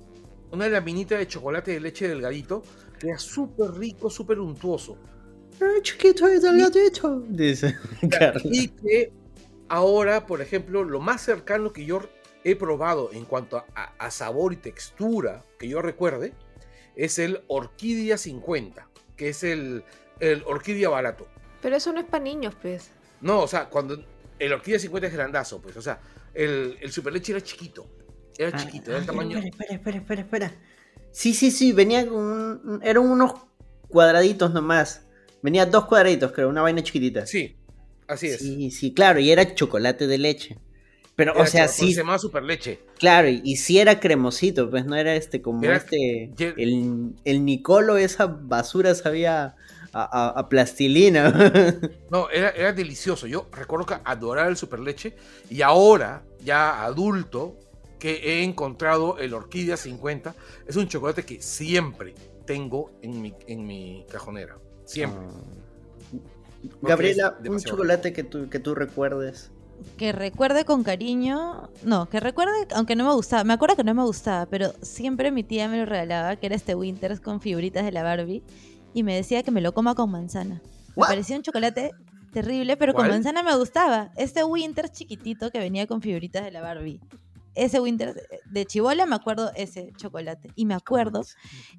[0.51, 2.63] Una laminita de chocolate de leche delgadito.
[2.99, 4.97] Que era súper rico, súper untuoso.
[5.59, 7.19] Ay, chiquito y delgadito.
[7.27, 7.75] Dice
[8.09, 8.43] Carlos.
[8.45, 9.11] Y que
[9.69, 12.01] ahora, por ejemplo, lo más cercano que yo
[12.43, 16.33] he probado en cuanto a, a sabor y textura que yo recuerde
[16.95, 19.83] es el Orquídea 50, que es el,
[20.19, 21.27] el Orquídea barato.
[21.61, 22.91] Pero eso no es para niños, pues.
[23.21, 24.03] No, o sea, cuando
[24.39, 25.99] el Orquídea 50 es grandazo, pues, o sea,
[26.33, 27.87] el, el super leche era chiquito.
[28.37, 29.37] Era Ah, chiquito, era ah, el tamaño.
[29.37, 30.61] Espera, espera, espera, espera, espera.
[31.11, 33.33] Sí, sí, sí, venía con un- eran unos
[33.87, 35.07] cuadraditos nomás.
[35.41, 37.25] Venía dos cuadraditos, creo, una vaina chiquitita.
[37.25, 37.56] Sí,
[38.07, 38.39] así es.
[38.39, 40.57] Sí, sí, claro, y era chocolate de leche.
[41.15, 42.79] Pero, Era o sea, sí, Se llamaba super leche.
[42.99, 46.31] claro, y, y sí era cremosito, pues no era este como Era- este.
[46.35, 49.55] ye- El, el Nicolo, esa basura sabía
[49.93, 51.33] a, a- a plastilina.
[52.11, 53.25] No, era, era delicioso.
[53.27, 55.15] Yo recuerdo que adoraba el super leche
[55.49, 57.57] y ahora, ya adulto,
[57.99, 60.35] que he encontrado el Orquídea 50,
[60.67, 62.13] es un chocolate que siempre
[62.45, 64.59] tengo en mi, en mi cajonera.
[64.85, 65.19] Siempre.
[66.81, 69.51] Gabriela, un chocolate que tú, que tú recuerdes.
[69.97, 71.69] Que recuerde con cariño.
[71.83, 73.43] No, que recuerde, aunque no me gustaba.
[73.43, 76.55] Me acuerdo que no me gustaba, pero siempre mi tía me lo regalaba, que era
[76.55, 78.43] este Winters con figuritas de la Barbie.
[78.93, 80.61] Y me decía que me lo coma con manzana.
[80.95, 81.91] Me parecía un chocolate
[82.31, 84.11] terrible, pero con manzana me gustaba.
[84.15, 86.99] Este Winters chiquitito que venía con figuritas de la Barbie.
[87.53, 88.15] Ese Winters
[88.45, 90.49] de chivola me acuerdo ese chocolate.
[90.55, 91.21] Y me acuerdo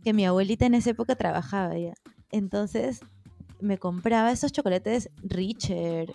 [0.03, 1.95] que mi abuelita en esa época trabajaba ya.
[2.31, 3.01] Entonces
[3.61, 6.13] me compraba esos chocolates Richer,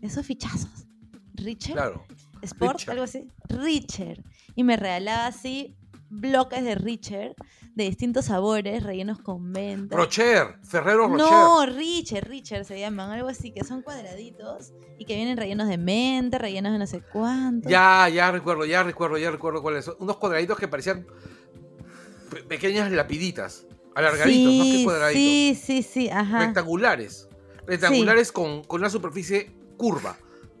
[0.00, 0.86] esos fichazos.
[1.34, 2.04] Richer, Claro.
[2.42, 3.28] Sport, algo así.
[3.48, 4.22] Richer.
[4.54, 5.76] Y me regalaba así
[6.08, 7.34] bloques de Richer
[7.74, 9.96] de distintos sabores, rellenos con menta.
[9.96, 11.18] Rocher, Ferrero Rocher.
[11.26, 15.78] No, Richer, Richer se llaman, algo así, que son cuadraditos y que vienen rellenos de
[15.78, 17.68] menta, rellenos de no sé cuánto.
[17.68, 19.94] Ya, ya recuerdo, ya recuerdo, ya recuerdo cuáles son.
[20.00, 21.06] Unos cuadraditos que parecían
[22.30, 25.22] pe- pequeñas lapiditas, alargaditos, más que sí, cuadraditos.
[25.22, 26.38] sí, sí, sí, ajá.
[26.46, 27.28] Rectangulares.
[27.66, 30.16] Rectangulares con, con una superficie curva.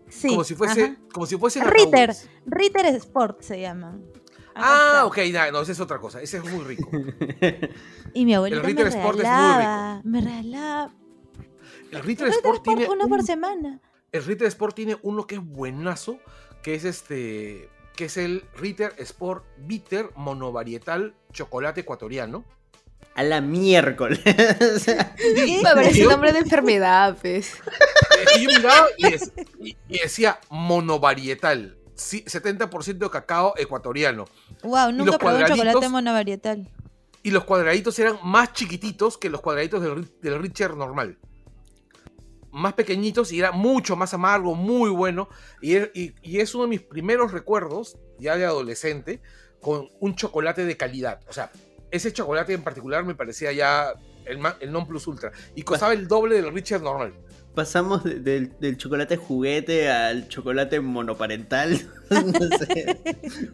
[0.08, 0.96] Sí, como si fuese, ajá.
[1.12, 2.28] como si fuesen Ritter, ataúdes.
[2.46, 4.02] Ritter Sport se llaman.
[4.54, 5.06] Acá Ah, está.
[5.06, 5.18] ok,
[5.52, 6.20] no, esa es otra cosa.
[6.20, 6.90] Ese es muy rico.
[8.14, 10.92] Y mi abuelita me Ritter Sport es muy regalaba, me regalaba
[11.92, 13.80] El Ritter Ritter Sport Sport tiene uno por un- semana.
[14.10, 16.18] el Ritter Sport tiene uno que es buenazo,
[16.64, 22.44] que es este, que es el Ritter Sport Bitter monovarietal chocolate ecuatoriano.
[23.14, 24.20] A la miércoles.
[24.24, 27.52] Me parece nombre de enfermedad, pues.
[28.36, 34.26] Y yo miraba y, es- y- y decía monovarietal, sí, 70% de cacao ecuatoriano.
[34.62, 36.68] Wow, nunca probé un chocolate monovarietal.
[37.22, 41.18] Y los cuadraditos eran más chiquititos que los cuadraditos del, del Richer normal.
[42.52, 45.28] Más pequeñitos y era mucho más amargo, muy bueno.
[45.60, 49.20] Y, y- y es uno de mis primeros recuerdos, ya de adolescente,
[49.60, 51.20] con un chocolate de calidad.
[51.28, 51.50] O sea,
[51.90, 54.38] ese chocolate en particular me parecía ya el,
[54.72, 55.32] non plus ultra.
[55.54, 57.14] Y costaba el doble del Richer normal.
[57.54, 61.80] Pasamos de- del, del chocolate juguete al chocolate monoparental.
[62.10, 62.96] no sé.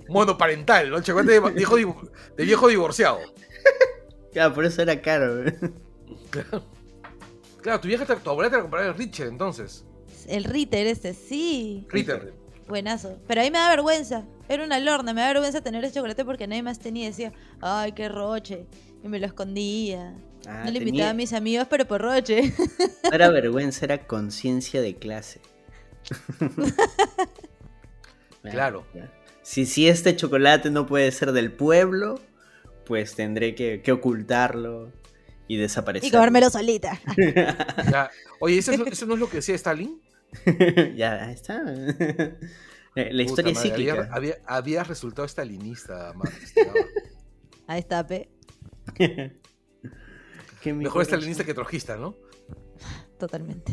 [0.08, 0.98] Monoparental, ¿no?
[0.98, 3.18] El chocolate de, viejo, divo- de viejo divorciado.
[4.32, 5.44] Claro, por eso era caro.
[7.62, 9.84] Claro, tu vieja, te- tu abuela te la compraba el Richer entonces.
[10.28, 11.86] El Ritter ese, sí.
[11.88, 12.34] Ritter.
[12.68, 13.18] Buenazo.
[13.26, 14.24] Pero a mí me da vergüenza.
[14.48, 17.06] Era una lorna, me da vergüenza tener ese chocolate porque nadie más tenía.
[17.06, 18.66] Decía, ay, qué roche.
[19.04, 20.14] Y me lo escondía.
[20.46, 22.52] Ah, no le tenía- invitaba a mis amigos, pero por roche.
[23.04, 25.40] No era vergüenza, era conciencia de clase.
[28.42, 28.86] Claro.
[29.42, 32.20] Si, si este chocolate no puede ser del pueblo,
[32.84, 34.92] pues tendré que, que ocultarlo
[35.48, 36.08] y desaparecer.
[36.08, 37.00] y comérmelo solita.
[37.90, 38.10] Ya.
[38.40, 40.00] Oye, ¿eso, es lo- eso no es lo que decía Stalin?
[40.96, 41.62] ya, ahí está.
[42.98, 43.92] Eh, La historia es cíclica.
[43.92, 46.78] Había, había, había resultado stalinista, ma- estimado.
[47.66, 48.30] Ahí está, pe.
[48.94, 52.16] Qué Mejor micro- stalinista que trojista, ¿no?
[53.18, 53.70] Totalmente.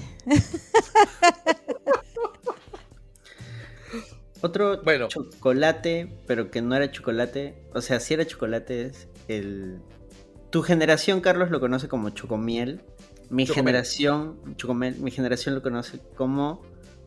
[4.42, 5.08] Otro Bueno.
[5.08, 7.64] chocolate, pero que no era chocolate.
[7.74, 9.80] O sea, sí era chocolate, es el.
[10.50, 12.82] Tu generación, Carlos, lo conoce como chocomiel.
[13.30, 13.66] Mi Chocomel.
[13.66, 16.62] generación, chocomel, mi generación lo conoce como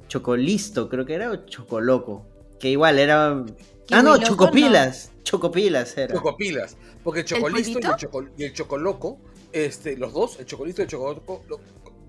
[0.08, 2.26] chocolisto, creo que era, o chocoloco.
[2.58, 3.44] Que igual era.
[3.90, 5.12] Ah, no, chocopilas.
[5.22, 6.14] Chocopilas era.
[6.14, 6.76] Chocopilas.
[7.04, 9.18] Porque el chocolisto y el, choco- y el chocoloco,
[9.52, 11.60] este, los dos, el chocolisto y el chocoloco, lo-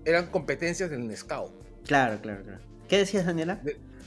[0.04, 1.52] eran competencias del Nescao.
[1.86, 2.60] Claro, claro, claro.
[2.88, 3.60] ¿Qué decías, Daniela?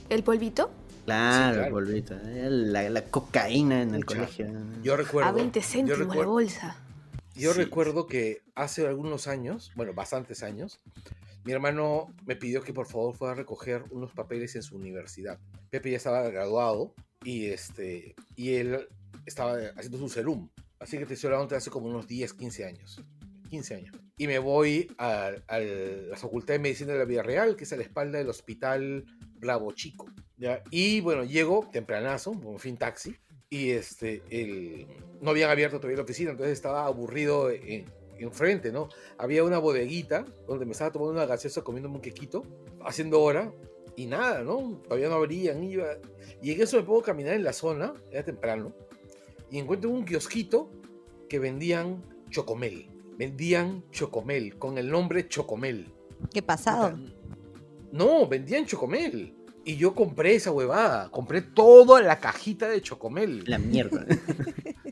[0.10, 0.72] ¿El polvito?
[1.06, 1.72] Claro, Sí, claro.
[1.74, 2.16] polvito.
[2.16, 4.48] Era La, la cocaína en el colegio.
[4.84, 5.30] Yo recuerdo.
[5.30, 6.76] A 20 yo céntimos la bolsa.
[7.36, 7.60] Yo Sí.
[7.64, 10.80] recuerdo que hace algunos años, bueno, bastantes años,
[11.44, 15.40] mi hermano me pidió que por favor fuera a recoger unos papeles en su universidad.
[15.70, 18.88] Pepe ya estaba graduado y este y él
[19.26, 20.50] estaba haciendo su serum.
[20.80, 23.02] Así que te estoy hablando de hace como unos 10, 15 años.
[23.50, 23.96] 15 años.
[24.18, 27.74] Y me voy a, a la Facultad de Medicina de la Vida Real, que es
[27.74, 29.06] a la espalda del Hospital
[29.36, 30.10] Bravo Chico.
[30.38, 30.64] ¿ya?
[30.72, 33.16] Y bueno, llego tempranazo, por fin taxi,
[33.52, 34.88] y este, el,
[35.20, 37.86] no habían abierto todavía la oficina, entonces estaba aburrido en,
[38.18, 38.88] enfrente, ¿no?
[39.18, 42.44] Había una bodeguita donde me estaba tomando una gaseosa, comiéndome un quequito,
[42.86, 43.52] haciendo hora,
[43.98, 44.80] y nada, ¿no?
[44.86, 45.98] Todavía no abrían, iba.
[46.42, 48.74] Y en eso me a caminar en la zona, era temprano,
[49.50, 50.72] y encuentro un kiosquito
[51.28, 52.88] que vendían chocomel.
[53.18, 55.92] Vendían chocomel, con el nombre chocomel.
[56.34, 56.98] ¿Qué pasado?
[57.92, 59.36] No, vendían chocomel.
[59.64, 61.10] Y yo compré esa huevada.
[61.12, 63.44] Compré toda la cajita de chocomel.
[63.48, 64.06] La mierda.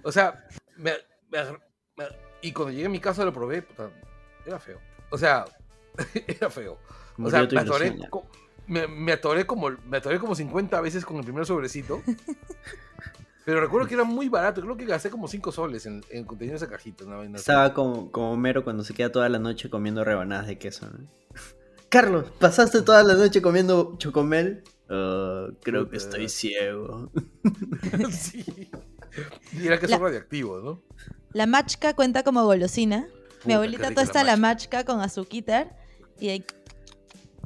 [0.04, 0.46] O sea,
[0.78, 0.94] me-
[1.30, 1.60] me agar-
[1.98, 2.06] me-
[2.42, 3.62] y cuando llegué a mi casa lo probé.
[3.62, 3.90] puta,
[4.46, 4.80] era feo.
[5.12, 5.44] O sea,
[6.28, 6.78] era feo.
[7.22, 7.98] O sea, me atoré,
[8.68, 12.02] me, me atoré como, me atoré como 50 veces con el primer sobrecito.
[13.46, 14.62] Pero recuerdo que era muy barato.
[14.62, 17.04] Creo que gasté como 5 soles en, en contenido esa cajita.
[17.06, 17.42] una vaina así.
[17.42, 21.00] Estaba como, como Homero cuando se queda toda la noche comiendo rebanadas de queso, ¿no?
[21.90, 24.64] Carlos, ¿pasaste toda la noche comiendo chocomel?
[24.90, 27.12] "Ah, creo que estoy ciego.
[28.12, 28.70] sí.
[29.60, 30.82] Y era queso La- radiactivo, ¿no?
[31.34, 33.08] La machca cuenta como golosina.
[33.08, 35.76] Puta, Mi abuelita tosta la la machca con azuquitar
[36.20, 36.46] y, ahí-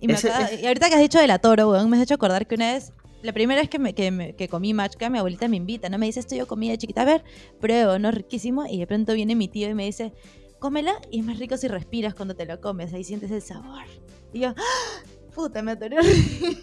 [0.02, 1.98] y, me Ese- acaba- ese- y ahorita que has dicho de la toro, weón, me
[1.98, 2.92] has hecho acordar que una vez,
[3.22, 5.98] la primera vez que, me, que, me- que comí machca, mi abuelita me invita, ¿no?
[5.98, 7.24] Me dice, esto yo comí de chiquita, a ver,
[7.62, 8.12] pruebo, ¿no?
[8.12, 8.66] Riquísimo.
[8.68, 10.14] Y de pronto viene mi tío y me dice,
[10.60, 13.84] cómela y es más rico si respiras cuando te lo comes, ahí sientes el sabor.
[14.34, 15.04] Y yo, ¡ah!
[15.36, 15.98] puta, me atoré.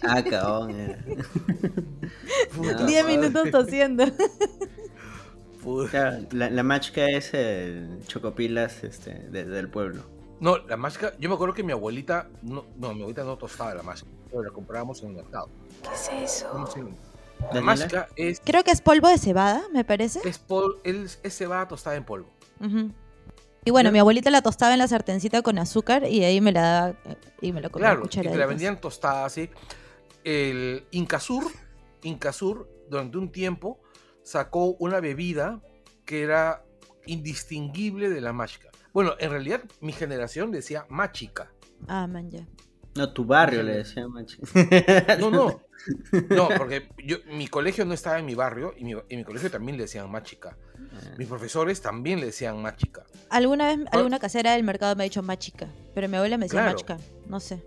[0.03, 0.71] Ah, cabrón.
[0.79, 0.97] era.
[2.55, 2.85] Puta No.
[2.85, 3.17] 10 madre.
[3.17, 4.05] minutos tosiendo.
[5.63, 6.19] Puta.
[6.31, 10.03] La, la machca es el chocopilas este, de- del pueblo.
[10.39, 13.75] No, la máscara, yo me acuerdo que mi abuelita, no, no mi abuelita no tostaba
[13.75, 15.49] la máscara, pero la comprábamos en el mercado.
[15.83, 16.67] ¿Qué es No eso?
[16.73, 16.83] sé.
[17.53, 20.19] La máscara es, Creo que es polvo de cebada, me parece.
[20.27, 22.29] es, pol, es, es cebada tostada en polvo.
[22.59, 22.91] Ujú.
[23.63, 26.61] Y bueno, mi abuelita la tostaba en la sartencita con azúcar y ahí me la
[26.61, 26.95] daba
[27.41, 29.49] y me la comía Claro, y te la vendían tostada así.
[30.23, 31.43] El Incasur,
[32.03, 33.79] Incasur, durante un tiempo,
[34.23, 35.61] sacó una bebida
[36.05, 36.63] que era
[37.05, 38.71] indistinguible de la máscara.
[38.93, 41.51] Bueno, en realidad mi generación decía machica.
[41.87, 42.47] Ah, man, ya.
[42.95, 45.17] No, tu barrio le decía machca.
[45.19, 45.61] No, no.
[46.29, 49.49] No, porque yo, mi colegio no estaba en mi barrio y mi, en mi colegio
[49.49, 50.57] también le decían machica.
[51.17, 53.03] Mis profesores también le decían machica.
[53.29, 53.97] Alguna vez, Ah.
[53.97, 56.73] alguna casera del mercado me ha dicho machica, pero mi abuela me decía Claro.
[56.73, 56.97] machica.
[57.27, 57.63] No sé.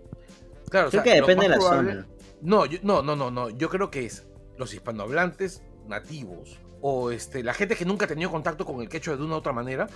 [0.69, 2.07] Claro, o Creo sea, que depende de la probable- zona.
[2.41, 3.49] No, yo- no, no, no, no.
[3.49, 8.29] Yo creo que es los hispanohablantes nativos o este, la gente que nunca ha tenido
[8.29, 9.87] contacto con el quechua de una u otra manera,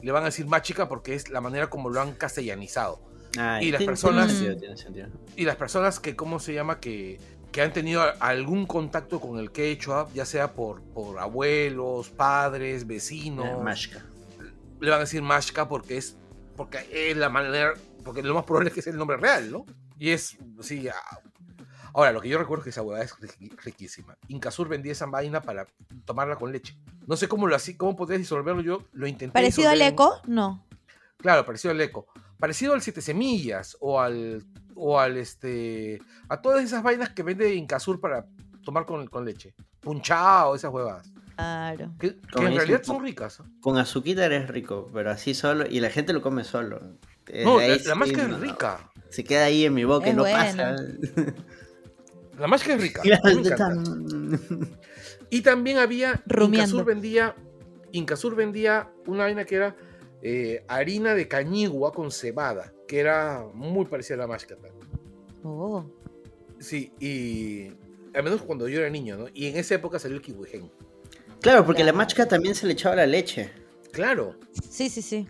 [0.00, 3.00] le van a decir machica porque es la manera como lo han castellanizado.
[3.38, 5.08] Ah, Y las tiene- personas- Tiene sentido, tiene sentido.
[5.36, 6.80] Y las personas que, ¿cómo se llama?
[6.80, 7.18] Que,
[7.52, 13.46] que han tenido algún contacto con el quechua, ya sea por, por abuelos, padres, vecinos,
[13.46, 14.04] Eh, Mashka.
[14.80, 16.16] le van a decir mashka porque es,
[16.56, 17.72] porque es la manera,
[18.04, 19.64] porque lo más probable es que es el nombre real, ¿no?
[19.98, 21.20] Y es, sí, ah.
[21.94, 23.14] Ahora, lo que yo recuerdo es que esa huevada es
[23.64, 24.16] riquísima.
[24.28, 25.66] Incasur vendía esa vaina para
[26.04, 26.76] tomarla con leche.
[27.06, 29.32] No sé cómo lo así, cómo podría disolverlo yo, lo intenté.
[29.32, 30.20] ¿Parecido al eco?
[30.26, 30.64] No.
[31.16, 32.06] Claro, parecido al eco.
[32.38, 34.44] Parecido al siete semillas o al
[34.78, 38.26] o al este a todas esas vainas que vende Incasur para
[38.64, 39.54] tomar con, con leche.
[39.80, 41.10] Punchao, esas huevadas.
[41.36, 41.92] Claro.
[41.98, 43.42] Que, que en realidad son ricas.
[43.60, 45.66] Con azuquita eres rico, pero así solo.
[45.68, 46.80] Y la gente lo come solo.
[47.44, 48.36] No, la, máscara no.
[48.36, 48.90] es rica.
[49.10, 50.76] Se queda ahí en mi boca y no pasa.
[52.38, 53.02] La máscara es rica.
[55.30, 56.76] Y también había Rumiando.
[56.76, 57.34] Incasur vendía
[57.92, 59.76] Incasur vendía una vaina que era
[60.22, 64.60] eh, harina de cañigua con cebada, que era muy parecida a la máscara.
[65.44, 65.84] Oh.
[66.58, 67.68] Sí, y
[68.16, 69.26] al menos cuando yo era niño, ¿no?
[69.32, 70.72] Y en esa época salió el kiwigen.
[71.40, 71.96] Claro, porque la Ya.
[71.96, 73.52] machca también se le echaba la leche.
[73.92, 74.36] Claro.
[74.68, 75.28] Sí, sí, sí.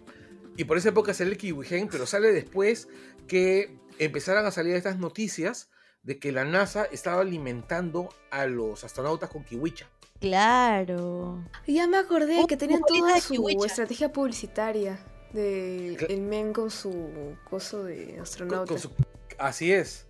[0.57, 2.89] Y por esa época sale el kiwigen, pero sale después
[3.27, 5.69] que empezaran a salir estas noticias
[6.03, 9.91] de que la NASA estaba alimentando a los astronautas con kiwicha.
[10.21, 11.45] Claro.
[11.67, 13.67] Ya me acordé Uh, que tenían toda su kiwicha.
[13.67, 14.99] estrategia publicitaria
[15.33, 18.67] de el men con su coso de astronauta.
[18.69, 18.91] con su-
[19.39, 20.07] Así es.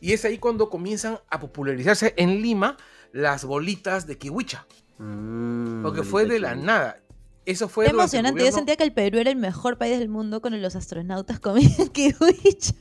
[0.00, 2.76] Y es ahí cuando comienzan a popularizarse en Lima
[3.12, 4.66] las bolitas de kiwicha.
[4.98, 7.00] Mm, Porque fue de la nada.
[7.46, 8.44] Eso fue emocionante.
[8.44, 11.88] Yo sentía que el Perú era el mejor país del mundo cuando los astronautas comían
[11.92, 12.74] kiwicha.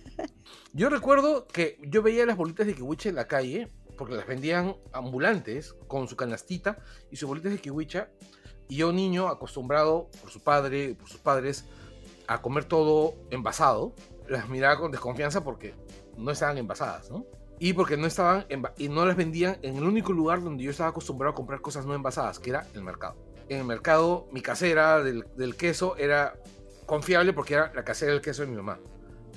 [0.73, 4.75] Yo recuerdo que yo veía las bolitas de kiwicha en la calle, porque las vendían
[4.93, 6.77] ambulantes con su canastita
[7.09, 8.09] y sus bolitas de kiwicha.
[8.69, 11.65] Y yo, niño, acostumbrado por su padre, por sus padres,
[12.27, 13.93] a comer todo envasado,
[14.27, 15.73] las miraba con desconfianza porque
[16.15, 17.25] no estaban envasadas, ¿no?
[17.59, 18.45] Y porque no estaban
[18.77, 21.85] y no las vendían en el único lugar donde yo estaba acostumbrado a comprar cosas
[21.85, 23.17] no envasadas, que era el mercado.
[23.49, 26.39] En el mercado, mi casera del, del queso era
[26.85, 28.79] confiable porque era la casera del queso de mi mamá.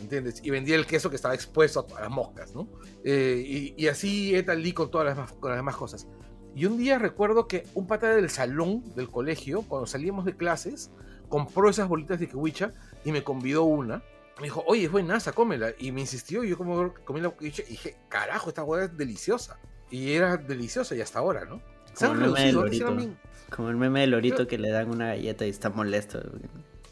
[0.03, 0.41] ¿entiendes?
[0.45, 2.69] Y vendía el queso que estaba expuesto a las moscas, ¿no?
[3.05, 6.07] Eh, y, y así he talí con todas las, con las demás cosas.
[6.55, 10.91] Y un día recuerdo que un pata del salón del colegio, cuando salíamos de clases,
[11.29, 12.73] compró esas bolitas de kiwicha
[13.05, 14.03] y me convidó una.
[14.39, 15.71] Me dijo, oye, es buenaza, cómela.
[15.79, 18.97] Y me insistió, y yo como comí la kiwicha y dije, carajo, esta hueá es
[18.97, 19.59] deliciosa.
[19.91, 21.61] Y era deliciosa y hasta ahora, ¿no?
[21.99, 23.19] Como el reducido, bien-
[23.55, 26.21] Como el meme del lorito que le dan una galleta y está molesto.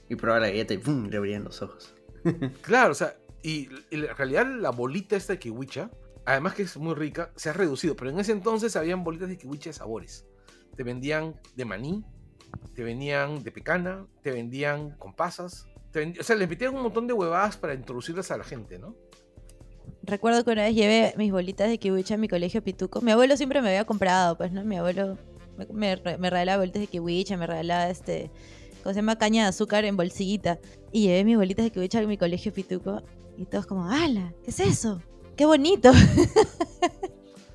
[0.08, 1.06] Y prueba la galleta y ¡pum!
[1.08, 1.94] le brillan los ojos.
[2.60, 5.90] Claro, o sea, y, y en realidad la bolita esta de kiwicha,
[6.30, 9.36] además que es muy rica, se ha reducido, pero en ese entonces habían bolitas de
[9.36, 10.24] kiwicha de sabores.
[10.76, 12.04] Te vendían de maní,
[12.74, 16.82] te vendían de pecana, te vendían con pasas, te vendi- o sea, les metían un
[16.82, 18.94] montón de huevadas para introducirlas a la gente, ¿no?
[20.02, 23.00] Recuerdo que una vez llevé mis bolitas de kiwicha a mi colegio pituco.
[23.00, 24.64] Mi abuelo siempre me había comprado, pues, ¿no?
[24.64, 25.18] Mi abuelo
[25.58, 28.30] me, me, re- me regalaba bolitas de kiwicha, me regalaba este,
[28.82, 29.18] ¿cómo se llama?
[29.18, 30.58] Caña de azúcar en bolsillita.
[30.92, 33.02] Y llevé mis bolitas de kiwicha a mi colegio pituco
[33.36, 34.32] y todos como, ¡hala!
[34.44, 35.02] ¿Qué es eso?
[35.40, 35.90] ¡Qué bonito!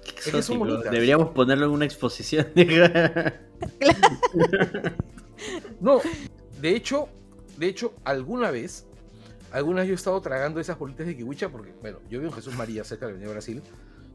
[0.03, 0.89] Qué que.
[0.89, 2.47] Deberíamos ponerlo en una exposición.
[5.79, 5.99] No,
[6.59, 7.09] de hecho,
[7.57, 8.88] de hecho, alguna vez,
[9.51, 12.36] alguna vez yo he estado tragando esas bolitas de kiwicha porque, bueno, yo vivo en
[12.36, 13.61] Jesús María, cerca de Avenida Brasil,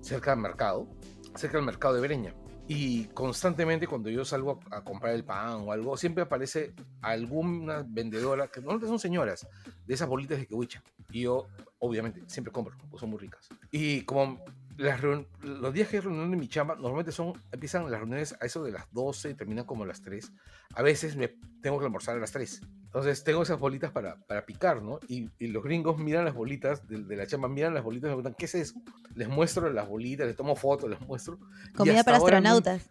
[0.00, 0.88] cerca del mercado,
[1.36, 2.34] cerca del mercado de Breña.
[2.66, 7.84] Y constantemente cuando yo salgo a, a comprar el pan o algo, siempre aparece alguna
[7.86, 9.46] vendedora, que normalmente son señoras,
[9.86, 10.82] de esas bolitas de kiwicha.
[11.12, 11.46] Y yo,
[11.81, 13.49] obviamente, siempre compro, porque son muy ricas.
[13.70, 14.39] Y como
[14.76, 18.47] las los días que hay reunión de mi chamba, normalmente son, empiezan las reuniones a
[18.47, 20.33] eso de las 12 y terminan como a las 3.
[20.74, 21.28] A veces me
[21.61, 22.62] tengo que almorzar a las 3.
[22.85, 24.99] Entonces tengo esas bolitas para, para picar, ¿no?
[25.07, 28.11] Y, y los gringos miran las bolitas de, de la chamba, miran las bolitas y
[28.11, 28.74] me preguntan, ¿qué es eso?
[29.14, 31.39] Les muestro las bolitas, les tomo fotos, les muestro.
[31.76, 32.91] Comida para ahora no- astronautas.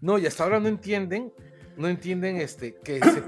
[0.00, 1.32] No, y hasta ahora no entienden,
[1.76, 3.22] no entienden este, que se-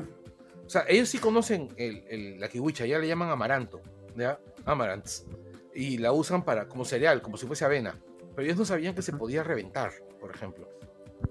[0.67, 3.81] o sea, ellos sí conocen el, el- la kiwicha, ya le llaman amaranto,
[4.17, 4.39] ¿ya?
[4.65, 5.27] Amarants.
[5.75, 7.99] Y la usan para, como cereal, como si fuese avena.
[8.35, 9.91] Pero ellos no sabían que se podía reventar,
[10.21, 10.69] por ejemplo.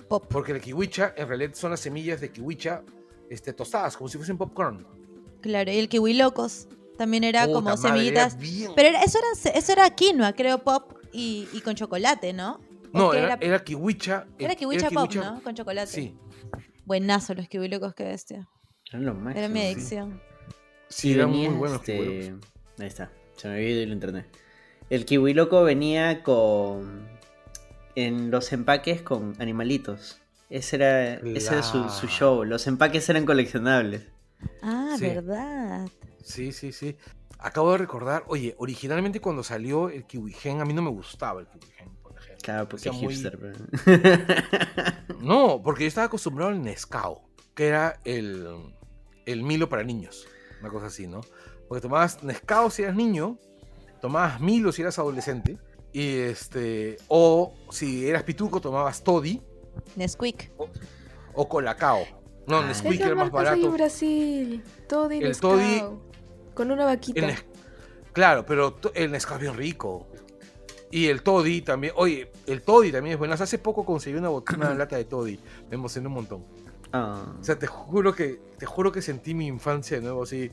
[0.07, 0.25] Pop.
[0.29, 2.83] Porque la kiwicha, en realidad, son las semillas de kiwicha
[3.29, 4.85] este, tostadas, como si fuesen popcorn.
[5.41, 6.67] Claro, y el kiwi locos
[6.97, 7.89] también era Puta como madre, era
[8.29, 8.37] semillitas.
[8.39, 12.59] bien- Pero era- eso, era, eso era quinoa, creo, pop y, y con chocolate, ¿no?
[12.93, 14.27] ¿O No, era, era kiwicha.
[14.37, 15.41] era eh, kiwicha pop, kiwicha- ¿no?
[15.43, 15.87] Con chocolate.
[15.91, 16.15] Sí,
[16.85, 18.47] Buenazo los kiwi locos, qué bestia.
[18.89, 19.37] Eran los máximos.
[19.37, 19.65] Era mi sí.
[19.67, 20.21] adicción.
[20.89, 21.79] sí, Y eran muy buenos.
[21.79, 22.35] este.
[22.79, 24.27] Ahí está, se me había ido el internet.
[24.89, 27.07] El kiwi loco venía con.
[27.95, 30.19] En los empaques con animalitos.
[30.49, 32.43] Ese era, ese era su, show.
[32.45, 34.03] Los empaques eran coleccionables.
[34.61, 35.05] Ah, Sí.
[35.07, 35.87] verdad.
[36.23, 36.95] Sí, sí, sí.
[37.39, 41.41] Acabo de recordar, oye, originalmente cuando salió el Kiwi Gen, a mí no me gustaba
[41.41, 42.37] el Kiwi Gen, por ejemplo.
[42.43, 43.39] Claro, porque Hacía muy- hipster.
[43.39, 47.23] pero- No, porque yo estaba acostumbrado al Nescao,
[47.55, 48.47] que era el,
[49.25, 50.27] el Milo para niños,
[50.59, 51.21] una cosa así, ¿no?
[51.71, 53.37] Porque tomabas Nescao si eras niño,
[54.01, 55.57] tomabas Milo si eras adolescente,
[55.93, 59.41] y este, o si eras pituco tomabas Toddy
[59.95, 60.51] Nesquik.
[61.33, 62.01] o Colacao.
[62.45, 62.65] No, Ah.
[62.67, 63.71] Nesquik era más marca hay en barato.
[63.71, 64.63] Brasil.
[64.89, 65.99] Toddy El Nescau, Toddy-
[66.53, 67.25] Con una vaquita.
[67.25, 67.35] El
[68.11, 70.07] Claro, pero el Nescau es bien rico.
[70.91, 71.93] Y el Toddy también.
[71.95, 73.33] Oye, el Toddy también es bueno.
[73.33, 75.39] Hace poco conseguí una, una lata de Toddy.
[75.69, 76.43] Me emocioné un montón.
[76.91, 77.33] Ah.
[77.39, 80.51] O sea, te juro que te juro que sentí mi infancia de nuevo así.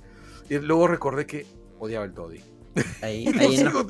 [0.49, 1.47] Y luego recordé que
[1.79, 2.41] odiaba el Toddy.
[3.03, 3.87] Ahí, en, los,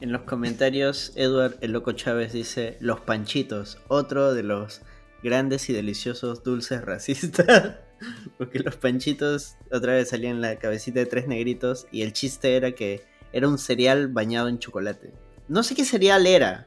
[0.00, 4.82] en los comentarios, Edward el Loco Chávez dice: Los panchitos, otro de los
[5.22, 7.76] grandes y deliciosos dulces racistas.
[8.38, 12.72] Porque los panchitos otra vez salían la cabecita de tres negritos y el chiste era
[12.72, 15.12] que era un cereal bañado en chocolate.
[15.48, 16.66] No sé qué cereal era.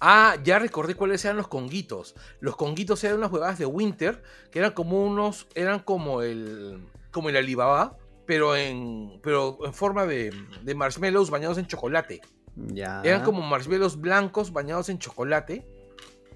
[0.00, 2.14] Ah, ya recordé cuáles eran los conguitos.
[2.40, 5.46] Los conguitos eran unas huevadas de Winter que eran como unos.
[5.54, 6.80] Eran como el.
[7.10, 7.96] Como el Alibaba.
[8.26, 9.20] Pero en.
[9.22, 10.32] Pero en forma de,
[10.62, 12.20] de marshmallows bañados en chocolate.
[12.56, 13.02] Ya.
[13.04, 15.66] Eran como marshmallows blancos bañados en chocolate.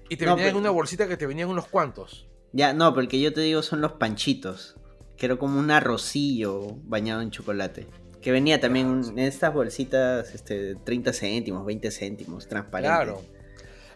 [0.09, 2.27] Y te No, venían en pero- una bolsita que te venían unos cuantos.
[2.51, 4.75] Ya, no, porque yo te digo son los panchitos.
[5.17, 7.87] Que era como un arrocillo bañado en chocolate.
[8.21, 12.95] Que venía también en estas bolsitas este, de 30 céntimos, 20 céntimos, transparente.
[12.95, 13.21] Claro.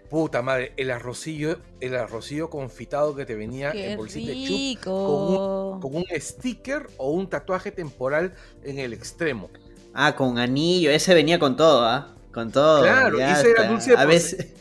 [0.09, 4.47] Puta madre, el arrocillo, el arrocillo confitado que te venía Qué en bolsita de chup
[4.47, 5.79] rico.
[5.81, 8.33] con un sticker o un tatuaje temporal
[8.63, 9.51] en el extremo.
[9.93, 12.15] Ah, con anillo, ese venía con todo, ¿ah?
[12.33, 12.81] Con todo.
[12.81, 14.53] Claro, ya ese era dulce de A veces.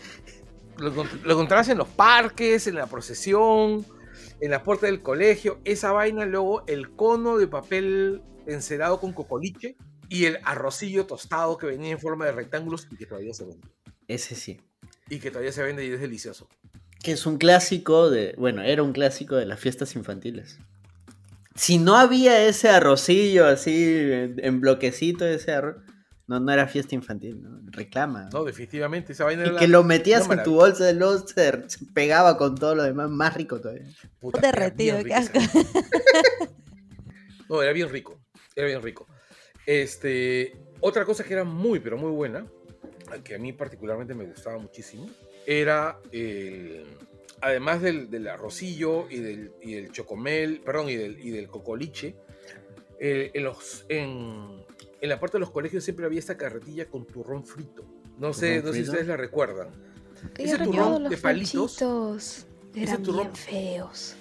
[0.76, 3.84] Lo, lo encontrabas en los parques, en la procesión,
[4.40, 5.60] en la puerta del colegio.
[5.64, 9.76] Esa vaina, luego el cono de papel encerado con cocoliche
[10.08, 13.66] y el arrocillo tostado que venía en forma de rectángulos y que todavía se vende.
[14.06, 14.60] Ese sí.
[15.08, 16.48] Y que todavía se vende y es delicioso.
[17.02, 18.34] Que es un clásico de.
[18.38, 20.58] Bueno, era un clásico de las fiestas infantiles.
[21.54, 25.76] Si no había ese arrocillo así en, en bloquecito, ese arroz.
[26.28, 27.62] No, no era fiesta infantil, ¿no?
[27.70, 28.28] Reclama.
[28.30, 31.64] No, definitivamente, esa vaina Y era que lo metías en tu bolsa de luego se,
[31.94, 33.86] pegaba con todo lo demás, más rico todavía.
[34.20, 35.38] Puta, Derretido, qué asco.
[37.48, 38.20] No, era bien rico.
[38.54, 39.06] Era bien rico.
[39.64, 42.46] Este, otra cosa que era muy, pero muy buena,
[43.24, 45.08] que a mí particularmente me gustaba muchísimo,
[45.46, 46.84] era el,
[47.40, 52.14] además del, del arrocillo y del, y del chocomel, perdón, y del, y del cocoliche,
[53.00, 54.62] eh, en, los, en,
[55.00, 57.84] en la parte de los colegios siempre había esta carretilla con turrón frito.
[58.18, 59.68] No sé, ¿Turrón no sé si ustedes la recuerdan.
[60.36, 62.46] Yo ese turrón los de palitos, panchitos.
[62.74, 64.14] Eran turrón- bien feos.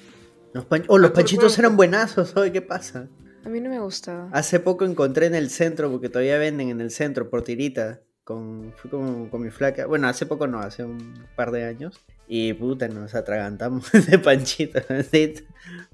[0.53, 3.07] Los pan- oh, los Ah, ¿tú panchitos eran buenazos, ¿sabes qué pasa?
[3.43, 4.29] A mí no me gustaba.
[4.33, 8.01] Hace poco encontré en el centro, porque todavía venden en el centro, por tirita.
[8.27, 9.85] Con, fui con, con mi flaca.
[9.85, 12.01] Bueno, hace poco no, hace un par de años.
[12.27, 14.83] Y puta, nos atragantamos de panchitos.
[14.91, 15.33] así,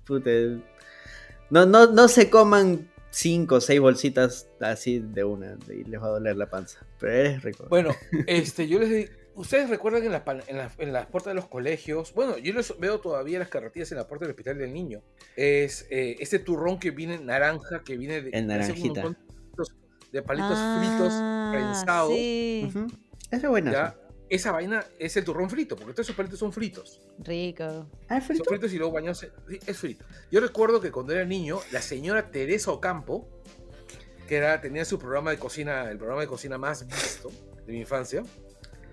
[0.04, 0.32] puta.
[1.52, 6.08] No, no, no se coman cinco o seis bolsitas así de una y les va
[6.08, 6.80] a doler la panza.
[7.00, 7.68] Pero eres rico.
[7.70, 7.92] Bueno,
[8.28, 11.36] este, yo les di- ¿Ustedes recuerdan en, la, pan- en, la- en las puertas de
[11.36, 12.14] los colegios?
[12.16, 15.02] Bueno, yo les veo todavía las carretillas en la puerta del hospital del niño.
[15.36, 19.02] Es eh, este turrón que viene naranja, que viene de, El parece un naranjita.
[19.04, 19.18] montón
[20.14, 22.12] de palitos- fritos Ah, prensados.
[22.14, 22.88] Sí, Ujú.
[23.32, 23.76] Ese es buenazo.
[23.78, 23.96] ¿ya?
[24.30, 27.02] Esa vaina es el turrón frito, porque todos esos palitos son fritos.
[27.20, 27.88] rico.
[28.08, 28.44] Ah, ¿es Son frito?
[28.50, 29.20] fritos y luego bañados.
[29.20, 29.28] sí,
[29.66, 30.06] es frito.
[30.32, 33.28] Yo recuerdo que cuando era niño, la señora Teresa Ocampo,
[34.28, 37.30] que era, tenía su programa de cocina, el programa de cocina más visto,
[37.66, 38.24] de mi infancia,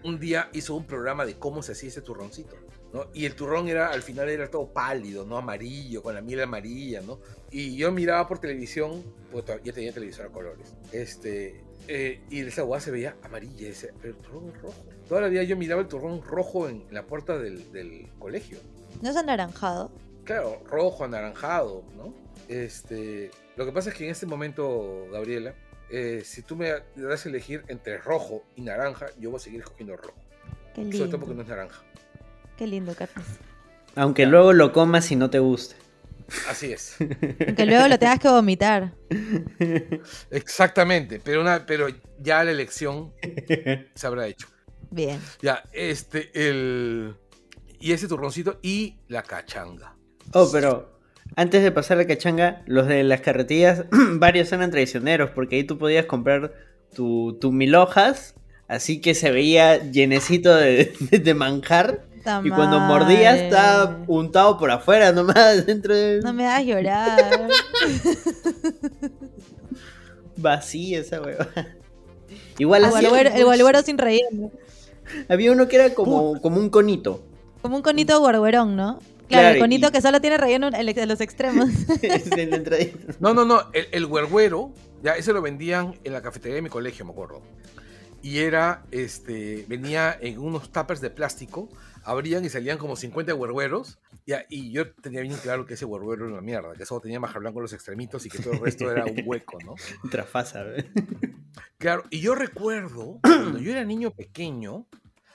[0.02, 2.56] un día hizo un programa de cómo se hacía ese turroncito.
[2.92, 3.06] ¿No?
[3.14, 5.38] Y el turrón era, al final era todo pálido, ¿no?
[5.38, 7.20] Amarillo, con la miel amarilla, ¿no?
[7.50, 12.62] Y yo miraba por televisión, pues ya tenía televisor a colores, este, eh, y esa
[12.62, 14.84] agua se veía amarilla, ese, pero el turrón es rojo.
[15.08, 18.58] Toda la vida yo miraba el turrón rojo en la puerta del, del colegio.
[19.02, 19.90] ¿No es anaranjado?
[20.24, 22.14] Claro, rojo, anaranjado, ¿no?
[22.48, 25.54] Este, lo que pasa es que en este momento, Gabriela,
[25.90, 29.60] eh, si tú me das a elegir entre rojo y naranja, yo voy a seguir
[29.60, 30.18] escogiendo rojo.
[30.74, 31.82] Sobre todo porque no es naranja.
[32.60, 33.24] Qué lindo, Carlos.
[33.96, 35.76] Aunque luego lo comas y no te guste.
[36.46, 36.94] Así es.
[37.56, 38.92] Que luego lo tengas que vomitar.
[40.30, 41.86] Exactamente, pero, una, pero
[42.18, 43.14] ya la elección
[43.94, 44.46] se habrá hecho.
[44.90, 45.18] Bien.
[45.40, 47.16] Ya, este, el...
[47.80, 49.96] Y ese turroncito y la cachanga.
[50.34, 51.00] Oh, pero
[51.36, 55.78] antes de pasar la cachanga, los de las carretillas, varios eran traicioneros, porque ahí tú
[55.78, 56.52] podías comprar
[56.94, 58.34] tu, tu mil hojas,
[58.68, 62.09] así que se veía llenecito de, de manjar.
[62.44, 63.44] Y cuando mordías madre.
[63.48, 67.48] estaba untado por afuera nomás, dentro de No me hagas llorar.
[70.36, 71.48] vacía esa hueva.
[72.58, 74.50] Igual guarguero, el guarguero sin relleno.
[75.28, 77.22] había uno que era como, como un conito.
[77.62, 78.98] Como un conito guarguerón, ¿no?
[78.98, 81.68] Claro, Claro, el conito y- que solo tiene relleno en los extremos.
[83.20, 84.72] No, no, no, el, el huerguero,
[85.02, 87.40] ya ese lo vendían en la cafetería de mi colegio, me acuerdo.
[88.22, 91.68] Y era, este, venía en unos tuppers de plástico,
[92.04, 93.98] abrían y salían como 50 huergueros.
[94.26, 97.18] Ya, y yo tenía bien claro que ese huerguero era una mierda, que solo tenía
[97.18, 99.74] majar blanco en los extremitos y que todo el resto era un hueco, ¿no?
[100.10, 100.90] Trafasa, ¿eh?
[101.78, 104.86] Claro, y yo recuerdo, cuando yo era niño pequeño,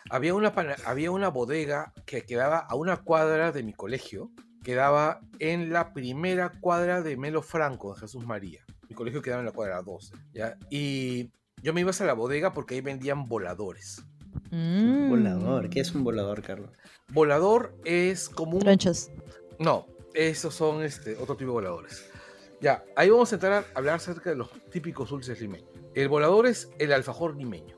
[0.10, 0.54] había una,
[0.86, 4.32] había una bodega que quedaba a una cuadra de mi colegio,
[4.64, 8.64] quedaba en la primera cuadra de Melo Franco, en Jesús María.
[8.88, 10.58] Mi colegio quedaba en la cuadra 12, ¿ya?
[10.70, 11.32] Y
[11.62, 14.04] yo me iba a la bodega porque ahí vendían voladores.
[14.56, 15.10] Mm.
[15.10, 16.70] Volador, ¿qué es un volador, Carlos?
[17.12, 18.60] Volador es como un...
[18.60, 19.10] Tronchos.
[19.60, 22.06] No, esos son este, otro tipo de voladores.
[22.62, 25.70] Ya, ahí vamos a entrar a hablar acerca de los típicos dulces limeños.
[25.94, 27.76] El volador es el alfajor limeño.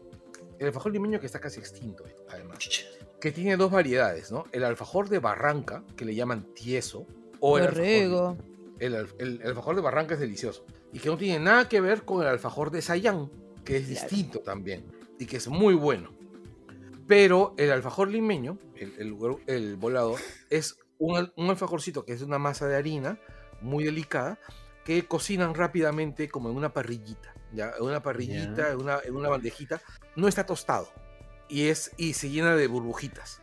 [0.59, 2.59] El alfajor limeño que está casi extinto, además.
[3.19, 4.45] Que tiene dos variedades, ¿no?
[4.51, 7.07] El alfajor de barranca, que le llaman tieso,
[7.39, 8.37] o el alfajor,
[8.79, 10.63] el- el alfajor de barranca es delicioso.
[10.93, 13.31] Y que no tiene nada que ver con el alfajor de Sayán,
[13.65, 14.85] que es distinto también.
[15.19, 16.15] Y que es muy bueno.
[17.07, 19.17] Pero el alfajor limeño, el, el,
[19.47, 20.19] el volador,
[20.49, 23.19] es un, un alfajorcito que es una masa de harina
[23.61, 24.39] muy delicada
[24.83, 27.33] que cocinan rápidamente como en una parrillita.
[27.53, 27.71] ¿ya?
[27.79, 28.71] En una parrillita, Ya.
[28.71, 29.81] en, una, en una bandejita.
[30.15, 30.89] No está tostado.
[31.49, 33.41] Y, es, y se llena de burbujitas.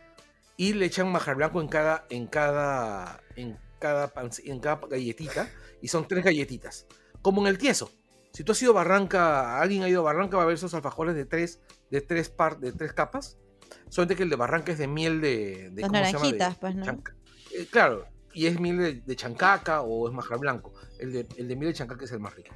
[0.57, 5.49] Y le echan majar blanco en cada, en cada, en cada, panc- en cada galletita.
[5.81, 6.87] Y son tres galletitas.
[7.21, 7.91] Como en el tieso.
[8.31, 10.73] Si tú has ido a Barranca, alguien ha ido a Barranca, va a ver esos
[10.73, 13.37] alfajores de tres, de tres, par, de tres capas.
[13.89, 15.69] Solamente que el de Barranca es de miel de.
[15.71, 16.25] de Las ¿cómo se llama?
[16.25, 16.83] De naranjitas, pues, ¿no?
[16.85, 17.15] chanca-
[17.53, 20.73] eh, claro, y es miel de, de chancaca o es majar blanco.
[20.99, 22.53] El de, el de miel de chancaca es el más rico.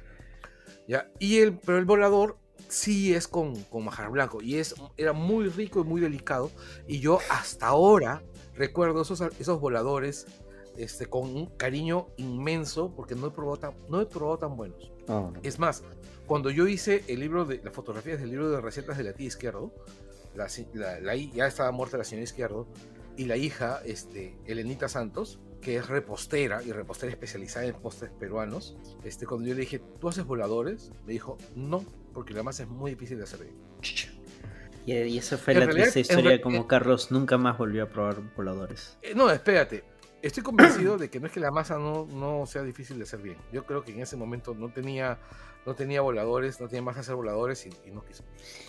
[0.86, 1.08] ¿ya?
[1.18, 2.38] Y el, pero el volador
[2.68, 6.50] sí es con, con majar blanco y es, era muy rico y muy delicado.
[6.86, 8.22] Y yo hasta ahora
[8.54, 10.26] recuerdo esos, esos voladores
[10.76, 14.90] este, con un cariño inmenso porque no he probado tan, no he probado tan buenos.
[15.08, 15.40] Oh, no.
[15.42, 15.82] Es más,
[16.26, 19.28] cuando yo hice el libro de las fotografías del libro de recetas de la tía
[19.28, 19.72] Izquierdo,
[20.34, 22.66] la, la- la ya estaba muerta la señora Izquierdo,
[23.16, 28.76] y la hija, este, Elenita Santos, que es repostera y repostera especializada en postres peruanos,
[29.04, 30.90] este, cuando yo le dije, ¿tú haces voladores?
[31.06, 31.84] Me dijo, no,
[32.14, 33.54] porque la masa es muy difícil de hacer bien.
[34.86, 37.58] Y, y esa fue En la realidad- triste historia de re- cómo Carlos nunca más
[37.58, 38.96] volvió a probar voladores.
[39.02, 39.84] Eh, no, espérate.
[40.22, 43.20] Estoy convencido de que no es que la masa no, no sea difícil de hacer
[43.20, 43.36] bien.
[43.52, 45.18] Yo creo que en ese momento no tenía,
[45.66, 48.24] no tenía voladores, no tenía más que hacer voladores y, y no quiso.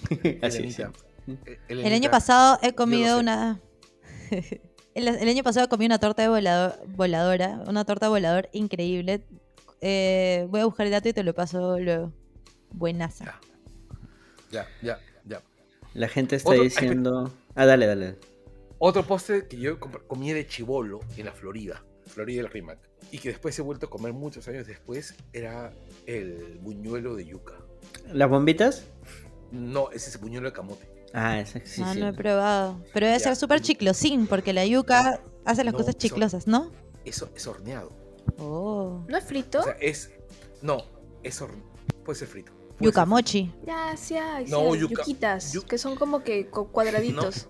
[0.42, 0.82] Así es.
[1.68, 3.62] El año pasado he comido una.
[4.32, 9.26] el, el año pasado comí una torta de volado- voladora, una torta volador increíble.
[9.82, 12.12] Eh, voy a buscar el dato y te lo paso luego.
[12.72, 13.40] Buenaza.
[14.52, 15.42] Ya, ya, ya.
[15.94, 17.34] La gente está Otro- diciendo.
[17.56, 18.16] Ah, dale, dale.
[18.80, 22.80] Otro postre que yo comí de chivolo en la Florida, Florida del Rimac,
[23.12, 25.72] y que después he vuelto a comer muchos años después, era
[26.08, 27.54] el buñuelo de yuca.
[28.12, 28.88] ¿Las bombitas?
[29.52, 30.90] No, ese es el buñuelo de camote.
[31.14, 32.00] Ah, esa sí, no, sí.
[32.00, 32.82] no he probado.
[32.94, 33.24] Pero debe Ya.
[33.26, 36.72] ser súper chiclosín, porque la yuca hace las No, cosas chiclosas, ¿no?
[37.06, 37.92] Eso es horneado.
[38.38, 39.04] Oh.
[39.10, 39.60] ¿No es frito?
[39.60, 40.12] O sea, es.
[40.62, 40.84] No,
[41.24, 41.70] es horneado.
[42.06, 42.52] Puede ser frito.
[42.54, 43.06] puede ser Yuca frito.
[43.08, 43.54] mochi.
[43.66, 47.48] Ya, sí hay, sí No, hay, yuca- yuquitas, yu- que son como que cuadraditos.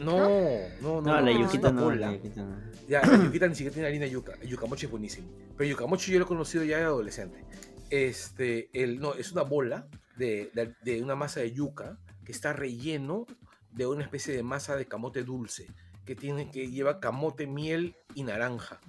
[0.00, 1.00] No, no, no.
[1.00, 2.56] No, la no, yuquita no, la yuquita no.
[2.88, 4.32] Ya, la yuquita ni siquiera tiene harina de yuca.
[4.40, 5.28] El yucamochi es buenísimo.
[5.56, 7.44] Pero el yucamochi yo lo he conocido ya de adolescente.
[7.90, 9.86] Este, el, no, es una bola
[10.18, 13.26] de, de, de una masa de yuca que está relleno
[13.72, 15.66] de una especie de masa de camote dulce,
[16.04, 18.80] que, tiene, que lleva camote, miel y naranja.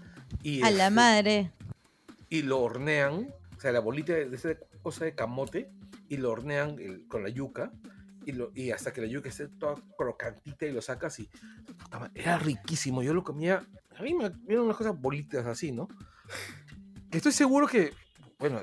[0.44, 1.52] Y, A la este, madre.
[2.30, 5.70] y lo hornean, o sea, la bolita de, esa cosa de camote,
[6.08, 7.72] y lo hornean el- con la yuca,
[8.26, 11.30] y, lo, y hasta que la yuca esté toda crocantita y lo sacas y...
[12.14, 13.66] Era riquísimo, yo lo comía...
[13.98, 15.88] A mí me vieron unas cosas bolitas así, ¿no?
[17.12, 17.92] Que estoy seguro que,
[18.40, 18.62] bueno,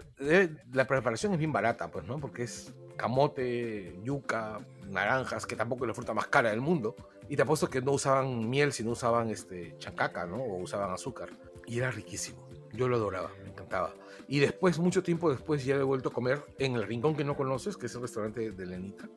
[0.72, 2.18] la preparación es bien barata, pues, ¿no?
[2.18, 6.96] Porque es camote, yuca, naranjas, que tampoco es la fruta más cara del mundo.
[7.28, 10.36] Y te apuesto que no usaban miel, sino usaban este, chancaca, ¿no?
[10.36, 11.28] O usaban azúcar.
[11.66, 12.48] Y era riquísimo.
[12.72, 13.94] Yo lo adoraba, me encantaba.
[14.28, 17.36] Y después, mucho tiempo después, ya he vuelto a comer en el rincón que no
[17.36, 19.08] conoces, que es el restaurante de Lenita.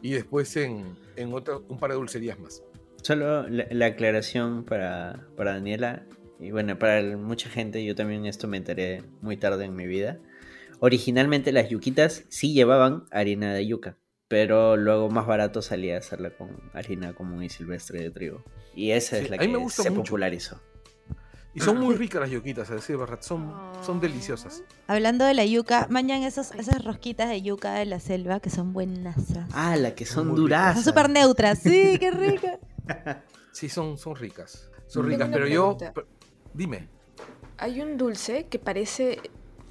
[0.00, 2.62] Y después en, en otra, un par de dulcerías más.
[3.02, 6.06] Solo la, la aclaración para, para Daniela,
[6.40, 9.86] y bueno, para el- mucha gente, yo también esto me enteré muy tarde en mi
[9.86, 10.18] vida.
[10.80, 13.96] Originalmente las yuquitas sí llevaban harina de yuca,
[14.28, 18.44] pero luego más barato salía hacerla con harina común y silvestre de trigo.
[18.74, 19.94] Y esa Sí, es la a que me se mucho.
[19.94, 20.60] popularizó.
[21.54, 23.20] Y son muy ricas las yuquitas, a decir verdad.
[23.22, 24.62] Son, son deliciosas.
[24.88, 28.74] Hablando de la yuca, mañan esos, esas rosquitas de yuca de la selva que son
[28.74, 29.48] buenasas.
[29.54, 30.84] Ah, la que son Muy durazas.
[30.84, 31.58] Son súper neutras.
[31.60, 32.58] Sí, qué rica.
[33.52, 34.70] Sí, son, son ricas.
[34.86, 35.78] Son Tengo ricas, pero yo...
[35.78, 35.94] pregunta.
[36.56, 36.88] Dime.
[37.58, 39.20] Hay un dulce que parece,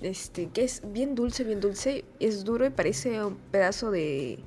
[0.02, 4.40] este, que es bien dulce, bien dulce, es duro y parece un pedazo de,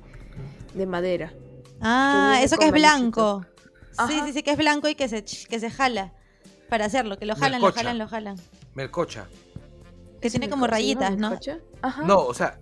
[0.73, 1.33] de madera.
[1.81, 3.45] Ah, eso que es blanco.
[3.91, 4.25] Sí, Ajá.
[4.25, 6.13] sí, sí, que es blanco y que se, que se jala
[6.69, 7.17] para hacerlo.
[7.17, 8.37] Que lo jalan, lo jalan, lo jalan.
[8.75, 9.27] Melcocha.
[10.21, 11.29] Que tiene como ¿Se llama rayitas, ¿no?
[11.31, 11.59] bizcocho?
[11.81, 12.01] Ajá.
[12.03, 12.59] No, o sea,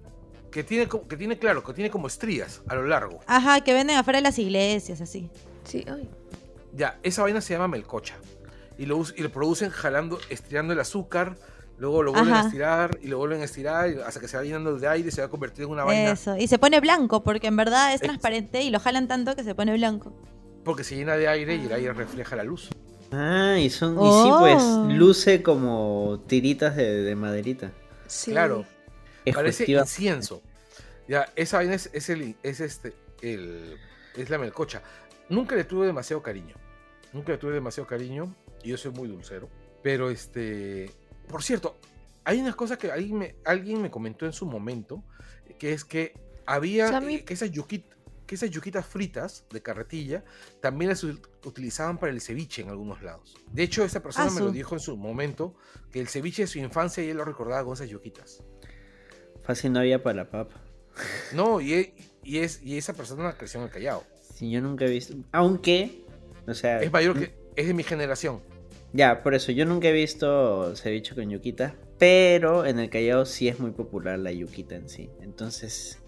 [0.52, 3.20] que tiene, que tiene, claro, que tiene como estrías a lo largo.
[3.26, 5.30] Ajá, que venden afuera de las iglesias, así.
[5.64, 6.10] Sí, ay.
[6.74, 8.16] Ya, esa vaina se llama melcocha.
[8.78, 11.36] Y lo, us- y lo producen jalando, estirando el azúcar,
[11.80, 12.44] luego lo vuelven Ajá.
[12.44, 15.12] a estirar y lo vuelven a estirar hasta que se va llenando de aire y
[15.12, 16.36] se va a convertir en una vaina Eso.
[16.38, 19.44] Y se pone blanco, porque en verdad es Es- transparente y lo jalan tanto que
[19.44, 20.14] se pone blanco.
[20.64, 22.70] porque se llena de aire y el aire refleja la luz.
[23.14, 24.38] Ah, y son, y sí, Oh.
[24.42, 27.72] pues, luce como tiritas de, de maderita.
[28.08, 28.32] Sí.
[28.32, 28.66] Claro,
[29.34, 30.42] parece Efectiva- incienso.
[31.08, 33.78] Ya, esa vaina es, es el, es este, el,
[34.18, 34.82] es la melcocha.
[35.30, 36.56] Nunca le tuve demasiado cariño.
[37.14, 38.36] Nunca le tuve demasiado cariño.
[38.68, 39.50] Y yo soy muy dulcero.
[39.82, 40.92] Pero este,
[41.30, 41.78] por cierto,
[42.26, 45.06] hay una cosa que alguien me, alguien me comentó en su momento,
[45.58, 46.14] que es que
[46.46, 47.16] había Sammy.
[47.16, 47.96] eh, que esas yuquitas
[48.26, 50.22] que esas yuquitas fritas de carretilla
[50.60, 53.38] también las ut- utilizaban para el ceviche en algunos lados.
[53.54, 55.56] De hecho, esa persona me lo dijo en su momento,
[55.94, 58.44] que el ceviche de su infancia y él lo recordaba con esas yuquitas.
[59.44, 60.62] Fácil no había para la papa.
[61.32, 64.04] No, y, e- y es, y esa persona creció en el Callao.
[64.34, 65.16] Sí, yo nunca he visto.
[65.32, 66.04] Aunque,
[66.46, 66.82] o sea.
[66.82, 67.34] Es mayor que.
[67.56, 68.42] Es de mi generación.
[68.98, 71.76] Ya, por eso, yo nunca he visto ceviche con yuquita.
[72.00, 75.12] Pero en el Callao sí es muy popular la yuquita en sí.
[75.22, 76.00] Entonces,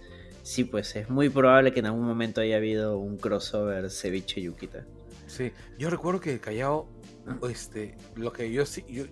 [0.42, 4.88] sí, pues es muy probable que en algún momento haya habido un crossover ceviche-yuquita.
[5.28, 5.52] Sí.
[5.78, 6.88] Yo recuerdo que el Callao,
[7.48, 8.84] este, lo que yo sí.
[8.90, 9.04] Yo,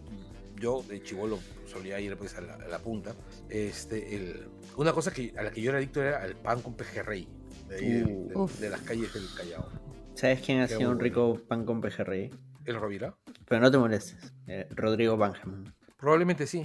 [0.56, 1.38] yo de chivolo
[1.68, 3.14] solía ir pues a la, a la punta.
[3.48, 6.74] Este, el, una cosa que, a la que yo era adicto era al pan con
[6.74, 7.28] pejerrey.
[7.70, 8.50] De, ahí Uh.
[8.60, 9.70] de las calles del Callao.
[10.16, 12.32] ¿Sabes quién hacía un rico pan con pejerrey?
[12.68, 13.16] ¿El Rovira?
[13.48, 14.34] Pero no te molestes.
[14.46, 15.74] eh, Rodrigo Banjaman.
[15.98, 16.60] Probablemente sí.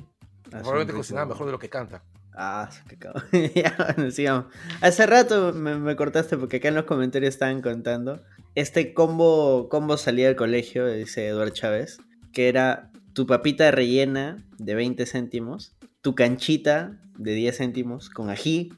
[0.45, 2.03] Un Probablemente cocinaba mejor de lo que canta.
[2.35, 3.24] Ah, qué cabrón.
[3.55, 4.47] ya, bueno, sigamos.
[4.81, 8.20] Hace rato me, me cortaste porque acá en los comentarios estaban contando.
[8.55, 11.99] Este combo, combo salía del colegio, dice Eduardo Chávez,
[12.33, 18.73] que era tu papita rellena de 20 céntimos, tu canchita de 10 céntimos con ají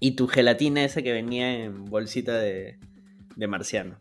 [0.00, 2.78] y tu gelatina esa que venía en bolsita de,
[3.36, 3.98] de marciano.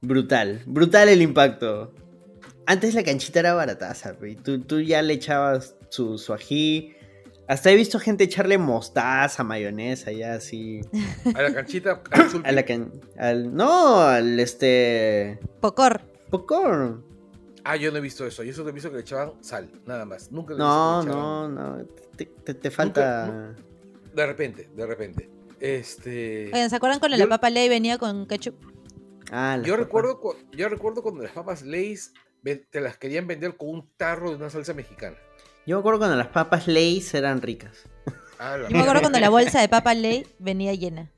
[0.00, 1.92] Brutal, brutal el impacto.
[2.66, 6.94] Antes la canchita era barataza, y tú, tú ya le echabas su, su ají.
[7.48, 10.82] Hasta he visto gente echarle mostaza, mayonesa, ya así.
[11.34, 12.02] A la canchita.
[12.44, 12.92] A la can...
[13.16, 13.54] al...
[13.56, 15.38] No, al este...
[15.62, 16.02] Pocor.
[16.30, 17.02] Popcorn.
[17.64, 18.42] Ah, yo no he visto eso.
[18.42, 20.30] Yo solo he visto que le echaban sal, nada más.
[20.30, 21.84] Nunca le he No, visto que le echaban- no, no.
[22.16, 23.54] Te, te- te falta...
[24.14, 25.30] De repente, de repente.
[25.58, 26.50] Este.
[26.52, 28.54] Oigan, ¿se acuerdan cuando Yo- la papa ley venía con ketchup?
[29.30, 29.78] Ah, Yo papas.
[29.86, 32.12] recuerdo, cu- yo recuerdo cuando las papas Lay's
[32.70, 35.16] te las querían vender con un tarro de una salsa mexicana.
[35.66, 37.76] Yo me acuerdo cuando las papas Lay's eran ricas.
[38.38, 41.10] Ah, Yo me acuerdo cuando la bolsa de papa ley venía llena.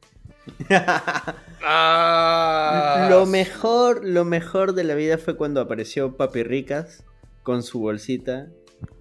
[1.62, 7.04] Ah, lo mejor, lo mejor de la vida fue cuando apareció Papi Ricas
[7.42, 8.48] con su bolsita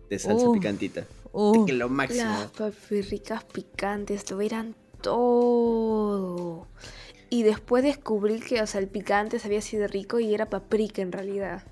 [0.10, 1.06] de salsa picantita.
[1.32, 2.26] Uh, Que lo máximo.
[2.30, 6.68] Las papirricas picantes lo eran todo.
[7.30, 11.02] Y después descubrí que, o sea, el picante sabía así de rico y era paprika
[11.02, 11.64] en realidad.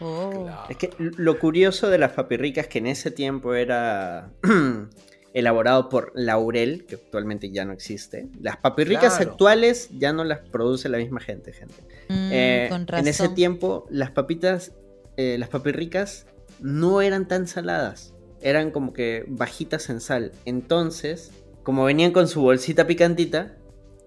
[0.00, 0.42] oh.
[0.44, 0.62] Claro.
[0.68, 4.30] Es que lo curioso de las papirricas que en ese tiempo era
[5.32, 8.28] elaborado por Laurel, que actualmente ya no existe.
[8.40, 9.32] Las papirricas Claro.
[9.32, 11.74] actuales ya no las produce la misma gente, gente.
[12.08, 14.72] Mm, Eh, con en ese tiempo, las papitas,
[15.16, 16.26] eh, las papirricas
[16.60, 18.14] no eran tan saladas.
[18.42, 20.32] Eran como que bajitas en sal.
[20.44, 21.32] Entonces,
[21.62, 23.56] como venían con su bolsita picantita,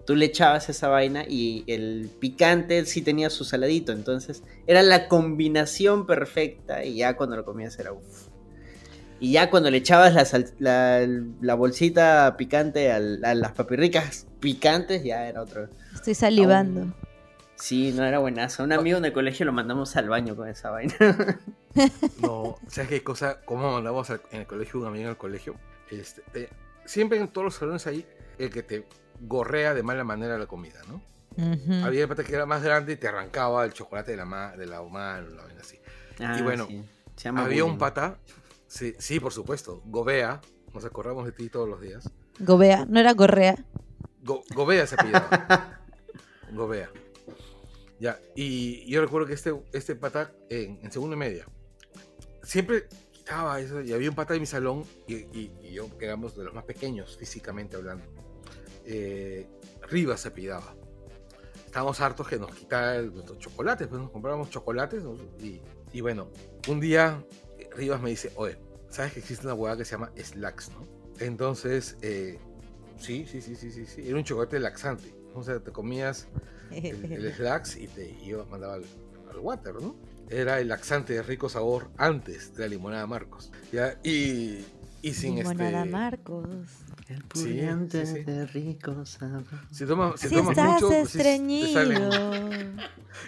[0.06, 3.92] tú le echabas esa vaina y el picante sí tenía su saladito.
[3.92, 8.28] Entonces, era la combinación perfecta y ya cuando lo comías era uff.
[9.22, 11.06] Y ya cuando le echabas la, sal- la,
[11.42, 15.68] la bolsita picante a las papirricas picantes, ya era otro.
[15.94, 16.94] Estoy salivando.
[17.56, 18.64] Sí, no era buenazo.
[18.64, 20.94] Un amigo en el colegio lo mandamos al baño con esa vaina.
[22.20, 23.40] No, ¿sabes qué cosa?
[23.44, 25.54] ¿Cómo mandamos en el colegio un amigo en el colegio?
[25.88, 26.48] Este, te-
[26.84, 28.04] siempre en todos los salones hay
[28.38, 28.84] el que te
[29.20, 31.02] gorrea de mala manera la comida, ¿no?
[31.36, 31.84] Ujú.
[31.84, 34.56] Había el pata que era más grande y te arrancaba el chocolate de la, ma-
[34.56, 35.78] de la una vaina así.
[36.18, 36.82] Ah, bueno, sí.
[37.16, 38.18] Se llama Había un pata,
[38.66, 40.40] sí, sí, por supuesto, Gobea,
[40.74, 42.08] nos acordamos de ti todos los días.
[42.40, 43.64] Gobea, no era Gorrea.
[44.22, 45.30] Go- Gobea se apellidaba.
[46.52, 46.90] Gobea.
[47.98, 51.46] Ya, y yo recuerdo que este, este pata en, en segunda y media
[52.42, 53.80] siempre quitaba eso.
[53.82, 56.54] Y había un pata en mi salón, y, y- y yo, que éramos de los
[56.54, 58.04] más pequeños físicamente hablando.
[58.90, 59.48] Eh,
[59.88, 60.74] Rivas se apellidaba.
[61.66, 65.02] Estábamos hartos que nos quitara nuestros chocolates, pues nos comprábamos chocolates.
[65.38, 65.60] Y,
[65.92, 66.28] y bueno,
[66.68, 67.24] un día
[67.76, 68.58] Rivas me dice: Oye,
[68.88, 70.84] ¿sabes que existe una hueá que se llama Slacks, no?
[71.20, 72.38] Entonces, eh,
[73.00, 74.06] Sí, sí, sí, sí, sí, sí.
[74.06, 75.14] Era un chocolate laxante.
[75.34, 76.28] O sea, te comías
[76.70, 78.84] el, el Slacks y te iba, mandaba al,
[79.30, 79.96] al water, ¿no?
[80.28, 83.50] Era el laxante de rico sabor antes de la limonada Marcos.
[83.72, 83.98] ¿ya?
[84.04, 84.64] Y,
[85.02, 85.90] y sin Limonada este...
[85.90, 86.46] Marcos.
[87.10, 88.22] El Sí, purgante sí, sí.
[88.22, 89.42] de rico sabor.
[89.72, 91.82] Si tomas, si Si tomas estás mucho, pues estreñido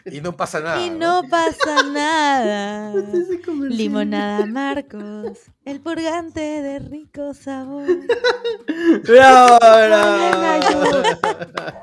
[0.05, 0.87] y no pasa nada.
[0.87, 1.23] y ¿no?
[1.23, 2.95] no pasa nada.
[3.69, 7.89] Limonada Marcos, el purgante de rico sabor.
[9.09, 11.03] ¡Bravo, bravo!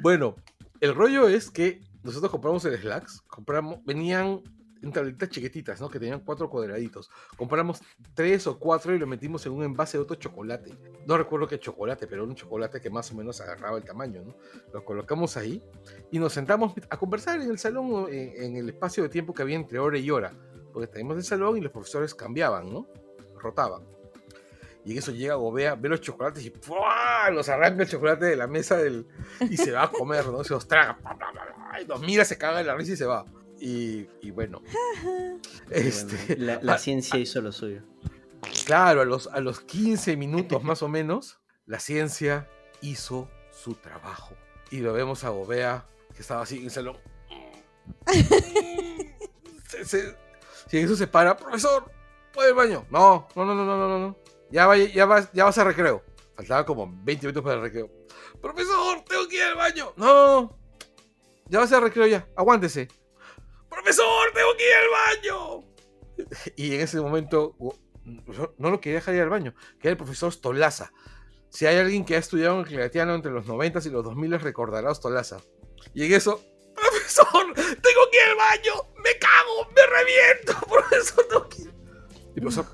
[0.00, 0.36] Bueno,
[0.80, 4.40] el rollo es que nosotros compramos el Slacks, compramos, venían
[4.82, 5.88] en tabletitas chiquititas, ¿no?
[5.88, 7.10] Que tenían cuatro cuadraditos.
[7.36, 7.80] Compramos
[8.14, 10.72] tres o cuatro y lo metimos en un envase de otro chocolate.
[11.06, 14.36] No recuerdo qué chocolate, pero un chocolate que más o menos agarraba el tamaño, ¿no?
[14.72, 15.62] Lo colocamos ahí
[16.10, 19.42] y nos sentamos a conversar en el salón, en, en el espacio de tiempo que
[19.42, 20.32] había entre hora y hora.
[20.72, 22.86] Porque teníamos el salón y los profesores cambiaban, ¿no?
[23.38, 23.82] Rotaban.
[24.86, 27.28] Y en eso llega Gobea, ve los chocolates y ¡pua!
[27.30, 28.78] los arranca el chocolate de la mesa
[29.40, 30.44] y se va a comer, ¿no?
[30.44, 33.04] Se los traga, bla, bla, y nos mira, se caga de la risa y se
[33.04, 33.24] va.
[33.60, 34.60] Y, y bueno,
[35.70, 37.82] este, La, la ciencia hizo lo suyo.
[38.66, 42.48] claro, a los, a los 15 minutos más o menos, la ciencia
[42.82, 44.34] hizo su trabajo.
[44.70, 46.96] Y lo vemos a Gobea, que estaba así en el salón.
[49.68, 50.16] Se- se-
[50.68, 51.90] si en eso se para, profesor,
[52.32, 52.86] ¿puede al baño?
[52.90, 54.16] No, no, no, no, no, no, no.
[54.50, 56.02] Ya, vaya, ya, vas, ya vas a recreo.
[56.34, 57.90] Faltaba como 20 minutos para el recreo.
[58.40, 59.92] Profesor, tengo que ir al baño.
[59.96, 60.58] No, no, no.
[61.48, 62.28] Ya vas a recreo ya.
[62.36, 62.88] Aguántese.
[63.76, 65.64] Profesor, tengo que ir al baño.
[66.56, 67.54] Y en ese momento
[68.56, 70.92] no lo quería dejar ir al baño, que era el profesor Stolaza.
[71.50, 74.40] Si hay alguien que ha estudiado en el claretiano entre los 90 y los 2000
[74.40, 75.38] recordará a Stolaza.
[75.94, 76.42] Y en eso,
[76.74, 78.72] profesor, tengo que ir al baño,
[79.04, 81.74] me cago, me reviento, profesor, tengo que ir.
[82.34, 82.66] Y el profesor,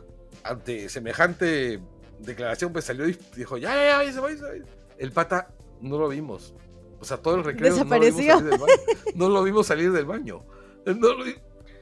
[0.44, 1.80] ante semejante
[2.20, 4.50] declaración, pues salió y dijo, ya, ya, ya, ya se va, se va.
[4.98, 6.54] El pata no lo vimos.
[7.00, 8.74] O sea, todo el recreo no lo vimos salir del baño.
[9.16, 10.44] No lo vimos salir del baño.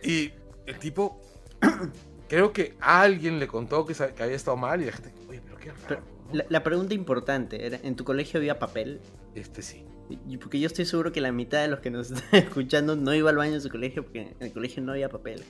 [0.03, 0.33] Y
[0.67, 1.21] el tipo,
[2.29, 5.73] creo que alguien le contó que, había estado mal y la gente, oye, pero qué
[5.89, 6.01] raro.
[6.29, 6.35] ¿no?".
[6.35, 9.01] La, la pregunta importante era, ¿en tu colegio había papel?
[9.35, 9.85] Este sí.
[10.29, 13.15] Y- Porque yo estoy seguro que la mitad de los que nos están escuchando no
[13.15, 15.45] iba al baño en su colegio porque en el colegio no había papel.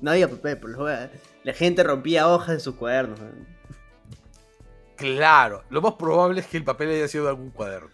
[0.00, 3.18] No había papel, por lo la gente rompía hojas de sus cuadernos.
[4.96, 7.88] Claro, lo más probable es que el papel haya sido de algún cuaderno.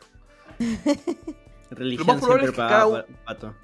[1.70, 3.55] Religión Lo más probable siempre es que pagaba cada pa- pato.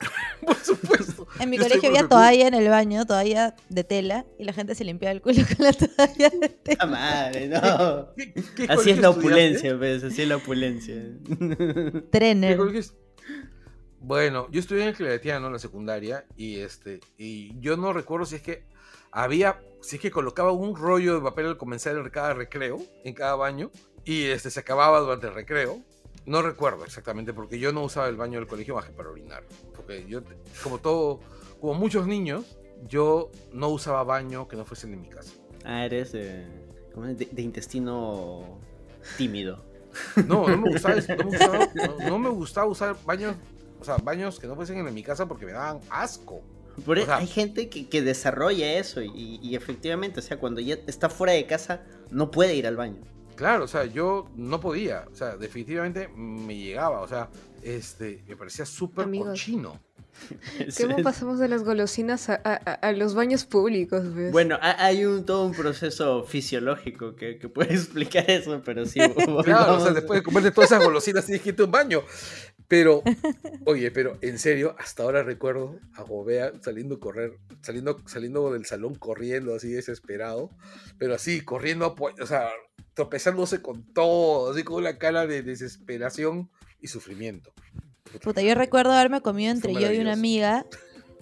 [0.46, 1.26] Por supuesto.
[1.40, 4.74] En mi Yo colegio había toalla en el baño, toalla de tela, y la gente
[4.74, 6.78] se limpiaba el culo con la toalla de tela.
[6.80, 8.14] ¡Ah, madre, no!
[8.16, 10.94] ¿Qué- qué Así es la opulencia, pues, así es la opulencia.
[11.28, 12.58] ¿Qué Trener.
[14.00, 18.26] Bueno, yo estudié en el Claretiano en la secundaria y este y yo no recuerdo
[18.26, 18.62] si es que
[19.10, 23.12] había si es que colocaba un rollo de papel al comenzar el- cada recreo en
[23.14, 23.70] cada baño
[24.04, 25.82] y este se acababa durante el recreo.
[26.28, 29.42] No recuerdo exactamente porque yo no usaba el baño del colegio más que para orinar,
[29.74, 30.20] porque yo
[30.62, 31.20] como todo
[31.60, 32.44] como muchos niños
[32.86, 35.32] yo no usaba baño que no fuese de mi casa.
[35.64, 36.46] Ah, eres eh,
[36.94, 38.58] de, de intestino
[39.16, 39.64] tímido.
[40.26, 43.34] No, no me gustaba, no me gustaba, no- no me gustaba usar baños,
[43.80, 46.42] o sea, baños que no fuesen en mi casa porque me daban asco.
[46.84, 50.38] Por O e- sea- hay gente que, que desarrolla eso y, y efectivamente, o sea,
[50.38, 53.00] cuando ya está fuera de casa, no puede ir al baño.
[53.38, 57.28] Claro, o sea, yo no podía, o sea, definitivamente me llegaba, o sea,
[57.62, 59.78] este, me parecía súper cochino.
[60.80, 64.04] ¿Cómo pasamos de las golosinas a, a- a- los baños públicos?
[64.14, 64.32] pues?
[64.32, 69.00] Bueno, ha- hay un todo un proceso fisiológico que, que puede explicar eso, pero sí.
[69.44, 72.02] Claro, o sea, después de comerte todas esas golosinas tienes que irte a un baño.
[72.66, 73.02] Pero,
[73.64, 78.66] oye, pero en serio, hasta ahora recuerdo a Gobea saliendo a correr, saliendo, saliendo del
[78.66, 80.50] salón corriendo así desesperado,
[80.98, 82.50] pero así, corriendo, o sea,
[82.92, 87.54] tropezándose con todo, así con una cara de desesperación y sufrimiento.
[88.22, 90.66] Puta, yo recuerdo haberme comido entre yo y una amiga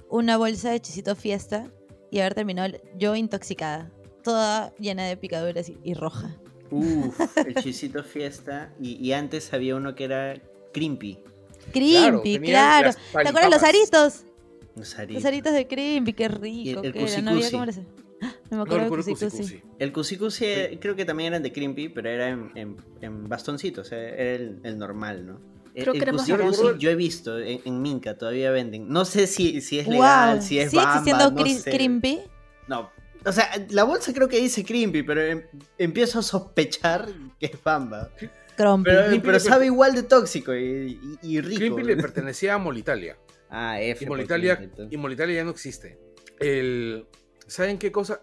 [0.08, 1.66] una bolsa de chisito fiesta
[2.10, 3.90] y haber terminado yo intoxicada,
[4.22, 6.36] toda llena de picaduras y, y roja.
[6.70, 8.72] Uf, el chisito fiesta.
[8.80, 10.40] Y, y antes había uno que era
[10.72, 11.18] Crimpy.
[11.72, 12.90] Crimpy, claro.
[13.12, 14.24] ¿Te acuerdas los aritos?
[14.76, 15.22] Los aritos.
[15.22, 17.22] Los aritos de Crimpy, qué rico el que era.
[17.22, 17.84] No había cómo le hacer.
[18.22, 18.34] ¡Ah!
[18.50, 19.62] No me No acuerdo recuerdo de el cusi-cusi.
[19.78, 23.92] El cusicusi eh, creo que también eran de Crimpy, pero era en, en, en bastoncitos,
[23.92, 25.55] era el, el normal, ¿no?
[25.76, 25.98] El- Creo que
[26.72, 28.88] el yo he visto en, en Minca, todavía venden.
[28.88, 29.94] No sé si, si es Wow.
[29.94, 31.70] legal, si es ¿Sigue bamba, existiendo no cri- sé.
[31.70, 32.20] Crimpy?
[32.66, 32.90] No,
[33.24, 35.42] o sea, la bolsa creo que dice Crimpy, pero em-
[35.78, 37.06] empiezo a sospechar
[37.38, 38.10] que es bamba.
[38.56, 38.90] Crumpy.
[39.22, 41.58] Pero, sabe igual de tóxico y, y- y rico.
[41.58, 43.18] Crimpy le pertenecía a Molitalia.
[43.50, 44.04] Ah, F.
[44.04, 45.98] Y Molitalia, y Molitalia ya no existe.
[46.40, 47.06] El,
[47.46, 48.22] ¿Saben qué cosa?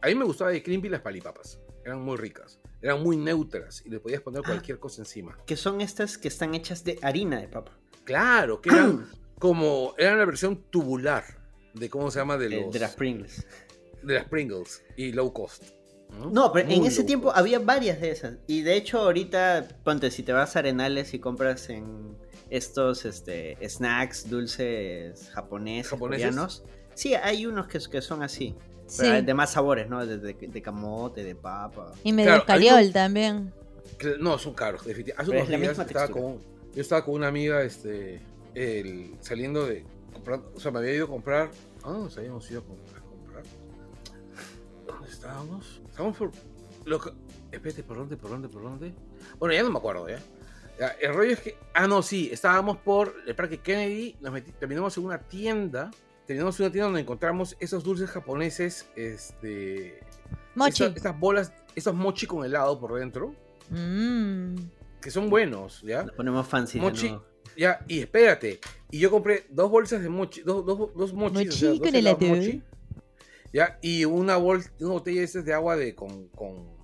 [0.00, 1.60] A mí me gustaba de Crimpy las palipapas.
[1.84, 2.58] Eran muy ricas.
[2.82, 4.48] Eran muy neutras y le podías poner Ah.
[4.48, 5.36] cualquier cosa encima.
[5.46, 7.72] Que son estas que están hechas de harina de papa.
[8.04, 9.08] Claro, que eran
[9.38, 9.94] como.
[9.98, 11.24] Eran la versión tubular
[11.74, 12.72] de cómo se llama de eh, los.
[12.72, 13.46] de las Pringles.
[14.02, 15.64] de las Pringles y low cost.
[16.30, 17.38] No, pero en Muy ese low tiempo cost.
[17.38, 18.36] había varias de esas.
[18.46, 22.16] Y de hecho, ahorita, ponte, si te vas a Arenales y compras en
[22.48, 26.26] estos este, snacks dulces japoneses, ¿Japoneses?
[26.28, 28.54] coreanos, sí, hay unos que, que son así.
[28.86, 28.98] Sí.
[29.02, 30.04] Pero de más sabores, ¿no?
[30.06, 31.92] De, de- de camote, de papa.
[32.04, 32.44] Y medio Claro,
[32.86, 33.52] no- también.
[34.20, 35.22] No, son caros, definitivamente.
[35.22, 36.38] Hace unos es la días misma estaba con,
[36.74, 38.20] yo estaba con una amiga este,
[38.54, 39.84] el- saliendo de.
[40.12, 41.50] comprar- o sea, me había ido a comprar.
[41.82, 43.44] ¿A dónde nos habíamos ido a com- a comprar?
[44.86, 45.80] ¿Dónde estábamos?
[45.88, 46.32] Estábamos por.
[46.84, 47.00] Lo
[47.50, 48.92] espérate, ¿por dónde, por dónde, por dónde?
[49.38, 50.20] Bueno, ya no me acuerdo, ¿ya?
[50.78, 51.56] Ya, el rollo es que.
[51.74, 54.16] Ah, no, sí, estábamos por el Parque Kennedy.
[54.20, 55.90] Nos meti- terminamos en una tienda.
[56.26, 58.88] Terminamos en una tienda donde encontramos esos dulces japoneses.
[58.96, 60.00] Este.
[60.54, 60.84] Mochi.
[60.84, 63.34] esta- estas bolas, estos mochi con helado por dentro.
[63.70, 64.56] Mm.
[65.00, 66.02] Que son buenos, ¿ya?
[66.02, 66.80] Nos ponemos fancy.
[66.80, 67.16] Mochi.
[67.56, 68.58] Ya, y espérate.
[68.90, 71.88] Y yo compré dos bolsas de mochi, dos, dos, dos mochis, o sea, Mochi dos
[71.88, 72.18] con helado.
[72.20, 72.62] mochi.
[73.52, 76.28] Ya, y una, bol, una botella de esas de agua de con.
[76.28, 76.74] con,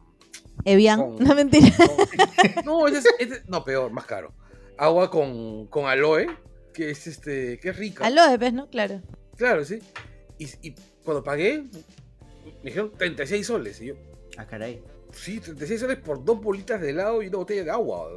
[0.65, 1.01] Evian.
[1.01, 1.67] con- No, mentira.
[1.77, 2.07] con-
[2.65, 4.33] no, ese es- ese- no, peor, más caro.
[4.79, 6.27] Agua con, con aloe,
[6.73, 8.07] que es este, que es rica.
[8.07, 8.69] Aloe, ¿ves, no?
[8.71, 9.03] Claro.
[9.37, 9.79] Claro, sí.
[10.39, 11.65] Y, y cuando pagué,
[12.63, 13.81] me dijeron 36 soles.
[13.81, 13.95] Y yo,
[14.37, 14.83] Ah, caray.
[15.13, 18.09] sí, 36 soles por dos bolitas de helado y una botella de agua.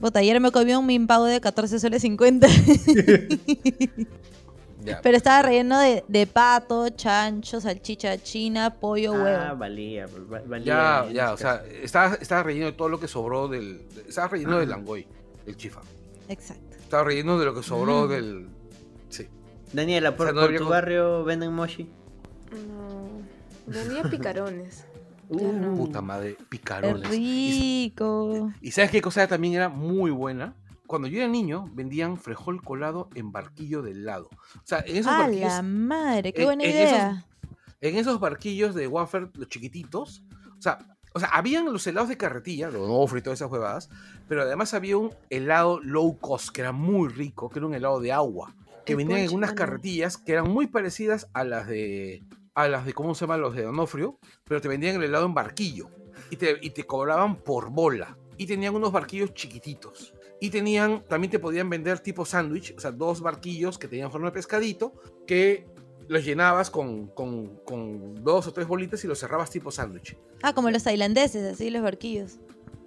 [0.00, 2.46] Puta, ayer me comí un minpago de 14 soles 50.
[4.84, 5.00] Ya.
[5.02, 9.56] Pero estaba relleno de, de pato, chancho, salchicha china, pollo, Ah, huevo.
[9.58, 10.06] valía.
[10.06, 13.82] va- valía Ya, ya, o sea, estaba, estaba relleno de todo lo que sobró del.
[14.06, 15.04] Estaba relleno del langoy,
[15.46, 15.80] el chifa.
[16.28, 16.76] Exacto.
[16.78, 18.08] Estaba relleno de lo que sobró Mm.
[18.08, 18.48] del.
[19.08, 19.26] Sí.
[19.72, 21.88] Daniela, ¿por, por tu con- barrio venden mochi?
[22.68, 23.08] No.
[23.66, 24.86] Vendía picarones.
[25.28, 25.74] Uh, no.
[25.74, 27.12] Puta madre, Es picarones.
[27.14, 28.50] Y, rico.
[28.62, 30.54] y ¿sabes qué cosa también era muy buena?
[30.86, 34.30] Cuando yo era niño, vendían frejol colado en barquillo de helado.
[34.56, 35.52] O sea, en esos ¡A barquillos.
[35.52, 36.32] la madre!
[36.32, 37.24] ¡Qué en- buena en idea!
[37.82, 40.24] en esos barquillos de wafer, los chiquititos,
[40.58, 40.78] o sea,
[41.14, 43.88] o sea, habían los helados de carretilla, los Onofre y todas esas huevadas,
[44.28, 48.00] pero además había un helado low cost que era muy rico, que era un helado
[48.00, 48.54] de agua,
[48.88, 49.56] que El venían en ponche, unas ah, no.
[49.58, 52.22] carretillas que eran muy parecidas a las de
[52.54, 55.34] a las de cómo se llaman los de Donofrio, pero te vendían el helado en
[55.34, 55.90] barquillo
[56.30, 60.12] y te, y te cobraban por bola y tenían unos barquillos chiquititos.
[60.40, 64.28] Y tenían, también te podían vender tipo sándwich, o sea, dos barquillos que tenían forma
[64.28, 64.92] de pescadito,
[65.26, 65.66] que
[66.08, 70.16] los llenabas con, con- con dos o tres bolitas y los cerrabas tipo sándwich.
[70.42, 72.38] Ah, como los tailandeses, así los barquillos.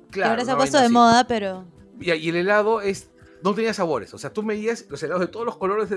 [0.07, 0.93] que Claro, ahora se ha puesto de así.
[0.93, 1.65] moda, pero.
[1.99, 3.10] Y, y el helado es,
[3.43, 5.89] no tenía sabores, o sea, tú medías los helados de todos los colores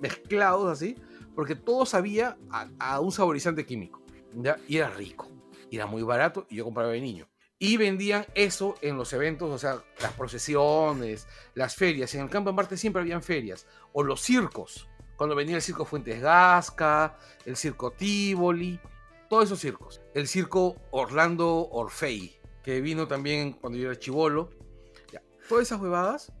[0.00, 0.96] mezclados así,
[1.34, 2.36] porque todo sabía
[2.78, 4.02] a, un saborizante químico,
[4.34, 4.58] ¿ya?
[4.68, 5.28] Y era rico,
[5.70, 7.28] era muy barato, y yo compraba de niño.
[7.58, 12.14] Y vendían eso en los eventos, o sea, las procesiones, las ferias.
[12.14, 13.66] En el campo de Marte siempre habían ferias.
[13.92, 14.88] O los circos.
[15.16, 17.16] Cuando venía el circo Fuentes Gasca,
[17.46, 18.80] el circo Tivoli,
[19.30, 20.02] todos esos circos.
[20.14, 24.50] El circo Orlando Orfei, que vino también cuando yo era chivolo.
[25.48, 26.32] Todas esas huevadas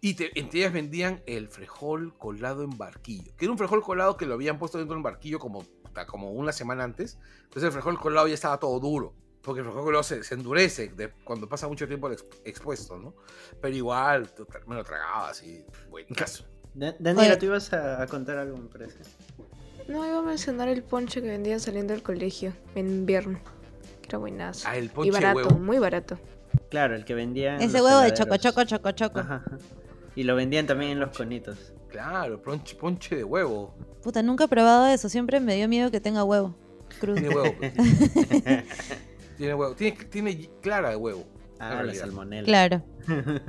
[0.00, 3.34] Y te, entre ellas vendían el frejol colado en barquillo.
[3.36, 5.64] Que era un frejol colado que lo habían puesto dentro del barquillo como,
[6.06, 7.18] como una semana antes.
[7.44, 9.14] Entonces el frejol colado ya estaba todo duro.
[9.42, 13.14] Porque el frejol colado se, se endurece de- cuando pasa mucho tiempo ex- expuesto, ¿no?
[13.60, 14.28] Pero igual
[14.66, 16.44] me lo tragabas y buen caso.
[16.74, 18.98] Da- Daniela, tú ibas a, a contar algo, me parece.
[19.88, 23.40] No, iba a mencionar el ponche que vendían saliendo del colegio en invierno.
[24.02, 24.68] Que era buenazo.
[24.68, 25.58] Ah, el y ponche de barato, huevo.
[25.58, 26.18] muy barato.
[26.70, 27.60] Claro, el que vendían.
[27.62, 28.18] Ese huevo de heladeros.
[28.18, 29.18] choco, choco, choco, choco.
[29.20, 29.56] Ajá, ajá.
[30.18, 31.72] Y lo vendían también en los conitos.
[31.88, 33.72] Claro, ponche, ponche de huevo.
[34.02, 35.08] Puta, nunca he probado eso.
[35.08, 36.56] Siempre me dio miedo que tenga huevo.
[37.00, 37.14] Crudo.
[37.20, 37.54] Tiene huevo.
[37.56, 37.72] pues.
[39.38, 39.74] tiene huevo.
[39.76, 41.24] Tiene, tiene clara de huevo.
[41.60, 42.44] Ah, la salmonela.
[42.44, 42.82] Claro.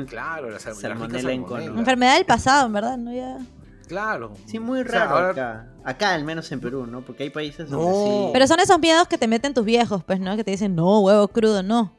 [0.08, 1.68] Claro, la, sal- la Salmonela en salmonela.
[1.72, 1.80] cono.
[1.80, 3.14] Enfermedad del pasado, en verdad, ¿no?
[3.14, 3.40] Ya.
[3.88, 4.34] Claro.
[4.46, 5.74] Sí, muy O sea, raro ahora- acá.
[5.84, 7.02] Acá, al menos en Perú, ¿no?
[7.02, 7.80] Porque hay países No.
[7.80, 7.94] donde
[8.28, 8.30] sí.
[8.34, 10.36] Pero son esos miedos que te meten tus viejos, pues, ¿no?
[10.36, 11.94] Que te dicen, no, huevo crudo, no.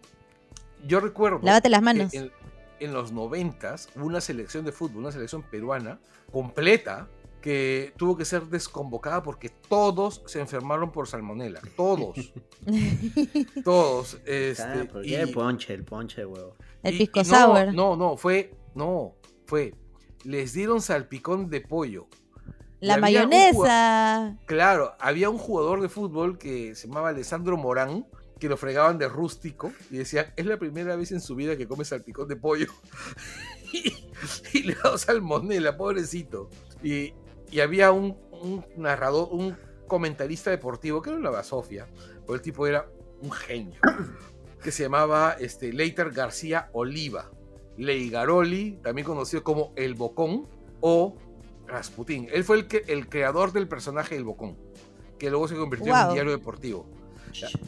[0.87, 1.41] Yo recuerdo.
[1.43, 2.15] Lávate las que manos.
[2.15, 2.31] En,
[2.81, 6.01] en los noventas hubo una selección de fútbol, una selección peruana
[6.33, 7.09] completa
[7.41, 11.61] que tuvo que ser desconvocada porque todos se enfermaron por salmonela.
[11.77, 12.33] Todos.
[13.65, 14.19] todos.
[14.27, 16.55] Este, Ah, porque y- el ponche, el ponche de huevo.
[16.83, 17.75] El y- pisco y no, sour.
[17.75, 18.55] No, no, fue.
[18.75, 19.15] No,
[19.47, 19.75] fue.
[20.25, 22.07] Les dieron salpicón de pollo.
[22.81, 24.37] La mayonesa.
[24.47, 28.07] Claro, había un jugador de fútbol que se llamaba Alessandro Morán,
[28.41, 31.69] que lo fregaban de rústico y decían, es la primera vez en su vida que
[31.69, 32.67] come salpicón de pollo.
[33.73, 33.95] y,
[34.53, 36.51] y le da salmonela, pobrecito.
[36.83, 37.15] Y,
[37.53, 39.57] y había un, un narrador, un
[39.87, 41.87] comentarista deportivo, que era una basofia,
[42.23, 42.89] pero el tipo era
[43.21, 43.81] un genio,
[44.63, 47.31] que se llamaba este, Leiter García Oliva.
[47.77, 50.47] Leigaroli, también conocido como El Bocón,
[50.81, 51.17] o
[51.67, 52.29] Rasputín.
[52.33, 54.57] Él fue el, que, el creador del personaje El Bocón,
[55.19, 56.87] que luego se convirtió en un diario deportivo.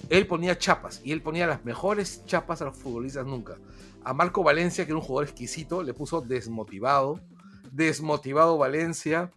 [0.08, 3.58] Él ponía chapas y él ponía las mejores chapas a los futbolistas nunca.
[4.04, 7.20] A Marco Valencia, que era un jugador exquisito, le puso desmotivado.
[7.70, 9.30] Desmotivado Valencia.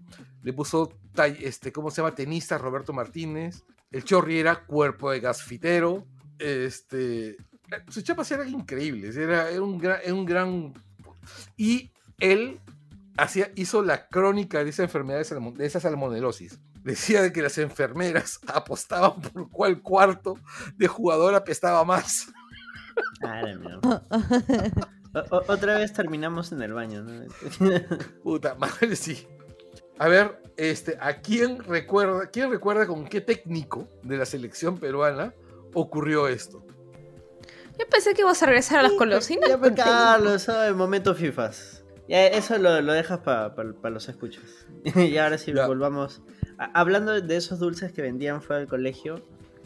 [0.43, 0.93] Le puso,
[1.39, 2.15] este, ¿cómo se llama?
[2.15, 3.63] Tenista Roberto Martínez.
[3.91, 6.05] El Chorri era cuerpo de gasfitero.
[6.39, 7.37] Este,
[7.89, 9.15] sus chapas eran increíbles.
[9.17, 10.73] Era, un, gran, era un gran.
[11.57, 12.59] Y él
[13.17, 16.59] hacía, hizo la crónica de esa enfermedad de esa salmonelosis.
[16.85, 20.39] Decía de que las enfermeras apostaban por cuál cuarto
[20.77, 22.27] de jugador apestaba más.
[25.31, 27.23] O- otra vez terminamos en el baño, ¿no?
[28.23, 29.25] Puta madre, sí.
[29.97, 35.33] A ver, este, ¿a quién recuerda, quién recuerda con qué técnico de la selección peruana
[35.73, 36.65] ocurrió esto?
[37.79, 39.49] Yo pensé que ibas a regresar a las colosinas.
[39.49, 39.89] Ya, pues, técnico.
[39.89, 41.83] Carlos, eso de momento FIFAs.
[42.09, 43.53] Ya, eso lo, lo dejas para
[43.89, 44.43] los escuchas.
[44.95, 45.65] y ahora sí, Ya.
[45.65, 46.21] volvamos.
[46.57, 49.21] Hablando de esos dulces que vendían fuera del colegio,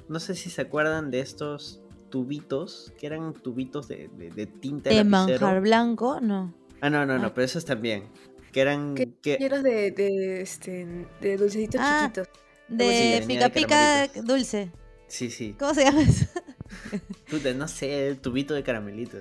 [0.07, 4.89] no sé si se acuerdan de estos tubitos, que eran tubitos de, de, de tinta
[4.89, 5.09] De lapicero.
[5.09, 6.53] manjar blanco, no.
[6.81, 7.31] Ah, no, no, no, Ah.
[7.33, 8.05] pero esos también.
[8.51, 8.95] Que eran...
[8.95, 12.11] ¿Qué que- Llenos de, de, este, de dulcecitos Ah.
[12.13, 12.27] chiquitos.
[12.67, 14.71] De pica pica dulce.
[15.07, 15.55] Sí, sí.
[15.59, 16.25] ¿Cómo se llama eso?
[17.29, 19.17] Puta, no sé, el tubito de caramelito.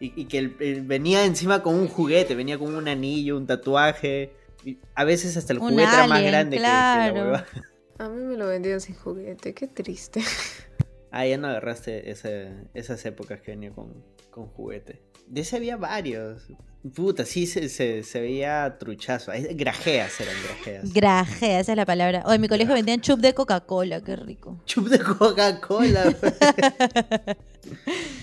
[0.00, 3.46] Y, y que el- el- venía encima con un juguete, venía con un anillo, un
[3.46, 4.32] tatuaje.
[4.94, 7.46] A veces hasta el juguete era más grande que- que, la hueva.
[7.98, 10.20] A mí me lo vendían sin juguete, qué triste.
[11.12, 15.00] Ah, ya no agarraste ese- esas épocas que venía con, con juguete.
[15.26, 16.42] De ese había varios.
[16.94, 19.32] Puta, sí se, se, se veía truchazo.
[19.52, 20.92] Grajeas eran grajeas.
[20.92, 22.22] Grajea, esa es la palabra.
[22.26, 24.60] O en mi colegio vendían chup de Coca-Cola, qué rico.
[24.66, 26.14] Chup de Coca-Cola.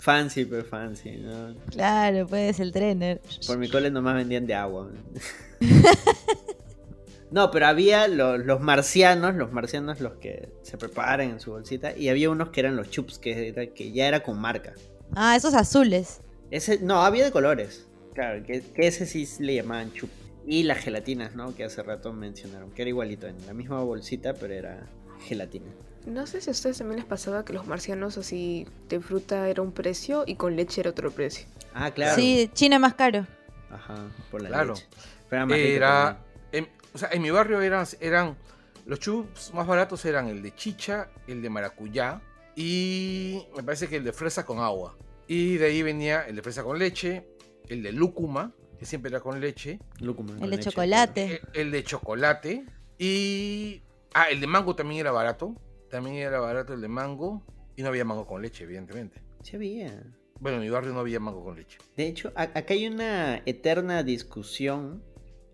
[0.01, 1.55] fancy, pero fancy, ¿no?
[1.71, 3.21] Claro, pues el trainer.
[3.47, 4.91] Por mi cole nomás vendían de agua.
[7.31, 11.97] No, pero había lo- los marcianos, los marcianos los que se preparan en su bolsita,
[11.97, 14.73] y había unos que eran los chups, que, era- que ya era con marca.
[15.15, 16.21] Ah, esos azules.
[16.51, 17.87] Ese, no, había de colores.
[18.13, 20.09] Claro, que, que ese sí le llamaban chup.
[20.45, 21.55] Y las gelatinas, ¿no?
[21.55, 24.85] Que hace rato mencionaron, que era igualito, en la misma bolsita, pero era
[25.25, 25.65] gelatina.
[26.05, 29.61] No sé si a ustedes también les pasaba que los marcianos así de fruta era
[29.63, 31.47] un precio y con leche era otro precio.
[31.73, 32.15] Ah, claro.
[32.15, 33.25] Sí, China más caro.
[33.71, 33.95] Ajá,
[34.29, 34.73] por la Claro.
[34.75, 34.85] leche.
[34.91, 36.17] Pero era más
[36.51, 38.37] en, o sea, en mi barrio eran, eran
[38.85, 42.21] los chups más baratos eran el de chicha, el de maracuyá
[42.55, 44.95] y me parece que el de fresa con agua.
[45.27, 47.25] Y de ahí venía el de fresa con leche,
[47.69, 51.41] el de lúcuma, que siempre era con leche, Lúcuma con El de leche, chocolate.
[51.53, 52.65] el, el de chocolate
[52.97, 53.81] y...
[54.13, 55.55] Ah, el de mango también era barato.
[55.89, 57.41] También era barato el de mango.
[57.75, 59.23] Y no había mango con leche, evidentemente.
[59.41, 60.03] Sí había.
[60.39, 61.79] Bueno, en mi barrio no había mango con leche.
[61.97, 65.01] De hecho, acá hay una eterna discusión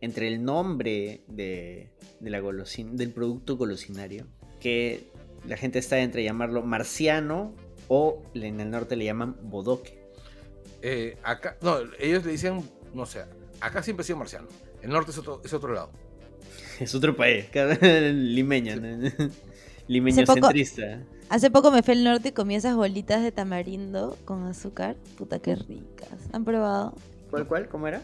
[0.01, 1.89] entre el nombre de,
[2.19, 4.25] de la golosina, del producto golosinario,
[4.59, 5.07] que
[5.47, 7.53] la gente está entre llamarlo marciano
[7.87, 9.99] o en el norte le llaman bodoque.
[10.81, 12.61] Eh, acá, no, ellos le dicen,
[12.93, 13.23] no sé,
[13.59, 14.47] acá siempre ha sido marciano.
[14.81, 15.91] El norte es otro, es otro lado.
[16.79, 17.45] Es otro país,
[18.13, 19.09] limeño, ¿no?
[19.89, 21.03] limeño Hace poco- centrista.
[21.27, 24.95] Hace poco me fui al norte y comí esas bolitas de tamarindo con azúcar.
[25.17, 26.09] Puta, qué ricas.
[26.31, 26.95] ¿Han probado?
[27.29, 27.67] ¿Cuál, cuál?
[27.67, 28.01] ¿Cómo era?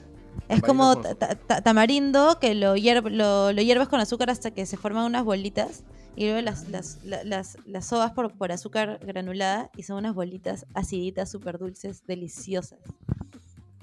[0.49, 4.65] Es como ta- ta- tamarindo que lo, hier- lo, lo hierves con azúcar hasta que
[4.65, 5.83] se forman unas bolitas
[6.15, 10.13] y luego las, las, la- las, las sobas por, por azúcar granulada y son unas
[10.13, 12.79] bolitas aciditas, súper dulces, deliciosas.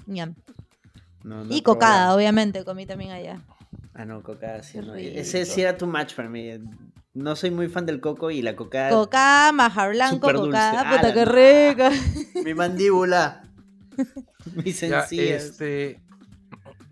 [0.07, 0.35] Ñam.
[1.23, 2.17] No, no he Y cocada, probado.
[2.17, 3.41] obviamente, comí también allá.
[3.93, 4.79] Ah, no, cocada sí.
[4.79, 4.95] No.
[4.95, 6.49] Ese sí era too much para mí.
[7.13, 8.89] No soy muy fan del coco y la cocada.
[8.89, 11.91] Cocada, maja blanco, cocada, Ah, puta, qué rica.
[12.43, 13.47] Mi mandíbula.
[14.55, 15.43] Mis Ya, sencillas.
[15.43, 16.01] este.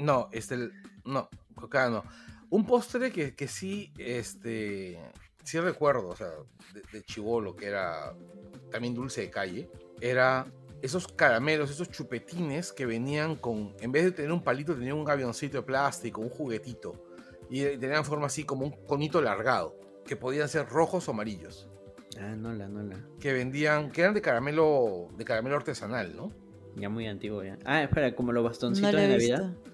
[0.01, 0.55] No, este.
[0.55, 0.73] el-
[1.05, 2.03] No, cocada no.
[2.49, 4.99] Un postre que, que sí, este.
[5.43, 6.27] Sí recuerdo, o sea,
[6.73, 8.13] de, de chivolo, que era
[8.69, 9.69] también dulce de calle,
[9.99, 10.45] era
[10.81, 13.73] esos caramelos, esos chupetines que venían con.
[13.79, 16.93] En vez de tener un palito, tenían un avioncito de plástico, un juguetito.
[17.49, 19.75] Y tenían forma así como un conito alargado,
[20.05, 21.67] que podían ser rojos o amarillos.
[22.19, 22.97] Ah, no la, no la.
[23.19, 26.31] Que vendían, que eran de caramelo, de caramelo artesanal, ¿no?
[26.75, 27.57] Ya muy antiguo ya.
[27.65, 29.49] Ah, espera, como los No bastoncitos lo de Navidad.
[29.53, 29.70] visto.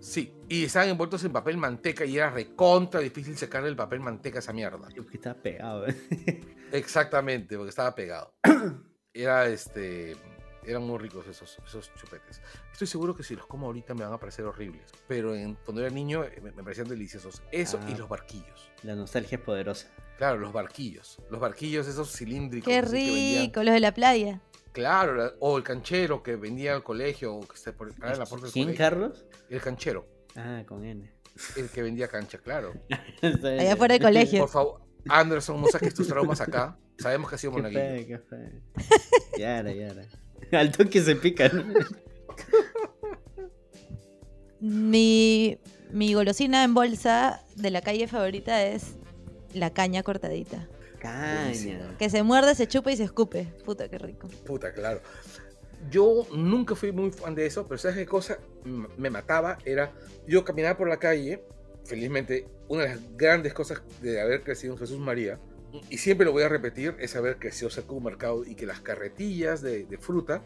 [0.00, 4.38] Sí, y estaban envueltos en papel manteca y era recontra difícil sacarle el papel manteca
[4.38, 4.88] a esa mierda.
[4.96, 5.86] Porque estaba pegado.
[5.88, 5.96] ¿eh?
[6.72, 8.34] Exactamente, porque estaba pegado.
[9.12, 10.14] Era este.
[10.64, 12.42] Eran muy ricos esos, esos chupetes.
[12.72, 14.84] Estoy seguro que si los como ahorita me van a parecer horribles.
[15.08, 17.42] Pero en- cuando era niño eh, me, me parecían deliciosos.
[17.50, 17.98] Eso y Ah.
[17.98, 18.70] los barquillos.
[18.82, 19.88] La nostalgia es poderosa.
[20.18, 21.18] Claro, los barquillos.
[21.30, 22.66] Los barquillos, esos cilíndricos.
[22.72, 22.86] Qué que
[23.46, 24.40] rico, los de la playa.
[24.78, 28.18] Claro, la- o el canchero que vendía al colegio, o que se por, paraba en
[28.20, 28.84] la puerta del ¿Quién, colegio.
[28.84, 29.26] Carlos?
[29.50, 30.06] El canchero,
[30.36, 31.12] Ah, con N.
[31.56, 32.72] el que vendía cancha, claro.
[33.22, 34.40] Allá afuera del colegio.
[34.40, 36.78] Por favor, Anderson, no saques tus traumas acá.
[36.98, 37.80] Sabemos que ha sido Qué monaguillo.
[37.80, 38.62] fe, qué fe.
[39.38, 40.02] Yara, yara.
[40.52, 41.48] Al toque se pica.
[41.48, 41.64] ¿no?
[44.60, 45.58] Mi,
[45.92, 48.96] mi golosina en bolsa de la calle favorita es
[49.54, 50.68] la caña cortadita.
[50.98, 51.96] Caña.
[51.98, 53.52] Que se muerde, se chupa y se escupe.
[53.64, 54.28] Puta, qué rico.
[54.44, 55.00] Puta, claro.
[55.90, 59.58] Yo nunca fui muy fan de eso, pero ¿sabes qué cosa me mataba?
[59.64, 59.92] Era
[60.26, 61.44] yo caminaba por la calle,
[61.84, 65.38] felizmente, una de las grandes cosas de haber crecido en Jesús María,
[65.88, 68.66] y siempre lo voy a repetir, es haber crecido cerca de un mercado y que
[68.66, 70.42] las carretillas de, de fruta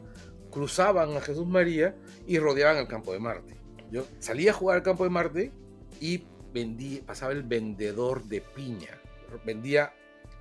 [0.51, 1.97] cruzaban a Jesús María
[2.27, 3.57] y rodeaban el campo de Marte.
[3.91, 5.53] Yo salía a jugar al campo de Marte
[6.01, 9.01] y vendí, pasaba el vendedor de piña.
[9.45, 9.93] Vendía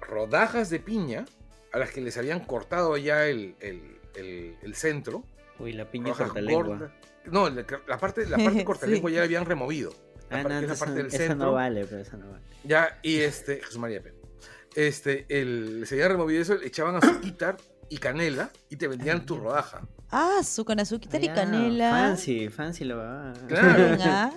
[0.02, 1.26] rodajas de piña
[1.74, 5.24] a las que les habían cortado ya el, el- el- el centro.
[5.60, 6.92] Uy, la piña corta.
[7.26, 9.14] No, la, la parte, la parte cortalengua Sí.
[9.16, 9.92] ya la habían removido.
[10.30, 11.36] La Ah, parte, no, que es la entonces parte del esa centro.
[11.48, 12.44] no vale, pero esa no vale.
[12.64, 14.18] Ya, y este, Jesús María Pérez.
[14.76, 17.58] Este, el, se habían removido eso, le echaban azuquitar
[17.90, 19.82] y canela y te vendían tu rodaja.
[20.10, 21.90] Ah, su con azúcar y Ah, canela.
[21.92, 23.34] Fancy, fancy lo va.
[23.48, 24.34] Claro.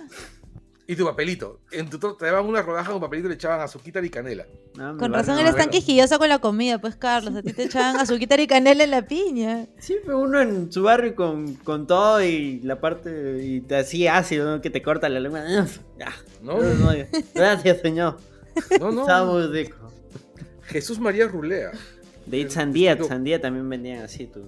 [0.87, 1.61] Y tu papelito.
[1.71, 4.45] En tu te daban una rodaja con papelito y le echaban azuquitar y canela.
[4.75, 7.35] No, mi Con razón eres tan quisquillosa con la comida, pues Carlos.
[7.35, 9.65] A ti te echaban azúcar y canela en la piña.
[9.79, 14.07] Sí, pero uno en su barrio con, con todo y la parte y te así
[14.07, 14.61] ácido, ¿no?
[14.61, 15.43] Que te corta la lengua.
[15.47, 16.13] Ah,
[16.43, 16.91] No, no, no,
[17.33, 18.17] Gracias, señor.
[18.79, 19.01] no, no.
[19.01, 19.77] Estaba muy rico.
[20.63, 21.71] Jesús María Rulea.
[22.27, 24.41] De ahí sandía, sandía también vendían así tu,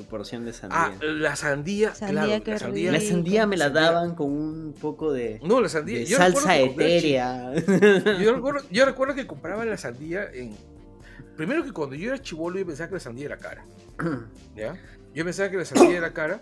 [0.00, 0.78] tu porción de sandía.
[0.78, 1.94] Ah, la sandía.
[1.94, 2.92] Sandía, claro, la sandía.
[2.92, 3.10] la rico.
[3.10, 3.82] sandía me la Sandía.
[3.82, 5.98] daban con un poco de, No, la sandía.
[5.98, 7.52] de yo salsa etérea.
[7.54, 10.56] Yo recuerdo, yo recuerdo que compraba la sandía en.
[11.36, 13.64] Primero que cuando yo era chivolo, yo pensaba que la sandía era cara.
[14.56, 14.74] ¿Ya?
[15.14, 16.40] Yo pensaba que la sandía era cara.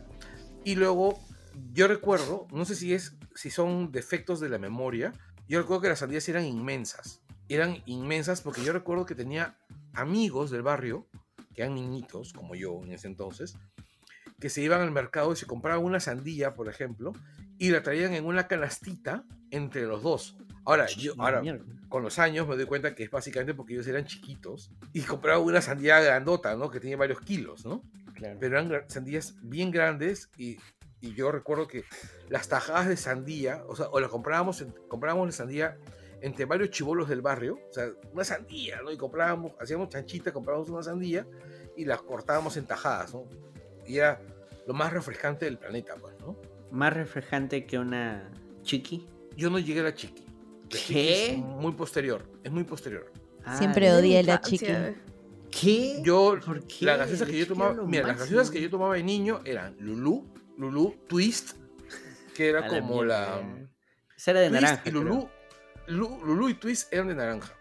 [0.65, 1.19] Y luego,
[1.73, 5.13] yo recuerdo, no sé si es si son defectos de la memoria,
[5.49, 7.21] yo recuerdo que las sandías eran inmensas.
[7.49, 9.57] Eran inmensas porque yo recuerdo que tenía
[9.95, 11.08] amigos del barrio,
[11.59, 13.57] que eran niñitos, como yo en ese entonces,
[14.39, 17.13] que se iban al mercado y se compraban una sandía, por ejemplo,
[17.59, 20.37] y la traían en una canastita entre los dos.
[20.65, 21.43] Ahora, yo, ahora
[21.89, 25.43] con los años me doy cuenta que es básicamente porque ellos eran chiquitos y compraban
[25.43, 26.71] una sandía grandota, ¿no?
[26.71, 27.83] Que tenía varios kilos, ¿no?
[28.15, 28.37] Claro.
[28.39, 30.59] pero eran sandías bien grandes y,
[31.01, 31.83] y yo recuerdo que
[32.29, 35.77] las tajadas de sandía, o sea, o la comprábamos, en- comprábamos la sandía
[36.21, 38.91] entre varios chivolos del barrio, o sea, una sandía, ¿no?
[38.91, 41.27] Y comprábamos, hacíamos chanchita, comprábamos una sandía
[41.77, 43.25] y las cortábamos en tajadas, ¿no?
[43.87, 44.21] Y era
[44.67, 46.37] lo más refrescante del planeta, pues, ¿no?
[46.71, 48.31] Más refrescante que una
[48.63, 49.07] chiqui.
[49.37, 50.25] Yo no llegué a la chiqui.
[50.71, 51.33] La chiqui ¿Qué?
[51.33, 53.11] Es muy posterior, es muy posterior.
[53.45, 54.67] Ah, Siempre ¿de- odié la chiqui.
[55.51, 56.01] ¿Qué?
[56.03, 56.85] Yo, ¿Por qué?
[56.85, 59.77] las gaseosas que La yo tomaba, mira, las gaseosas que yo tomaba de niño eran
[59.79, 60.27] Lulú,
[60.59, 61.53] Lulú, Twist,
[62.35, 63.41] que era A como la...
[64.15, 64.83] Esa era de Twist naranja.
[64.89, 64.91] y.
[64.91, 65.29] Lulú,
[65.89, 67.53] Lu- Lulú y Twist eran de naranja.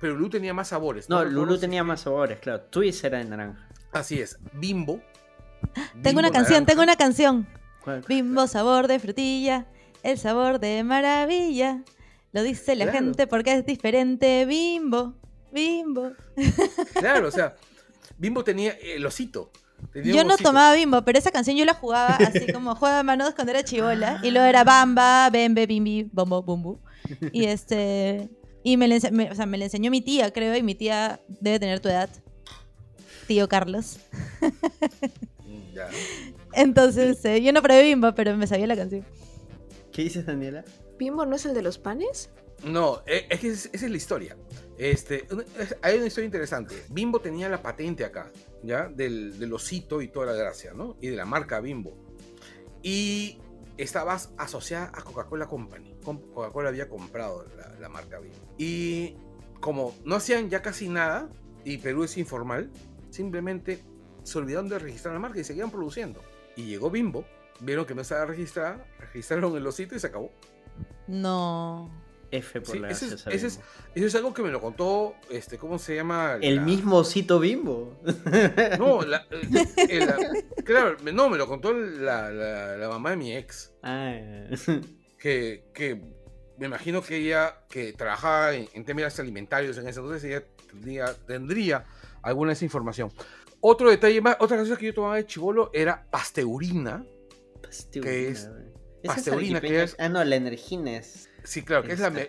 [0.00, 1.08] Pero Lulú tenía más sabores.
[1.08, 2.60] No, Lulu tenía más sabores, claro.
[2.62, 3.68] Twist era de naranja.
[3.92, 4.38] Así es.
[4.54, 5.00] Bimbo.
[6.02, 6.66] Tengo una canción, naranja.
[6.66, 7.46] tengo una canción.
[7.82, 8.04] ¿Cuál?
[8.08, 9.66] Bimbo sabor de frutilla,
[10.02, 11.82] el sabor de maravilla.
[12.32, 12.98] Lo dice la Claro.
[12.98, 14.44] gente porque es diferente.
[14.46, 15.14] Bimbo,
[15.52, 16.12] bimbo.
[16.94, 17.54] Claro, o sea,
[18.18, 19.50] Bimbo tenía el osito.
[19.92, 23.02] Tenía Yo no tomaba bimbo, pero esa canción yo la jugaba así como juega de
[23.04, 24.20] manos cuando era chivola.
[24.22, 26.78] Y luego era bamba, bembe, bimbi, bombo, bumbu.
[27.32, 28.28] Y este.
[28.62, 30.74] Y me la, ense- me- o sea, me la enseñó mi tía, creo, y mi
[30.74, 32.08] tía debe tener tu edad.
[33.26, 33.98] Tío Carlos.
[35.46, 35.88] Mm, Ya.
[36.52, 39.04] Entonces, eh, yo no probé bimbo, pero me sabía la canción.
[39.92, 40.64] ¿Qué dices, Daniela?
[40.98, 42.30] ¿Bimbo no es el de los panes?
[42.64, 44.36] No, eh, es que es- esa es la historia.
[44.76, 45.26] Este,
[45.82, 46.84] hay una historia interesante.
[46.90, 48.30] Bimbo tenía la patente acá,
[48.62, 48.88] ¿ya?
[48.88, 50.96] Del, del osito y toda la gracia, ¿no?
[51.00, 51.96] Y de la marca Bimbo.
[52.82, 53.38] Y
[53.76, 55.94] estaba asociada a Coca-Cola Company.
[56.04, 58.54] Com- Coca-Cola había comprado la, la marca Bimbo.
[58.58, 59.16] Y
[59.60, 61.28] como no hacían ya casi nada,
[61.64, 62.70] y Perú es informal,
[63.10, 63.82] simplemente
[64.22, 66.20] se olvidaron de registrar la marca y seguían produciendo.
[66.56, 67.24] Y llegó Bimbo,
[67.60, 70.30] vieron que no estaba registrada, registraron el osito y se acabó.
[71.06, 71.90] No.
[72.36, 73.46] F por Sí, la ese es- ese.
[73.94, 76.38] Eso es algo que me lo contó, este, ¿cómo se llama?
[76.40, 78.00] El La- mismo osito bimbo.
[78.78, 79.26] No, la-
[79.88, 84.16] eh, la- claro, no, me lo contó la, mamá de mi ex, Ah,
[85.18, 86.00] que, que
[86.58, 91.14] me imagino que ella, que trabajaba en, en temas alimentarios en ese entonces, ella tendría,
[91.26, 91.84] tendría
[92.22, 93.10] alguna de esa información.
[93.60, 97.04] Otro detalle más, otra cosa que yo tomaba de chivolo era pasteurina.
[97.62, 98.50] pasteurina, ¿Qué es?
[99.04, 99.96] Pasteurina, ¿qué es?
[99.98, 101.28] Ah, no, la energina es.
[101.44, 102.22] Sí, claro, que es la me-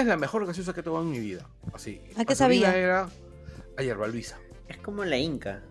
[0.00, 1.46] es la mejor gaseosa que he tomado en mi vida.
[1.72, 2.00] Así.
[2.14, 2.76] ¿A qué Pasteurina sabía?
[2.76, 3.08] Era
[3.76, 4.38] a hierba Luisa.
[4.66, 5.62] Es como la inca.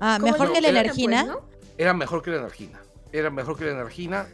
[0.00, 0.54] Ah, ¿Cómo mejor no?
[0.54, 1.24] que la Era, energina.
[1.24, 1.48] Pues, ¿no?
[1.78, 2.80] era mejor que la energina.
[3.12, 4.26] Era mejor que la energina.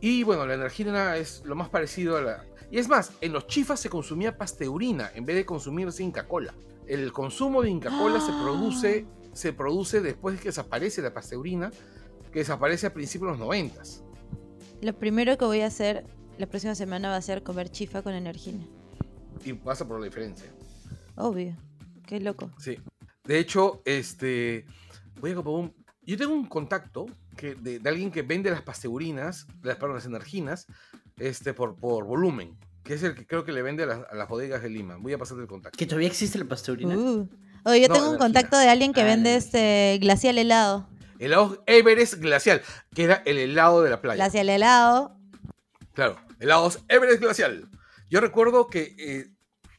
[0.00, 2.44] Y bueno, la energina es lo más parecido a la.
[2.70, 6.52] Y es más, en los chifas se consumía pasteurina en vez de consumir Inca Cola.
[6.86, 8.40] El consumo de Inca Cola se Ah.
[8.42, 11.70] produce se produce después de que desaparece la pasteurina,
[12.32, 14.02] que desaparece a principios de los noventas.
[14.80, 16.04] Lo primero que voy a hacer
[16.38, 18.64] la próxima semana va a ser comer chifa con energina.
[19.44, 20.50] Y pasa por la diferencia.
[21.16, 21.56] Obvio.
[22.06, 22.50] Qué loco.
[22.58, 22.78] Sí.
[23.24, 24.64] De hecho, este.
[25.20, 25.74] Voy a comprar un.
[26.02, 27.06] Yo tengo un contacto
[27.36, 30.66] que, de, de alguien que vende las pasteurinas, las, perdón, las energinas,
[31.18, 32.56] este, por, por volumen.
[32.84, 34.96] Que es el que creo que le vende a las, a las bodegas de Lima.
[34.96, 35.76] Voy a pasarte el contacto.
[35.76, 36.96] ¿Que todavía existe la pasteurina?
[36.96, 37.28] Uh.
[37.64, 40.88] Oye, yo No, tengo un contacto de alguien que Ah, vende este glacial helado.
[41.18, 42.62] Helado Everest Glacial,
[42.94, 44.16] que era el helado de la playa.
[44.22, 45.18] Glacial helado.
[45.94, 47.68] Claro, helados Everest Glacial.
[48.10, 49.26] Yo recuerdo que eh,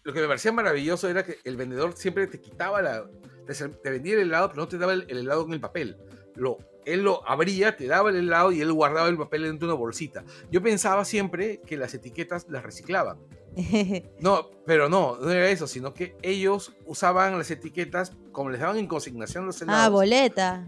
[0.03, 3.05] lo que me parecía maravilloso era que el vendedor siempre te quitaba la.
[3.45, 5.97] Te, vendía el helado, pero no te daba el, el helado en el papel.
[6.35, 6.57] Lo,
[6.87, 9.79] él lo abría, te daba el helado y él guardaba el papel dentro de una
[9.79, 10.23] bolsita.
[10.49, 13.17] Yo pensaba siempre que las etiquetas las reciclaban.
[14.19, 18.77] No, pero no, no era eso, sino que ellos usaban las etiquetas, como les daban
[18.77, 20.67] en consignación los helados, ah, boleta.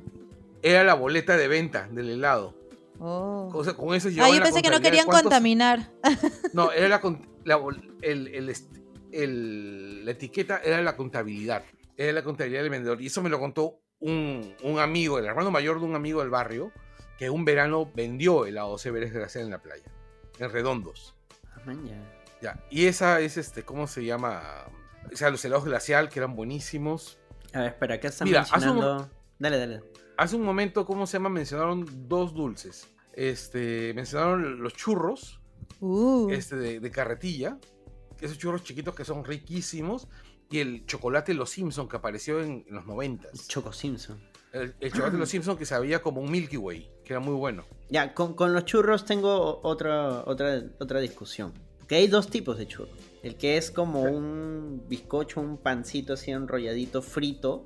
[0.64, 2.56] era la boleta de venta del helado.
[2.99, 3.49] Oh.
[3.53, 5.89] O sea, con eso Ah, yo pensé que no querían cuántos- contaminar.
[6.53, 7.59] No, era la, con- la
[8.01, 8.53] el, el
[9.11, 11.63] el- la etiqueta era la contabilidad.
[11.97, 13.01] Era la contabilidad del vendedor.
[13.01, 16.30] Y eso me lo contó un, un amigo, el hermano mayor de un amigo del
[16.30, 16.71] barrio,
[17.17, 19.91] que un verano vendió helados Everest Glacial en la playa,
[20.39, 21.15] en redondos.
[21.53, 22.01] Ah, man, ya.
[22.41, 22.63] Ya.
[22.69, 24.41] Y esa es, este, ¿cómo se llama?
[25.11, 27.17] O sea, los helados glacial, que eran buenísimos.
[27.53, 29.09] A ver, espera, acá están Mira, haz un- mencionando.
[29.39, 29.81] Dale, dale.
[30.19, 31.29] Hace un momento, ¿cómo se llama?
[31.29, 32.87] Mencionaron dos dulces.
[33.13, 35.39] Este, mencionaron los churros,
[35.79, 36.29] Uh.
[36.31, 37.57] este de, de carretilla,
[38.19, 40.09] esos churros chiquitos que son riquísimos,
[40.51, 43.47] y el chocolate Los Simpson que apareció en, en los noventas.
[43.47, 44.19] Choco Simpson.
[44.51, 47.63] El, el chocolate Los Simpson que sabía como un Milky Way, que era muy bueno.
[47.89, 51.53] Ya, con, con los churros tengo otra, otra, otra discusión.
[51.87, 52.97] Que hay dos tipos de churros.
[53.23, 57.65] El que es como un bizcocho, un pancito así enrolladito, frito,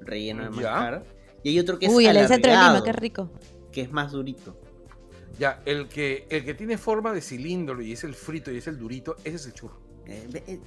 [0.00, 0.70] relleno de Ya.
[0.70, 1.17] manjar.
[1.42, 3.30] Y hay otro que es Uy, el centro de Lima, qué rico.
[3.72, 4.56] que es más durito.
[5.38, 8.66] Ya, el que, el que tiene forma de cilindro y es el frito y es
[8.66, 9.78] el durito, ese es el churro.
[10.06, 10.60] Eh, eh,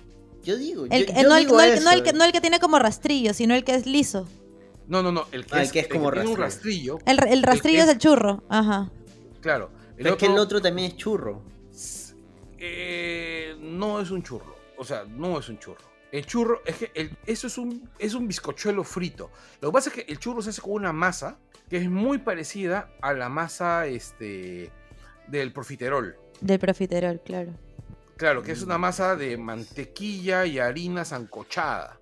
[0.44, 3.34] yo digo, El, yo, no, el, digo no que, no el que tiene como rastrillo,
[3.34, 4.28] sino el que es liso.
[4.88, 6.98] No, no, no, el que, Ah, el es, que es como tiene un rastrillo.
[6.98, 7.28] rastrillo.
[7.28, 8.44] El, el rastrillo es es- el churro.
[8.50, 8.90] Ajá.
[9.42, 9.72] Claro.
[9.98, 11.42] El Pero es que el otro- otro también es churro.
[12.60, 14.56] Eh, no es un churro.
[14.78, 15.82] O sea, no es un churro.
[16.12, 19.32] El churro, es que el- eso es un, es un bizcochuelo frito.
[19.62, 21.38] Lo que pasa es que el churro se hace con una masa
[21.70, 24.70] que es muy parecida a la masa este,
[25.28, 26.18] del profiterol.
[26.42, 27.54] Del profiterol, claro.
[28.18, 31.98] Claro, que es una masa de mantequilla y harina zancochada.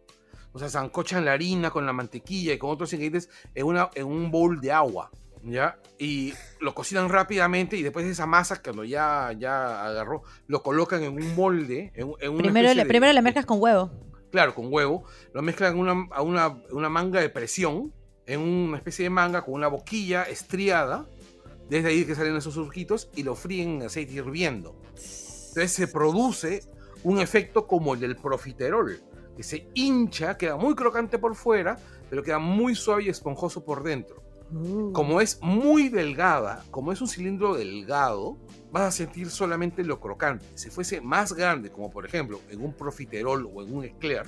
[0.51, 4.05] O sea, zancochan la harina con la mantequilla y con otros ingredientes en, una, en
[4.07, 5.11] un bowl de agua.
[5.49, 5.79] ¿Ya?
[5.97, 11.13] Y lo cocinan rápidamente y después esa masa, cuando ya, ya agarró, lo colocan en
[11.13, 11.91] un molde.
[11.95, 13.91] En, en una Primero, le, de- primero le de- mezclas con huevo.
[14.31, 15.03] Claro, con huevo.
[15.33, 17.93] Lo mezclan en una, a una, una manga de presión,
[18.27, 21.07] en una especie de manga con una boquilla estriada,
[21.67, 24.75] Desde ahí que salen esos surquitos y lo fríen en aceite hirviendo.
[24.87, 26.61] Entonces se produce
[27.03, 28.99] un efecto como el del profiterol,
[29.37, 31.77] que se hincha, queda muy crocante por fuera,
[32.09, 34.18] pero queda muy suave y esponjoso por dentro.
[34.93, 38.37] Como es muy delgada, como es un cilindro delgado,
[38.71, 40.45] vas a sentir solamente lo crocante.
[40.55, 44.23] Si fuese más grande, como por ejemplo en un profiterol o en un eclair,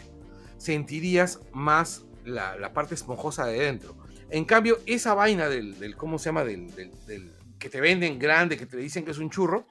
[0.57, 3.95] sentirías más la, la parte esponjosa de dentro.
[4.29, 6.43] En cambio, esa vaina del, del- ¿cómo se llama?
[6.43, 9.65] Del, del- del- que te venden grande, que te dicen que es un churro,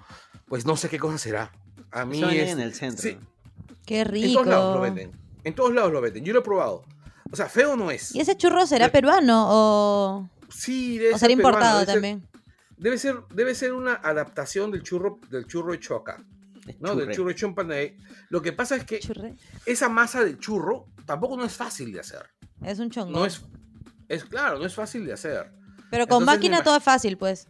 [0.47, 1.53] pues no sé qué cosa será.
[1.93, 2.51] A mí Eso es...
[2.51, 3.03] en el centro.
[3.03, 3.19] sí,
[3.87, 4.95] Qué en todos lados lo rico.
[4.95, 5.21] venden.
[5.45, 6.25] En todos lados lo venden.
[6.25, 6.85] Yo lo he probado.
[7.33, 8.15] O sea, feo no es.
[8.15, 12.29] ¿Y ese churro será peruano o, Sí, debe o ser peruano, importado debe ser- también?
[12.77, 16.23] Debe ser, debe ser una adaptación del churro, del churro hecho acá.
[16.79, 16.95] ¿no?
[16.95, 17.97] Del churro hecho en Panay.
[18.29, 19.35] Lo que pasa es que Churre.
[19.67, 22.23] esa masa de churro tampoco no es fácil de hacer.
[22.63, 23.11] Es un chongo.
[23.19, 23.43] No es,
[24.09, 25.51] es claro, no es fácil de hacer.
[25.91, 27.49] Pero con Entonces, máquina todo es fácil, pues.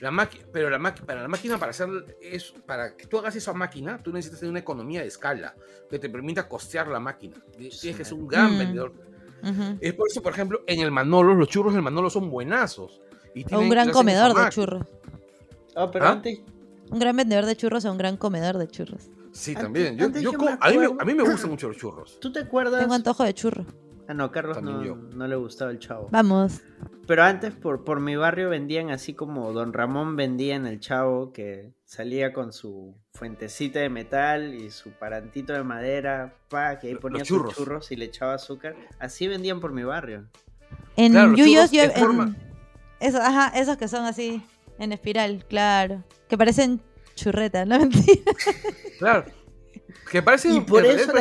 [0.00, 0.10] La
[0.52, 1.88] pero la máquina, para la máquina, para hacer
[2.20, 5.54] es, para que tú hagas esa máquina, tú necesitas tener una economía de escala
[5.88, 7.36] que te permita costear la máquina.
[7.56, 8.58] Tienes que ser un gran Mm.
[8.58, 8.94] vendedor.
[9.80, 13.00] Es por eso, por ejemplo, en el Manolo, los churros del Manolo son buenazos.
[13.34, 14.84] Y tienen- un gran comedor de churros.
[15.76, 16.12] Oh, pero ¿Ah?
[16.12, 16.40] antes,
[16.90, 19.10] Un gran vendedor de churros o un gran comedor de churros.
[19.32, 19.96] Sí, Antes- también.
[19.98, 22.18] Yo, yo como- a, mí me, a mí me gustan mucho los churros.
[22.20, 22.80] ¿tú te acuerdas?
[22.80, 23.66] Tengo antojo de churro.
[24.08, 24.94] Ah, no, Carlos También no, yo.
[24.96, 26.08] no le gustaba el chavo.
[26.12, 26.60] Vamos.
[27.08, 31.32] Pero antes por, por mi barrio vendían así como Don Ramón vendía en el chavo
[31.32, 36.92] que salía con su fuentecita de metal y su parantito de madera, pa, que ahí
[36.94, 37.90] Los ponía sus churros.
[37.92, 38.74] y le echaba azúcar.
[38.98, 40.26] Así vendían por mi barrio.
[40.96, 41.82] En Claro, Yuyos yo...
[41.82, 42.36] en forma-
[43.14, 44.42] ajá, esos que son así,
[44.78, 46.02] en espiral, claro.
[46.28, 46.80] Que parecen
[47.14, 47.78] churreta, ¿no?
[47.80, 48.32] Mentira.
[48.98, 49.24] Claro.
[50.10, 51.20] Que parece Y por eso la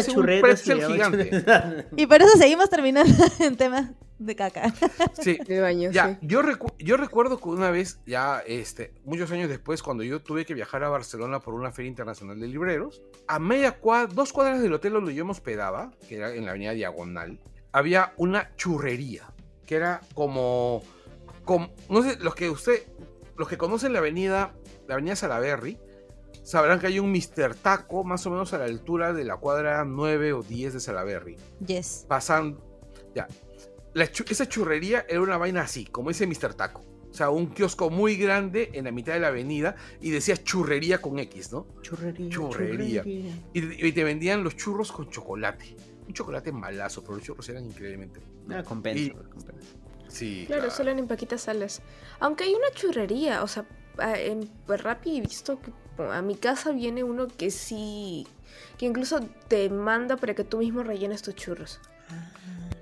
[0.88, 1.30] un gigante.
[1.30, 1.86] churreta.
[1.96, 4.74] Y por eso seguimos terminando en temas de caca.
[5.22, 5.38] Sí.
[5.48, 6.18] De baño, Ya, sí.
[6.22, 10.46] yo, recu- yo recuerdo que una vez, ya este, muchos años después, cuando yo tuve
[10.46, 14.62] que viajar a Barcelona por una feria internacional de libreros, a media cuadra, dos cuadras
[14.62, 17.40] del hotel donde yo me hospedaba, que era en la avenida Diagonal,
[17.72, 19.32] había una churrería,
[19.66, 20.82] que era como,
[21.44, 22.84] como no sé, los que usted,
[23.38, 24.54] los que conocen la avenida,
[24.88, 25.78] la avenida Salaberry,
[26.44, 27.56] sabrán que hay un Mr.
[27.56, 31.36] Taco más o menos a la altura de la cuadra 9 o 10 de Salaberry
[31.66, 32.06] Yes.
[32.08, 32.64] pasando.
[33.16, 33.28] Ya.
[33.96, 36.54] La chu- esa churrería era una vaina así, como ese Mr.
[36.54, 36.84] Taco.
[37.10, 41.02] O sea, un kiosco muy grande en la mitad de la avenida y decía churrería
[41.02, 41.66] con X, ¿no?
[41.82, 42.30] Churrería.
[42.30, 43.04] Churrería.
[43.06, 45.76] Y, y te vendían los churros con chocolate.
[46.08, 48.20] Un chocolate malazo, pero los churros eran increíblemente.
[48.50, 49.54] Ah, compensa, Y- compensa.
[50.10, 50.44] Sí.
[50.48, 51.82] Claro, solo en Paquitas Salas.
[52.20, 53.66] Aunque hay una churrería, o sea,
[53.98, 55.72] a- en pues, Rappi he visto que
[56.04, 58.28] a mi casa viene uno que sí,
[58.78, 61.80] que incluso te manda para que tú mismo rellenes tus churros.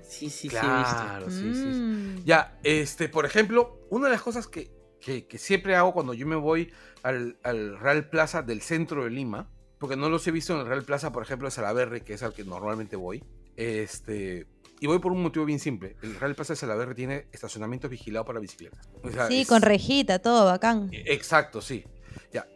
[0.08, 1.80] Sí, sí, Claro, sí, sí, sí.
[1.80, 2.24] Mm.
[2.24, 4.70] Ya, este, por ejemplo, una de las cosas que,
[5.00, 6.72] que- que siempre hago cuando yo me voy
[7.02, 10.66] al, al Real Plaza del centro de Lima, porque no los he visto en el
[10.66, 13.22] Real Plaza, por ejemplo, de Salaberry, que es al que normalmente voy,
[13.56, 14.46] este,
[14.80, 15.96] y voy por un motivo bien simple.
[16.02, 18.88] El Real Plaza de Salaberry tiene estacionamiento vigilado para bicicletas.
[19.02, 20.88] O sea, Sí, es- con rejita, todo bacán.
[20.92, 21.84] Exacto, sí.
[22.32, 22.46] Ya.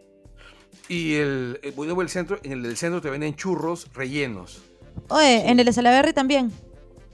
[0.88, 4.62] Y el, el, voy al centro, en el del centro te venden churros rellenos.
[5.08, 6.50] Oye, en el de Salaberry también.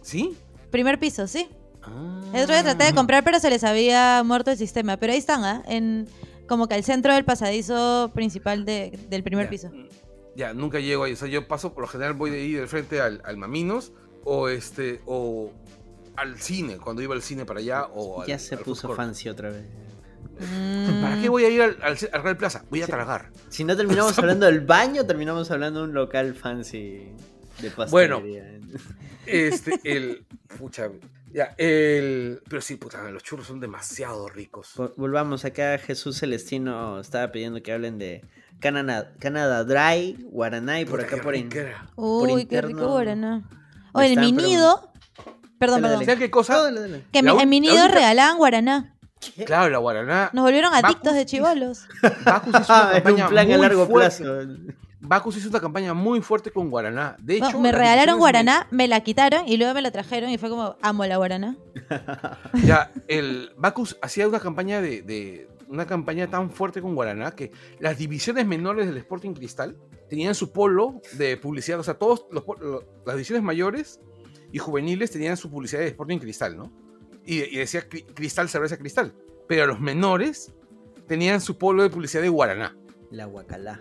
[0.04, 0.36] ¿Sí?
[0.70, 1.48] Primer piso, sí.
[1.82, 2.20] Ah.
[2.34, 4.96] El otro día traté de comprar, pero se les había muerto el sistema.
[4.98, 5.62] Pero ahí están, ¿ah?
[5.66, 6.06] En
[6.46, 9.50] como que al centro del pasadizo principal de- del primer Ya.
[9.50, 9.70] piso.
[10.36, 11.12] Ya, nunca llego ahí.
[11.12, 13.92] O sea, yo paso, por lo general voy de ahí del frente al, al Maminos
[14.24, 15.50] o este, o
[16.16, 19.28] al cine, cuando iba al cine para allá o al, Ya se al puso fancy
[19.28, 19.64] otra vez.
[21.00, 21.22] ¿Para Mm.
[21.22, 22.64] qué voy a ir al, al, al Real Plaza?
[22.68, 23.30] Voy a tragar.
[23.48, 27.12] Si no terminamos hablando del baño, terminamos hablando de un local fancy
[27.60, 28.16] de Bueno.
[28.16, 28.60] pastelería.
[29.26, 30.26] Este, el.
[30.58, 30.88] Pucha.
[31.32, 32.40] Ya, el.
[32.48, 34.74] Pero sí, puta, los churros son demasiado ricos.
[34.76, 38.22] Vol- Volvamos acá, Jesús Celestino estaba pidiendo que hablen de
[38.60, 43.42] Canada, Canada Dry, Guaraná y por acá por, in- por Uy, qué rico guaraná.
[43.92, 44.90] Oye, en están, mi pero- nido.
[45.58, 45.82] Perdón, Dale, perdón.
[45.92, 46.04] dale.
[46.04, 46.58] ¿Saben qué cosa?
[46.62, 47.04] Dale, dale.
[47.12, 48.90] Que en mi nido única- regalaban guaraná.
[49.46, 50.30] Claro, la guaraná.
[50.34, 51.86] Nos volvieron Bacus adictos de chivolos.
[52.24, 54.22] Bacus una Ah, es campaña un plan a largo fuerte.
[54.24, 54.48] plazo.
[55.06, 57.16] Bacus hizo una campaña muy fuerte con guaraná.
[57.20, 60.38] De hecho, No, me regalaron guaraná, me la quitaron y luego me la trajeron y
[60.38, 61.56] fue como, amo la guaraná.
[62.64, 67.50] Ya, el Bacus hacía una campaña de, de- una campaña tan fuerte con Guaraná que
[67.80, 69.76] las divisiones menores del Sporting Cristal
[70.10, 73.98] tenían su polo de publicidad, o sea, todos los, po- lo- las divisiones mayores
[74.52, 76.70] y juveniles tenían su publicidad de Sporting Cristal, ¿no?
[77.24, 79.14] Y, y decía Cri- Cristal, cerveza Cristal.
[79.48, 80.52] Pero los menores
[81.08, 82.76] tenían su polo de publicidad de Guaraná.
[83.10, 83.80] La guacalá.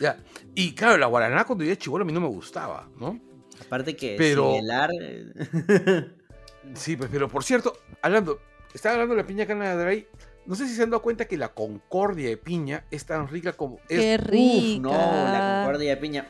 [0.00, 0.18] Ya.
[0.54, 3.20] Y claro, la Guaraná cuando yo era chivolo a mí no me gustaba, ¿no?
[3.64, 5.32] Aparte que Pero- sin helar, eh,
[6.74, 8.38] Sí, pues, pero por cierto, hablando,
[8.72, 10.06] estaba hablando de la piña cana dry.
[10.46, 13.52] no sé si se han dado cuenta que la concordia de piña es tan rica
[13.52, 13.76] como...
[13.88, 14.80] es- Qué Uf, rica.
[14.82, 16.28] no, la concordia de piña.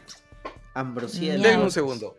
[0.75, 1.35] Ambrosía.
[1.35, 1.39] de.
[1.39, 2.17] Denme un segundo.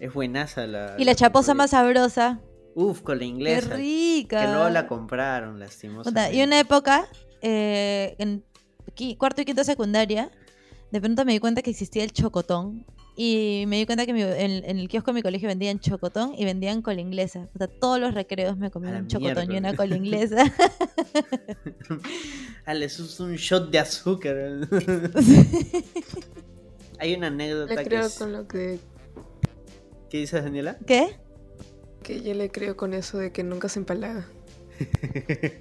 [0.00, 0.96] Es buenaza la.
[0.98, 2.40] Y la chaposa más sabrosa.
[2.74, 3.76] Uf, con la Qué inglesa.
[3.76, 4.40] rica.
[4.40, 6.36] Que luego la compraron, lastimosamente.
[6.36, 7.06] Y una época,
[7.42, 8.44] eh, en
[9.18, 10.30] cuarto y quinto secundaria,
[10.90, 12.84] de pronto me di cuenta que existía el chocotón.
[13.16, 16.32] Y me di cuenta que mi- en, en el kiosco de mi colegio vendían chocotón
[16.38, 17.48] y vendían cola inglesa.
[17.52, 20.44] Puta, todos los recreos me comía A la un chocotón y una cola inglesa.
[22.64, 24.36] Ale, eso es un shot de azúcar.
[26.98, 28.78] Hay una anécdota Le que, creo es- con lo que,
[30.08, 30.78] ¿Qué dices, Daniela?
[30.86, 31.16] ¿Qué?
[32.02, 34.26] que yo le creo con eso de que nunca se empalaga.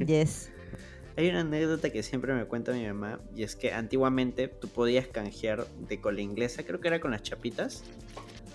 [0.06, 0.50] Yes.
[1.20, 5.06] Hay una anécdota que siempre me cuenta mi mamá y es que antiguamente tú podías
[5.06, 7.84] canjear de cola inglesa, creo que era con las chapitas.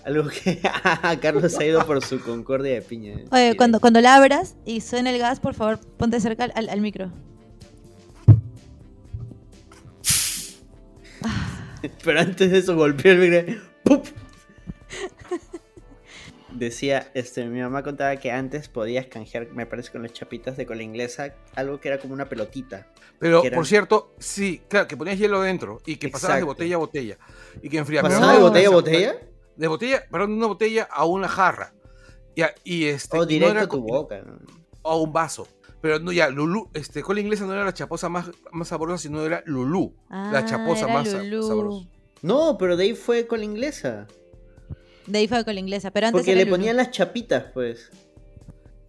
[0.03, 0.59] Algo que
[1.21, 3.17] Carlos ha ido por su concordia de piña.
[3.29, 6.53] Oye, Mira, cuando, cuando la abras y suene el gas, por favor, ponte cerca al-
[6.55, 7.11] al- al micro.
[12.03, 13.61] Pero antes de eso golpeó el micro.
[16.55, 20.65] Decía, este, mi mamá contaba que antes podías canjear, me parece, con las chapitas de
[20.65, 22.87] cola inglesa, algo que era como una pelotita.
[23.19, 26.53] Pero, por cierto, sí, claro, que ponías hielo dentro y que pasabas de Exacto.
[26.53, 27.17] botella a botella.
[27.61, 28.07] Y que enfriaba.
[28.09, 29.15] ¿Pasaba de botella a botella?
[29.57, 31.73] De botella, perdón, de una botella a una jarra.
[32.35, 33.17] Ya, y este.
[33.17, 34.21] O y no directo era a tu boca.
[34.25, 34.37] ¿no?
[34.81, 35.47] O a un vaso.
[35.81, 39.23] Pero no, ya, Lulú, este, cola inglesa no era la chaposa más, más sabrosa, sino
[39.25, 39.93] era Lulú.
[40.09, 41.43] la Ah, chaposa era más Lulú.
[41.47, 41.87] sabrosa.
[42.21, 44.07] No, pero de ahí fue cola inglesa.
[45.07, 47.89] De ahí fue con la inglesa, pero antes Porque le ponían las chapitas, pues.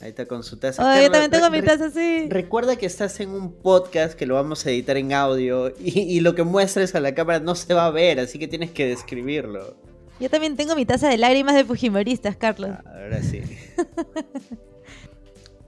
[0.01, 0.83] Ahí está con su taza.
[0.83, 2.29] Oh, yo también tengo mi taza así.
[2.29, 6.21] Recuerda que estás en un podcast que lo vamos a editar en audio y, y
[6.21, 8.87] lo que muestres a la cámara no se va a ver, así que tienes que
[8.87, 9.77] describirlo.
[10.21, 12.71] Yo también tengo mi taza de lágrimas de Fujimoristas, Carlos.
[12.73, 13.43] Ah, Ahora sí.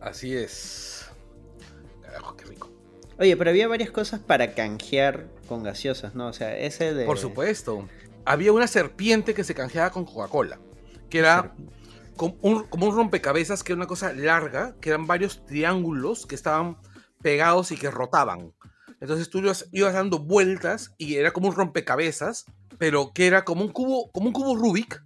[0.00, 1.06] Así es.
[2.02, 2.70] Carajo, qué rico.
[3.18, 6.28] Oye, pero había varias cosas para canjear con gaseosas, ¿no?
[6.28, 7.04] O sea, ese de...
[7.04, 7.88] Por supuesto.
[8.28, 10.60] Había una serpiente que se canjeaba con Coca-Cola.
[11.08, 11.54] Que era
[12.16, 16.34] como un, como un rompecabezas, que era una cosa larga, que eran varios triángulos que
[16.34, 16.76] estaban
[17.22, 18.52] pegados y que rotaban.
[19.00, 22.44] Entonces tú ibas, ibas dando vueltas y era como un rompecabezas,
[22.78, 25.02] pero que era como un cubo, como un cubo Rubik.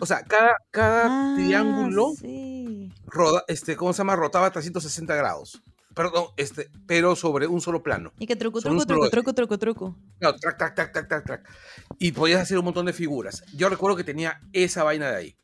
[0.00, 2.92] O sea, cada, cada Ah, triángulo sí.
[3.06, 4.16] roda, este, ¿cómo se llama?
[4.16, 5.62] Rotaba 360 grados.
[5.96, 8.12] Perdón, este, pero sobre un solo plano.
[8.18, 9.98] Y que truco, truco, truco, truco, truco, truco.
[10.18, 11.50] Claro, track, track, track, track, track, track.
[11.98, 13.42] Y podías hacer un montón de figuras.
[13.54, 15.36] Yo recuerdo que tenía esa vaina de ahí.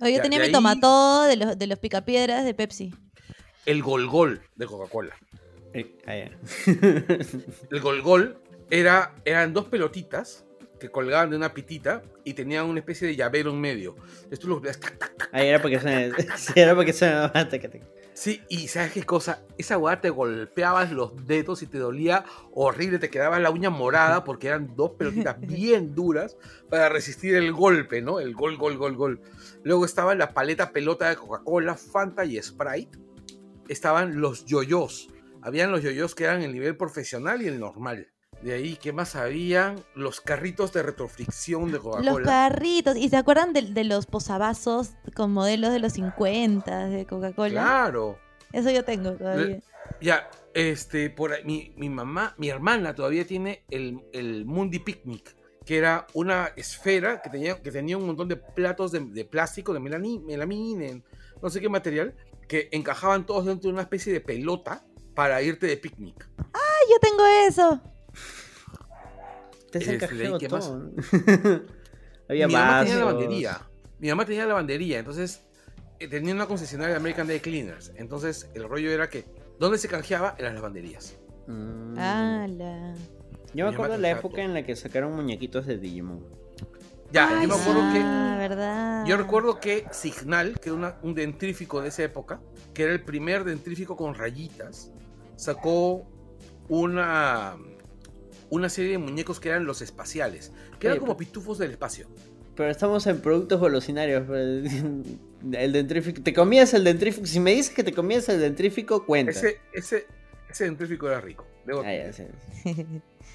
[0.00, 2.94] Oye, yo Ya, tenía de mi ahí- tomatodo de los, de los picapiedras de Pepsi.
[3.66, 5.16] El gol gol de Coca-Cola.
[5.74, 6.30] Eh, ah.
[7.70, 8.38] El gol gol
[8.70, 10.44] era, eran dos pelotitas
[10.78, 13.96] que colgaban de una pitita y tenían una especie de llavero en medio.
[14.14, 15.30] Entonces tú los veías, tac, tac, tac.
[15.32, 17.06] Ah, era porque se sí, era porque se
[18.20, 19.46] Sí, y ¿sabes qué cosa?
[19.56, 24.24] Esa hueá te golpeabas los dedos y te dolía horrible, te quedaba la uña morada
[24.24, 26.36] porque eran dos pelotitas bien duras
[26.68, 28.20] para resistir el golpe, ¿no?
[28.20, 29.22] El gol, gol, gol, gol.
[29.62, 32.98] Luego estaba la paleta pelota de Coca-Cola, Fanta y Sprite.
[33.68, 35.08] Estaban los yoyos.
[35.40, 38.12] Habían los yoyos que eran el nivel profesional y el normal.
[38.42, 39.84] De ahí, ¿qué más habían?
[39.94, 42.24] Los carritos de retrofricción de Los Coca-Cola.
[42.24, 42.96] carritos.
[42.96, 47.50] ¿Y se acuerdan de, de los posavasos con modelos de los 50 de Coca-Cola?
[47.50, 48.18] Claro.
[48.52, 49.60] Eso yo tengo todavía.
[50.00, 55.36] Ya, este, por ahí, mi, mi mamá, mi hermana todavía tiene el, el Mundi Picnic,
[55.66, 59.74] que era una esfera que tenía, que tenía un montón de platos de, de plástico,
[59.74, 61.02] de melamina,
[61.42, 62.14] no sé qué material,
[62.48, 64.84] que encajaban todos dentro de una especie de pelota
[65.14, 66.28] para irte de picnic.
[66.38, 67.80] ¡Ay, yo tengo eso!
[69.70, 70.78] Te Este, encajado ¿qué todo.
[70.78, 70.90] ¿no?
[72.28, 73.12] Había mi mamá tenía vasos.
[73.14, 73.60] lavandería.
[73.98, 75.42] Mi mamá tenía lavandería, entonces
[75.98, 77.92] eh, tenía una concesionaria de American Day Cleaners.
[77.96, 79.24] Entonces el rollo era que,
[79.58, 80.34] ¿dónde se canjeaba?
[80.38, 81.16] En las lavanderías.
[81.46, 81.98] Mm.
[81.98, 82.94] ¡Hala!
[83.52, 84.44] Yo me acuerdo de la época todo.
[84.44, 86.24] en la que sacaron muñequitos de Digimon.
[87.12, 87.98] Ya, Ay, yo me acuerdo que...
[88.04, 89.04] Ah, ¿verdad?
[89.06, 92.40] Yo recuerdo que Signal, que era una- un dentrífico de esa época,
[92.72, 94.92] que era el primer dentrífico con rayitas,
[95.34, 96.06] sacó
[96.68, 97.56] una,
[98.50, 102.06] una serie de muñecos que eran los espaciales, que eran Oye, como pitufos del espacio.
[102.56, 104.24] Pero estamos en productos golosinarios.
[104.26, 104.70] pues.
[105.52, 106.20] El dentrífico.
[106.22, 107.26] ¿Te comías el dentrífico?
[107.26, 109.30] Si me dices que te comías el dentrífico, cuenta.
[109.32, 110.06] Ese, ese,
[110.50, 111.46] ese dentrífico era rico.
[111.64, 112.26] debo Ah, ya, admitir.
[112.62, 112.86] sí.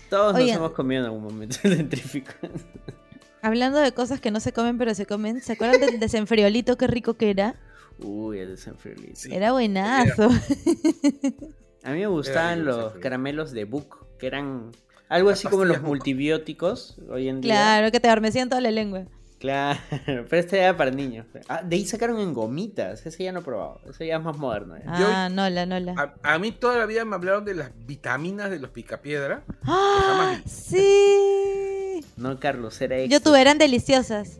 [0.09, 0.47] Todos Oigan.
[0.49, 2.31] nos hemos comido en algún momento el dentrífico.
[3.41, 6.77] Hablando de cosas que no se comen pero se comen, ¿se acuerdan del desenfriolito?
[6.77, 7.55] Qué rico que era.
[7.99, 9.15] Uy, el desenfriolito.
[9.15, 9.33] Sí.
[9.33, 10.29] Era buenazo.
[11.83, 14.71] A mí me gustaban los caramelos de Book, que eran
[15.09, 17.53] algo así como los multibióticos hoy en día.
[17.53, 19.05] Claro, que te adormecían toda la lengua.
[19.39, 21.25] Claro, pero este era para niños.
[21.47, 23.05] Ah, de ahí sacaron en gomitas.
[23.05, 23.81] Ese ya no he probado.
[23.87, 24.75] Ese ya es más moderno.
[24.77, 25.25] ya.
[25.25, 25.93] Ah, Nola, Nola.
[26.23, 29.43] A, a mí toda la vida me hablaron de las vitaminas de los picapiedra.
[29.63, 30.39] ¡Ah!
[30.45, 32.01] Sí.
[32.17, 33.19] No, Carlos, era Yo extra.
[33.19, 34.39] tuve, eran deliciosas.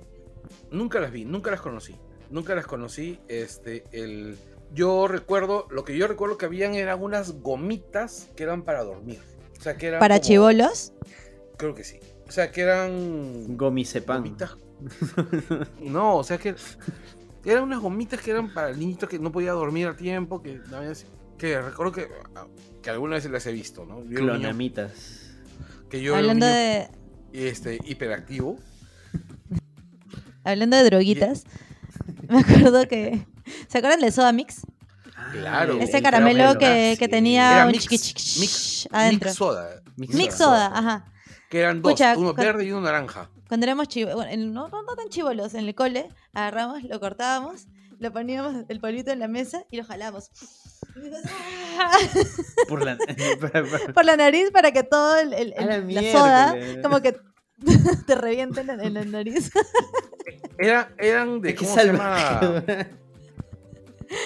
[0.72, 1.96] Nunca las vi, nunca las conocí.
[2.30, 3.20] Nunca las conocí.
[3.28, 4.38] Este, el,
[4.74, 9.20] yo recuerdo, lo que yo recuerdo que habían eran unas gomitas que eran para dormir.
[9.66, 10.94] O sea, que eran Para como- chivolos.
[11.58, 11.98] Creo que sí.
[12.28, 14.18] O sea, que eran Gomicepan.
[14.22, 14.58] gomitas.
[15.82, 16.54] No, o sea que
[17.44, 20.62] eran unas gomitas que eran para el niñito que no podía dormir a tiempo, que,
[21.40, 22.08] que recuerdo que,
[22.84, 24.04] que alguna vez las he visto, ¿no?
[24.04, 25.32] Yo era un niño- Clonamitas.
[25.90, 26.58] que yo era un Hablando niño,
[27.32, 28.60] de, este, hiperactivo.
[30.44, 31.46] hablando de droguitas.
[32.30, 33.26] Me acuerdo que.
[33.68, 34.62] ¿Se acuerdan de Soda Mix?
[35.32, 35.80] Claro.
[35.80, 37.12] Ese el caramelo que, Ah, que sí.
[37.12, 39.30] tenía Era un mix, chiqui chiqui mix, adentro.
[39.30, 39.82] mix soda.
[39.98, 40.68] Mix Mix soda.
[40.70, 41.06] soda, ajá.
[41.50, 43.30] Que eran dos, Escucha, uno verde y uno naranja.
[43.48, 47.00] Cuando éramos chivos, bueno, en- no, no, no tan chivolos, en el cole, agarramos, lo
[47.00, 47.68] cortábamos,
[48.00, 50.32] lo poníamos el polvito en la mesa y lo jalamos.
[52.68, 52.98] Por la...
[53.94, 55.54] Por la nariz para que todo el,
[55.90, 57.16] la soda como que
[58.08, 59.52] te reviente en la, en la nariz.
[60.58, 62.40] Era, eran de, ¿cómo se llama?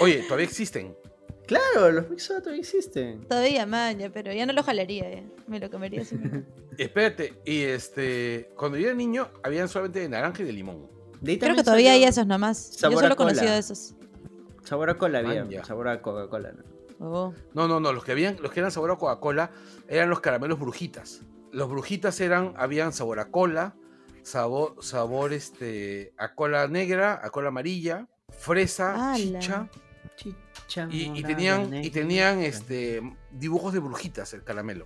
[0.02, 0.96] Oye, todavía existen.
[1.48, 3.22] claro, los mix soda todavía existen.
[3.28, 5.24] Todavía maña, pero ya no lo jalaría, ya.
[5.48, 6.16] me lo comería así.
[6.16, 6.44] mismo.
[6.78, 10.88] Espérate, y este, cuando yo era niño, habían solamente de naranja y de limón.
[11.20, 12.78] De Creo que todavía hay esos nomás.
[12.78, 13.34] Yo solo cola.
[13.34, 13.96] de esos.
[14.64, 15.66] Sabor a cola había.
[15.66, 16.54] Sabor a Coca-Cola.
[16.54, 16.64] ¿no?
[17.00, 17.34] Oh.
[17.54, 19.52] No, no, no, los que habían, los que eran sabor a Coca-Cola
[19.88, 21.22] eran los caramelos brujitas.
[21.52, 23.76] Los brujitas eran, habían sabor a cola,
[24.22, 29.70] sabor, sabor este, a cola negra, a cola amarilla, fresa, chicha,
[30.16, 33.02] Chicha y, tenían, y tenían este,
[33.32, 34.86] dibujos de brujitas el caramelo.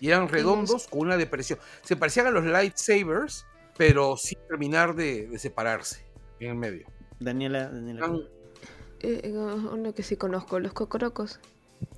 [0.00, 1.58] Y eran redondos con una depresión.
[1.82, 3.46] Se parecían a los lightsabers,
[3.76, 6.04] pero sin terminar de, de separarse
[6.40, 6.86] en el medio.
[7.20, 8.06] Daniela, Daniela.
[8.06, 8.20] Eran-
[9.00, 11.40] Eh, uno que sí conozco, los cocorocos.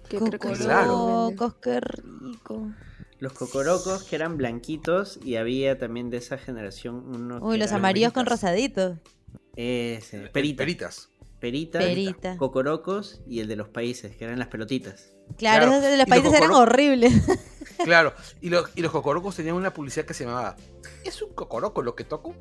[0.08, 1.30] Que creo que Claro.
[1.36, 2.70] Cocorocos, qué rico.
[3.18, 7.72] Los cocorocos que eran blanquitos y había también de esa generación uno Uy, que los
[7.72, 8.98] amarillos con peritas.
[9.56, 10.58] Ese, perita.
[10.62, 11.10] Peritas.
[11.40, 12.36] Perita, Perita.
[12.38, 15.10] cocorocos y el de los países, que eran las pelotitas.
[15.36, 17.12] Claro, Claro, esos de los los países eran horribles.
[17.84, 20.54] Claro, y los, y los cocorocos tenían una publicidad que se llamaba
[21.04, 22.34] ¿Es un cocoroco lo que toco?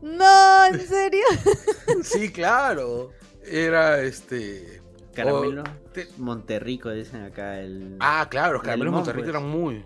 [0.00, 1.24] no, en serio.
[2.04, 3.10] Sí, claro.
[3.44, 4.80] Era este.
[5.14, 5.64] Caramelo.
[5.92, 7.60] te- Monterrico, dicen acá.
[7.60, 7.96] El...
[7.98, 9.30] Ah, claro, los El caramelos Monterrico pues.
[9.36, 9.84] eran muy.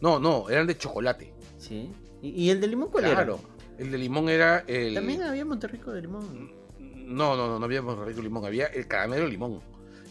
[0.00, 1.32] No, no, eran de chocolate.
[1.56, 1.90] Sí.
[2.20, 3.38] ¿Y, y el de limón cuál Claro.
[3.78, 4.94] El de limón era el.
[4.94, 6.52] También había Monterrico de limón.
[6.80, 9.60] No, no, no, no había Monterrico limón, había el caramelo limón.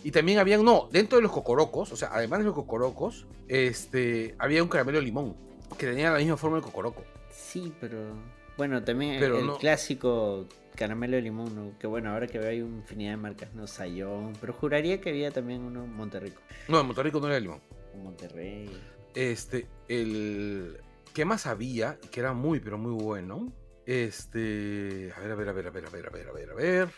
[0.03, 4.35] Y también habían, no, dentro de los cocorocos, o sea, además de los cocorocos, este,
[4.39, 5.35] había un caramelo limón
[5.77, 7.03] que tenía la misma forma del cocoroco.
[7.31, 8.14] Sí, pero.
[8.57, 11.77] Bueno, también Pero el no- clásico caramelo de limón, ¿no?
[11.80, 15.10] que bueno, ahora que veo hay una infinidad de marcas, no Sayón, pero juraría que
[15.10, 17.60] había también uno Monterrico, No, en Monterrico no era de limón.
[18.02, 18.69] Monterrey.
[19.14, 20.77] Este, el.
[21.18, 21.98] ¿Qué más había?
[22.11, 23.52] Que era muy, pero muy bueno.
[23.88, 25.11] Este.
[25.15, 26.53] A ver, a ver, a ver, a ver, a ver, a ver, a ver, a
[26.53, 26.89] ver.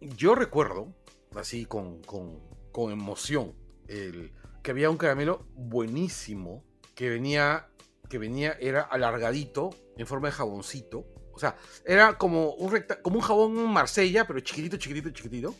[0.00, 0.94] Yo recuerdo,
[1.34, 2.38] así con, con,
[2.70, 3.56] con emoción,
[3.88, 4.32] el,
[4.62, 6.62] que había un caramelo buenísimo
[6.94, 7.66] que venía.
[8.08, 11.04] Que venía, era alargadito, en forma de jaboncito.
[11.32, 15.56] O sea, era como un, recta- como un jabón Marsella, pero chiquitito, chiquitito, chiquitito.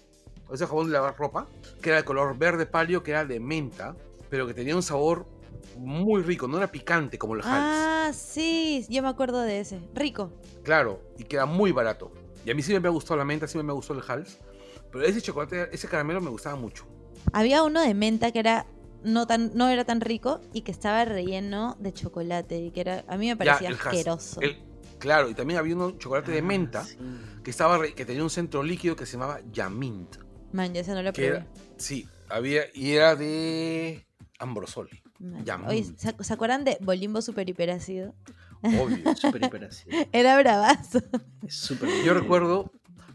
[0.53, 1.49] Ese jabón de lavar ropa,
[1.83, 3.97] que era de color verde pálido, que era de menta,
[4.29, 5.27] pero que tenía un sabor
[5.77, 7.51] muy rico, no era picante como el Hals.
[7.51, 9.81] Ah, sí, yo me acuerdo de ese.
[9.95, 10.33] Rico.
[10.63, 12.13] Claro, y que era muy barato.
[12.45, 14.39] Y a mí sí me ha gustado la menta, sí me gustado el Hals,
[14.91, 16.87] pero ese chocolate, ese caramelo me gustaba mucho.
[17.33, 18.67] Había uno de menta que era
[19.03, 23.05] no tan no era tan rico y que estaba relleno de chocolate y que era
[23.09, 24.41] a mí me parecía el asqueroso.
[24.41, 24.59] El-
[24.99, 26.97] claro, y también había un chocolate de Ah, menta sí.
[27.43, 30.17] que estaba re- que tenía un centro líquido que se llamaba Yamint.
[30.53, 31.29] Man, ya ese no lo probé.
[31.29, 31.47] era,
[31.77, 34.07] sí, había y era de
[34.39, 35.00] Ambrosoli,
[35.67, 38.15] Oye, ¿se, se acuerdan de Bolimbo super hiperácido?
[38.63, 38.99] obvio.
[39.17, 39.97] Súper hiperácido.
[40.13, 41.01] Era bravazo.
[42.05, 42.73] Yo recuerdo,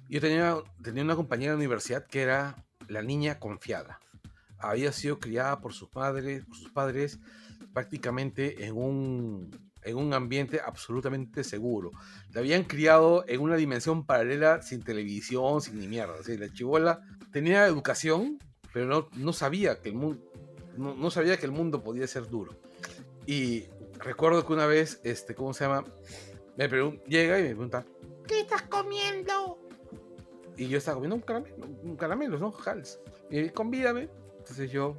[0.09, 3.99] yo tenía, tenía una compañera de universidad que era la niña confiada.
[4.57, 7.19] Había sido criada por sus padres, por sus padres
[7.73, 9.51] prácticamente en un,
[9.83, 11.91] en un ambiente absolutamente seguro.
[12.31, 16.15] La habían criado en una dimensión paralela sin televisión, sin ni mierda.
[16.19, 17.01] Así, la chivola
[17.31, 18.39] tenía educación,
[18.73, 20.23] pero no, no sabía que el mundo
[20.77, 22.53] no, sabía que el mundo podía ser duro.
[23.25, 23.65] Y
[23.99, 25.85] recuerdo que una vez, este, ¿cómo se llama?
[26.57, 26.67] Me
[27.07, 27.85] llega y me pregunta,
[28.27, 29.59] ¿qué estás comiendo?
[30.57, 32.53] Y yo estaba comiendo un caramelo, un caramelo, ¿no?
[32.65, 32.99] Hals.
[33.29, 34.09] Y me convídame.
[34.37, 34.95] Entonces yo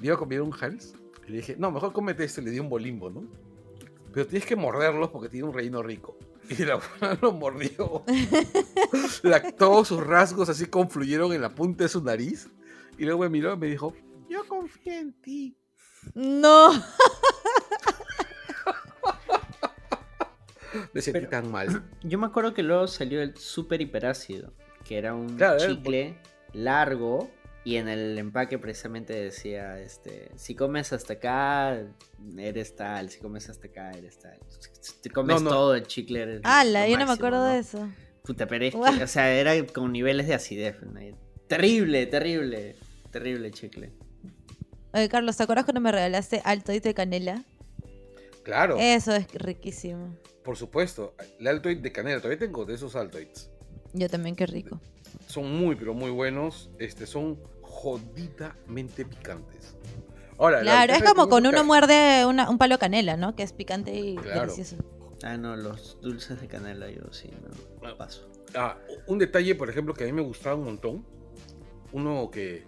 [0.00, 0.94] le iba a comer un Hals.
[1.28, 3.24] Y le dije, no, mejor cómete este, le di un bolimbo, ¿no?
[4.12, 6.16] Pero tienes que morderlos porque tiene un relleno rico.
[6.48, 8.04] Y la buena lo mordió.
[9.22, 12.48] La- todos sus rasgos así confluyeron en la punta de su nariz.
[12.98, 13.92] Y luego me miró y me dijo,
[14.36, 15.58] yo confío en ti.
[16.14, 16.70] No.
[20.92, 21.82] Me sentí Pero- tan mal.
[22.02, 24.52] Yo me acuerdo que luego salió el super hiperácido,
[24.84, 26.18] que era un Claro, era- chicle
[26.52, 27.30] largo
[27.64, 31.78] y en el empaque precisamente decía, este, si comes hasta acá,
[32.38, 34.38] eres tal, si comes hasta acá, eres tal.
[34.80, 35.50] Si te comes No, no.
[35.50, 37.46] todo el chicle, eres Ala, lo yo no me acuerdo ¿no?
[37.46, 37.88] de eso.
[38.22, 39.02] Puta, pero es que, Guau.
[39.02, 40.76] o sea, era con niveles de acidez.
[40.82, 41.00] ¿no?
[41.48, 42.76] Terrible, terrible,
[43.10, 43.92] terrible chicle.
[44.96, 47.44] Oye, Carlos, ¿te acuerdas cuando me regalaste Altoid de canela?
[48.44, 50.16] Claro, Eso es riquísimo.
[50.42, 51.14] por supuesto.
[51.38, 53.50] El Altoid de canela, todavía tengo de esos Altoids.
[53.92, 54.80] Yo también, qué rico.
[55.26, 56.70] Son muy, pero muy buenos.
[56.78, 59.74] Este, son jodidamente picantes.
[60.38, 63.36] Ahora, la Claro, es como con uno muerde una- un palo de canela, ¿no?
[63.36, 64.40] Que es picante y Claro.
[64.42, 64.76] delicioso.
[65.22, 67.28] Ah, no, los dulces de canela yo sí,
[67.82, 67.94] no, Ah.
[67.98, 68.30] paso.
[68.54, 71.04] Ah, un detalle, por ejemplo, que a mí me gustaba un montón.
[71.92, 72.64] Uno que.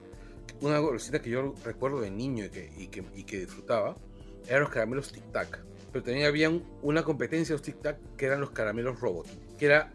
[0.60, 3.96] Una golosina que yo recuerdo de niño y que, y que, y que disfrutaba.
[4.46, 5.62] Eran los caramelos Tic Tac.
[5.92, 9.26] Pero también había un- una competencia de los Tic Tac que eran los caramelos Robot.
[9.58, 9.92] Que era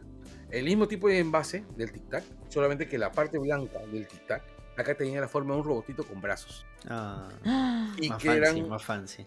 [0.52, 2.24] el mismo tipo de envase del Tic Tac.
[2.50, 4.44] Solamente que la parte blanca del Tic Tac.
[4.78, 6.66] Acá tenía la forma de un robotito con brazos.
[6.88, 7.30] Ah.
[8.00, 8.70] Y más que fancy, eran.
[8.70, 9.26] más fancy.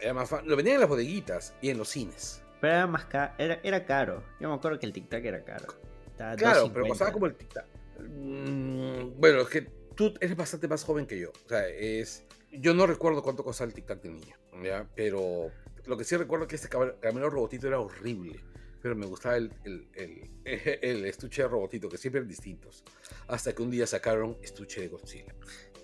[0.00, 2.42] era más fa- lo vendían en las bodeguitas y en los cines.
[2.60, 4.22] Pero era más caro, era, era caro.
[4.38, 5.66] Yo me acuerdo que el tic tac era caro.
[6.06, 6.88] Estaba Claro, pero 2.50.
[6.88, 7.66] pasaba como el tic tac.
[7.98, 9.66] Mm, bueno, es que
[10.00, 11.30] tú eres bastante más joven que yo.
[11.44, 12.24] O sea, es.
[12.50, 14.88] Yo no recuerdo cuánto costaba el tic tac de niño, ¿ya?
[14.96, 15.50] Pero
[15.84, 18.40] lo que sí recuerdo es que este caramelo robotito era horrible.
[18.80, 20.30] Pero me gustaba el, el, el-
[20.82, 22.82] el estuche de robotito, que siempre eran distintos.
[23.28, 25.34] Hasta que un día sacaron estuche de Godzilla.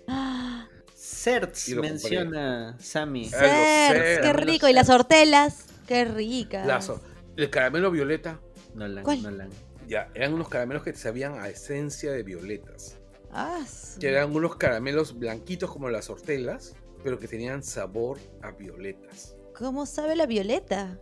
[0.07, 0.67] ¡Ah!
[0.95, 3.29] Certs menciona Sammy.
[3.35, 4.67] Ah, Certs, qué rico.
[4.67, 6.65] Y las hortelas, qué ricas.
[6.65, 7.01] Lazo.
[7.35, 8.41] El caramelo violeta,
[8.73, 9.21] Nolan, ¿Cuál?
[9.21, 9.49] Nolan.
[9.87, 12.96] ya, eran unos caramelos que te sabían a esencia de violetas.
[13.31, 13.63] Ah,
[13.99, 19.35] Que eran unos caramelos blanquitos como las hortelas, pero que tenían sabor a violetas.
[19.55, 20.97] ¿Cómo sabe la violeta?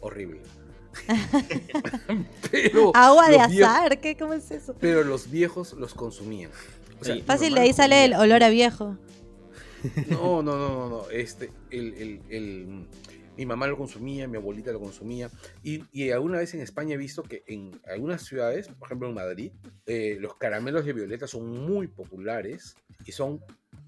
[0.00, 0.40] Horrible.
[2.50, 4.16] pero, Agua de azar, ¿qué?
[4.16, 4.74] ¿Cómo es eso?
[4.78, 6.50] pero los viejos los consumían.
[7.00, 8.96] O sea, Fácil, de ahí sale el olor a viejo.
[10.08, 11.10] No, no, no, no, no.
[11.10, 12.86] Este, el, el- el-
[13.36, 15.30] mi mamá lo consumía, mi abuelita lo consumía.
[15.62, 19.14] Y, y alguna vez en España he visto que en algunas ciudades, por ejemplo en
[19.14, 19.52] Madrid,
[19.86, 23.40] eh, los caramelos de violeta son muy populares y son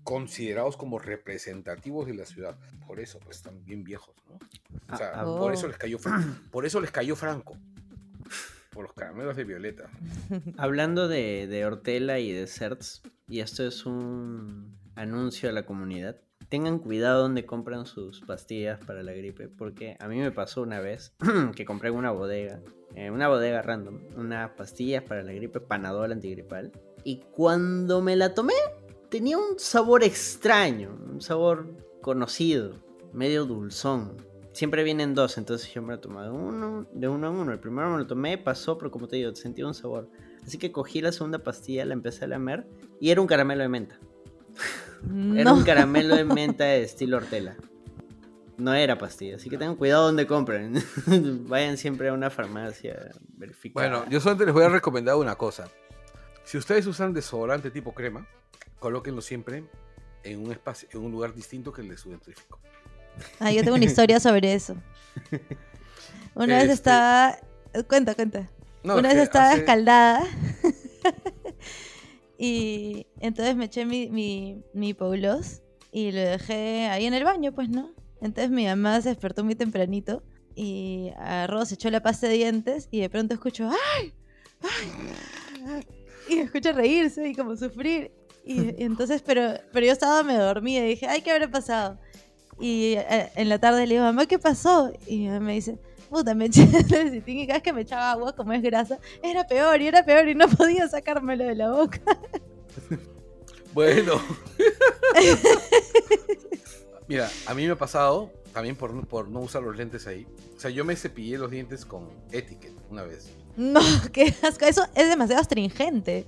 [0.02, 2.58] considerados como representativos de la ciudad.
[2.86, 4.38] Por eso, pues están bien viejos, ¿no?
[4.92, 5.54] O sea, Ah, por Oh.
[5.54, 5.98] eso les cayó
[6.50, 7.56] por eso les cayó Franco.
[8.70, 9.88] Por los caramelos de violeta.
[10.58, 16.20] Hablando de, de Hortela y de Certs, y esto es un anuncio a la comunidad,
[16.48, 20.80] tengan cuidado donde compran sus pastillas para la gripe, porque a mí me pasó una
[20.80, 21.14] vez
[21.56, 22.60] que compré en una bodega,
[22.94, 26.72] en una bodega random, unas pastillas para la gripe, Panadol antigripal,
[27.04, 28.54] y cuando me la tomé,
[29.10, 31.68] tenía un sabor extraño, un sabor
[32.00, 34.16] conocido, medio dulzón.
[34.52, 37.52] Siempre vienen dos, entonces yo me lo tomé de uno, de uno a uno.
[37.52, 40.08] El primero me lo tomé, pasó, pero como te digo, sentí un sabor.
[40.44, 42.66] Así que cogí la segunda pastilla, la empecé a lamer
[43.00, 43.98] y era un caramelo de menta.
[45.36, 47.56] Era un caramelo de menta de estilo Hortela.
[48.56, 50.74] No era pastilla, así que tengan cuidado donde compren.
[51.48, 53.10] Vayan siempre a una farmacia.
[53.72, 55.68] Bueno, yo solamente les voy a recomendar una cosa.
[56.44, 58.26] Si ustedes usan desodorante tipo crema,
[58.78, 59.64] colóquenlo siempre
[60.22, 62.60] en un espacio, en un lugar distinto que el de su dentífrico.
[63.40, 64.76] Ah, yo tengo una historia sobre eso.
[66.34, 67.36] Una vez Este- estaba.
[67.88, 68.48] Cuenta, cuenta.
[68.84, 70.22] No, una vez estaba hace- escaldada.
[72.44, 77.52] Y entonces me eché mi, mi, mi Paulos y lo dejé ahí en el baño,
[77.54, 77.94] pues, ¿no?
[78.20, 80.22] Entonces mi mamá se despertó muy tempranito
[80.54, 84.12] y agarró, se echó la pasta de dientes y de pronto escucho ¡ay!
[85.66, 85.86] ¡ay!
[86.28, 88.12] Y me escucho reírse y como sufrir.
[88.44, 91.98] Y, y entonces, pero, pero yo estaba medio dormida y dije, ¡ay, qué habrá pasado!
[92.60, 94.92] Y eh, en la tarde le digo, mamá, ¿qué pasó?
[95.06, 95.78] Y mi mamá me dice,
[96.14, 96.62] puta, me eché
[97.26, 100.28] y cada vez que me echaba agua, como es grasa, era peor y era peor
[100.28, 102.00] y no podía sacármelo de la boca.
[103.74, 104.22] Bueno.
[107.08, 110.26] Mira, a mí me ha pasado, también por, por no usar los lentes ahí.
[110.56, 113.30] O sea, yo me cepillé los dientes con etiquette una vez.
[113.56, 113.80] No,
[114.12, 114.64] qué asco.
[114.64, 116.26] Eso es demasiado astringente.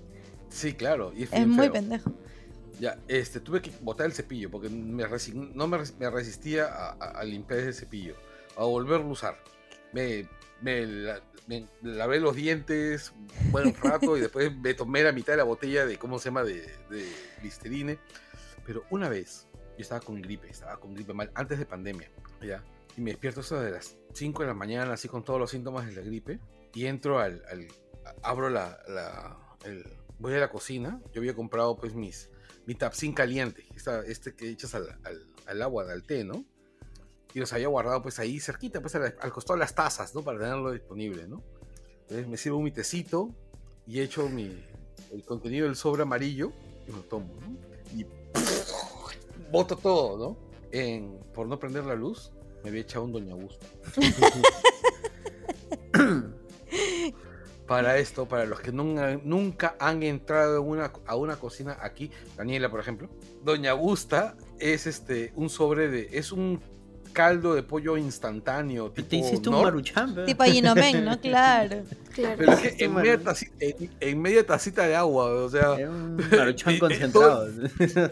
[0.51, 1.13] Sí, claro.
[1.17, 1.73] Y es, Es muy feo.
[1.73, 2.13] pendejo.
[2.79, 5.05] Ya, este, tuve que botar el cepillo porque me
[5.55, 8.15] no me, res- me resistía a, a- a limpiar ese cepillo,
[8.57, 9.37] a volverlo a usar.
[9.93, 10.29] Me,
[10.61, 15.33] me la- me lavé los dientes un buen rato y después me tomé la mitad
[15.35, 17.09] de la botella de, ¿cómo se llama?, de, de.
[18.65, 22.11] Pero una vez, yo estaba con gripe, estaba con gripe mal, antes de pandemia,
[22.43, 22.65] ¿ya?
[22.97, 25.87] y me despierto eso de las 5 de la mañana, así con todos los síntomas
[25.87, 26.41] de la gripe,
[26.75, 27.43] y entro al,
[28.23, 28.77] abro la,
[30.19, 32.29] voy a la cocina, yo había comprado pues mis,
[32.67, 36.45] mi tapsin caliente, esta- este que echas al, al- al agua, al té, ¿no?
[37.37, 40.23] Y los había guardado pues ahí cerquita, pues al, costado de las tazas, ¿no?
[40.23, 41.43] Para tenerlo disponible, ¿no?
[42.01, 43.29] Entonces me sirvo mi tecito
[43.87, 44.65] y echo mi,
[45.13, 46.51] el contenido del sobre amarillo
[46.89, 47.59] y lo tomo, ¿no?
[47.95, 48.07] Y
[49.53, 50.39] boto todo, ¿no?
[50.73, 52.33] En, por no prender la luz,
[52.63, 53.67] me había echado un Doña Gusto.
[57.67, 62.11] para esto, para los que nunca, nunca han entrado en una, a una cocina aquí,
[62.35, 63.11] Daniela, por ejemplo,
[63.45, 66.09] Doña Gusta es este un sobre de.
[66.13, 66.76] es un
[67.17, 68.91] caldo de pollo instantáneo.
[68.93, 70.25] Tipo Te hiciste un maruchan, pe.
[70.27, 71.19] Tipo Ginomen, ¿no?
[71.21, 71.83] Claro.
[72.15, 72.37] Claro.
[72.39, 75.91] Pero es que en media, tacita, en, en media tacita de agua, o sea, Era
[75.91, 77.49] un maruchan y concentrado.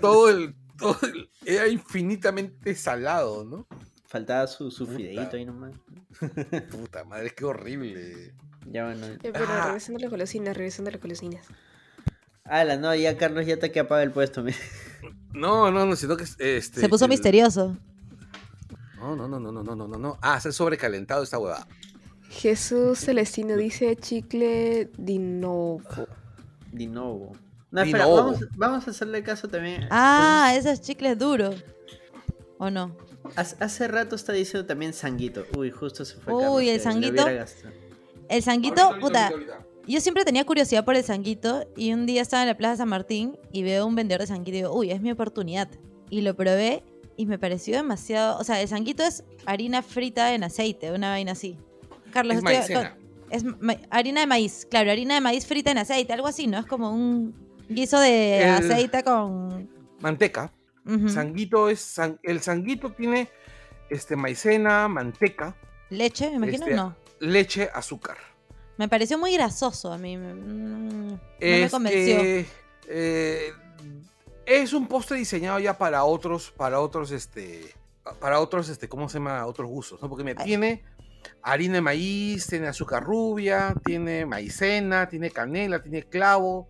[0.00, 3.66] todo el, todo el- era infinitamente salado, ¿no?
[4.06, 5.74] Faltaba su, su fideíto ahí nomás.
[6.70, 8.32] Puta madre, qué horrible.
[8.70, 9.06] Ya bueno.
[9.06, 9.64] Eh, Pero Ah.
[9.66, 11.46] regresando a las golosinas, regresando a las golosinas.
[12.44, 14.42] Ala, no, ya Carlos ya te que apaga el puesto.
[14.42, 14.56] mira.
[15.32, 16.80] No, no, no, sino que este.
[16.80, 17.76] Se puso el- misterioso.
[19.04, 19.98] No, no, no, no, no, no, no, no.
[19.98, 20.18] no.
[20.22, 21.66] Ah, se ha sobrecalentado esta huevada.
[22.30, 25.82] Jesús Celestino dice chicle de novo.
[26.72, 27.32] De novo.
[28.56, 29.86] Vamos, a hacerle caso también.
[29.90, 30.58] Ah, sí.
[30.58, 31.62] esos chicles duros.
[32.58, 32.96] ¿O no?
[33.36, 35.44] Hace, rato está diciendo también sanguito.
[35.54, 36.32] Uy, justo se fue.
[36.32, 37.26] Uy, el sanguito.
[38.30, 39.30] El sanguito, puta.
[39.86, 42.88] Yo siempre tenía curiosidad por el sanguito y un día estaba en la Plaza San
[42.88, 45.68] Martín y veo a un vendedor de sanguito y digo, uy, es mi oportunidad.
[46.08, 46.84] Y lo probé
[47.16, 48.38] y me pareció demasiado...
[48.38, 51.56] O sea, el sanguito es harina frita en aceite, una vaina así.
[52.12, 52.88] Carlos, Es estoy-
[53.30, 53.44] es
[53.90, 56.58] harina de maíz, claro, harina de maíz frita en aceite, algo así, ¿no?
[56.58, 57.34] Es como un
[57.68, 59.68] guiso de El- aceite con...
[60.00, 60.52] Manteca.
[61.08, 61.80] Sanguito es.
[61.80, 63.28] san- el sanguito tiene
[63.88, 65.56] este, maicena, manteca,
[65.90, 66.96] Leche, me imagino, Este, no.
[67.20, 68.18] leche, azúcar.
[68.76, 70.16] Me pareció muy grasoso a mí.
[70.16, 72.16] mm, no me es convenció.
[72.88, 73.52] eh,
[74.46, 77.74] es un postre diseñado ya para otros, para otros, este,
[78.20, 79.46] para otros, este, ¿cómo se llama?
[79.46, 80.08] Otros gustos, ¿no?
[80.08, 80.82] Porque me tiene
[81.42, 86.68] harina de maíz, tiene azúcar rubia, tiene maicena, tiene canela, tiene clavo,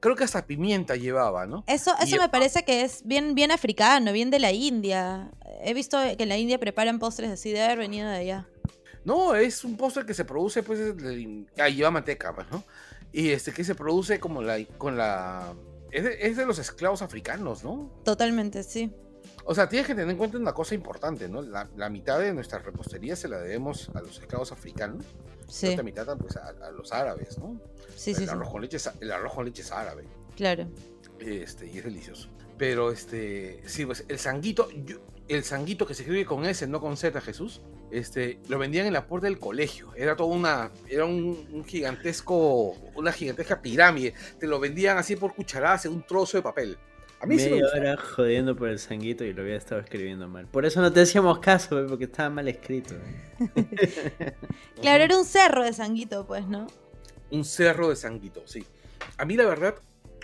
[0.00, 1.64] creo que hasta pimienta llevaba, ¿no?
[1.66, 5.30] Eso, eso me parece que es bien, bien africano, bien de la India.
[5.62, 8.48] He visto que en la India preparan postres así, de haber venido de allá.
[9.04, 12.62] No, es un postre que se produce, pues, de- ah, lleva manteca, pues, ¿no?
[13.12, 15.54] Y este que se produce como la, con la,
[15.90, 17.90] es de, es de los esclavos africanos, ¿no?
[18.04, 18.92] Totalmente, sí.
[19.44, 21.42] O sea, tienes que tener en cuenta una cosa importante, ¿no?
[21.42, 25.68] La, la mitad de nuestra repostería se la debemos a los esclavos africanos, la Sí,
[25.68, 27.60] otra mitad pues, a, a los árabes, ¿no?
[27.94, 28.28] sí, el, sí, sí.
[28.30, 30.04] arroz con leche, es- el arroz con leche es árabe,
[30.36, 30.66] Claro.
[31.20, 32.28] este, y es delicioso.
[32.58, 34.98] Pero, este, sí, pues, el sanguito, yo-
[35.28, 38.92] el sanguito que se escribe con S, no con Z, Jesús, este, lo vendían en
[38.92, 39.92] la puerta del colegio.
[39.94, 44.14] Era toda una, era un, un gigantesco, una gigantesca pirámide.
[44.38, 46.78] Te lo vendían así por cucharadas en un trozo de papel.
[47.20, 47.92] A mí sí me Media gustaba.
[47.94, 50.46] hora jodiendo por el sanguito y lo había estado escribiendo mal.
[50.48, 52.94] Por eso no te hacíamos caso, pe, porque estaba mal escrito.
[54.80, 56.66] Claro, era un cerro de sanguito, pues, ¿no?
[57.30, 58.64] Un cerro de sanguito, sí.
[59.16, 59.74] A mí la verdad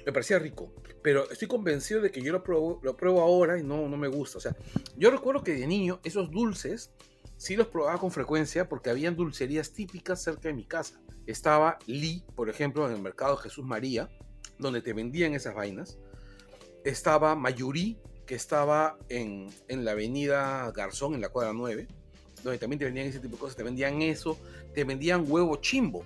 [0.05, 0.73] me parecía rico,
[1.03, 4.39] pero estoy convencido de que yo lo pruebo, ahora y no, no me gusta.
[4.39, 4.57] O sea,
[4.97, 6.93] yo recuerdo que de niño esos dulces
[7.37, 11.01] sí los probaba con frecuencia porque habían dulcerías típicas cerca de mi casa.
[11.27, 14.09] Estaba Lee, por ejemplo, en el mercado Jesús María,
[14.59, 15.99] donde te vendían esas vainas.
[16.85, 21.89] Estaba Mayurí, que estaba en, en la avenida Garzón, en la cuadra 9,
[22.45, 23.57] donde también te vendían ese tipo de cosas.
[23.57, 24.39] Te vendían eso,
[24.73, 26.05] te vendían huevo chimbo,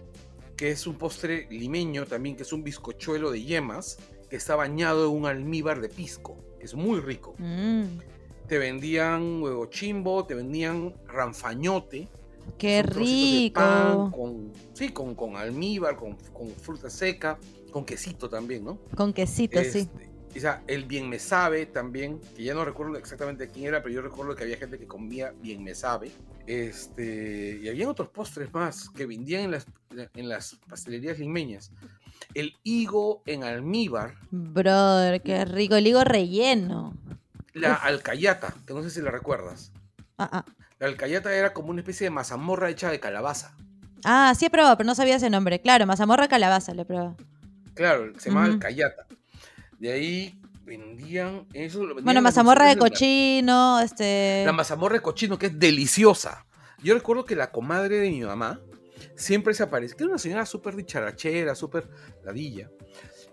[0.56, 3.98] que es un postre limeño también, que es un bizcochuelo de yemas,
[4.28, 7.34] que está bañado en un almíbar de pisco, que es muy rico.
[7.38, 7.84] Mm,
[8.48, 12.08] Te vendían huevo chimbo, te vendían ranfañote.
[12.58, 14.10] qué de pan rico.
[14.14, 17.38] con, sí, con, con almíbar, con, con fruta seca,
[17.70, 18.78] con quesito también, ¿no?
[18.96, 19.80] Con quesito, sí.
[19.80, 23.82] Este, o sea, el bien me sabe también, que ya no recuerdo exactamente quién era,
[23.82, 26.10] pero yo recuerdo que había gente que comía bien me sabe.
[26.46, 29.66] Este, y había otros postres más que vendían en las,
[30.14, 31.72] en las pastelerías limeñas.
[32.34, 35.76] El higo en almíbar, Brother, qué rico.
[35.76, 36.94] El higo relleno.
[37.54, 39.72] la alcayata, que no sé si la recuerdas.
[40.18, 40.44] Ah, ah.
[40.78, 43.54] La alcayata era como una especie de mazamorra hecha de calabaza.
[44.04, 45.60] Ah, sí he probado, pero no sabía ese nombre.
[45.60, 47.16] Claro, mazamorra calabaza le he probado.
[47.74, 48.54] Claro, se llamaba Ujú.
[48.54, 49.06] alcayata.
[49.78, 51.78] De ahí vendían eso.
[51.80, 54.42] lo vendían Bueno, mazamorra de cochino, este...
[54.44, 56.44] La mazamorra de cochino, que es deliciosa.
[56.82, 58.60] Yo recuerdo que la comadre de mi mamá
[59.14, 61.88] siempre se aparecía, que era una señora súper dicharachera, súper
[62.24, 62.70] ladilla.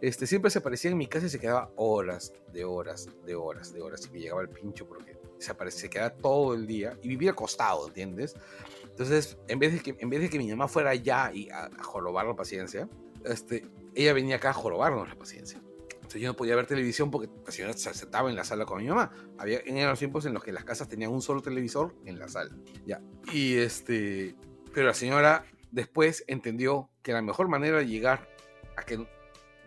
[0.01, 3.73] Este, siempre se aparecía en mi casa y se quedaba horas, de horas, de horas,
[3.73, 4.05] de horas.
[4.05, 7.31] Y me llegaba el pincho porque se, aparecía, se quedaba todo el día y vivía
[7.31, 8.35] acostado, ¿entiendes?
[8.83, 11.65] Entonces, en vez de que, en vez de que mi mamá fuera allá y a,
[11.65, 12.89] a jorobar la paciencia,
[13.23, 13.65] este,
[13.95, 15.61] ella venía acá a jorobarnos la paciencia.
[15.95, 18.81] Entonces yo no podía ver televisión porque la señora se sentaba en la sala con
[18.81, 19.11] mi mamá.
[19.37, 22.27] Había en los tiempos en los que las casas tenían un solo televisor en la
[22.27, 22.55] sala.
[22.85, 23.01] Ya.
[23.31, 24.35] Y este,
[24.73, 28.29] pero la señora después entendió que la mejor manera de llegar
[28.77, 29.05] a que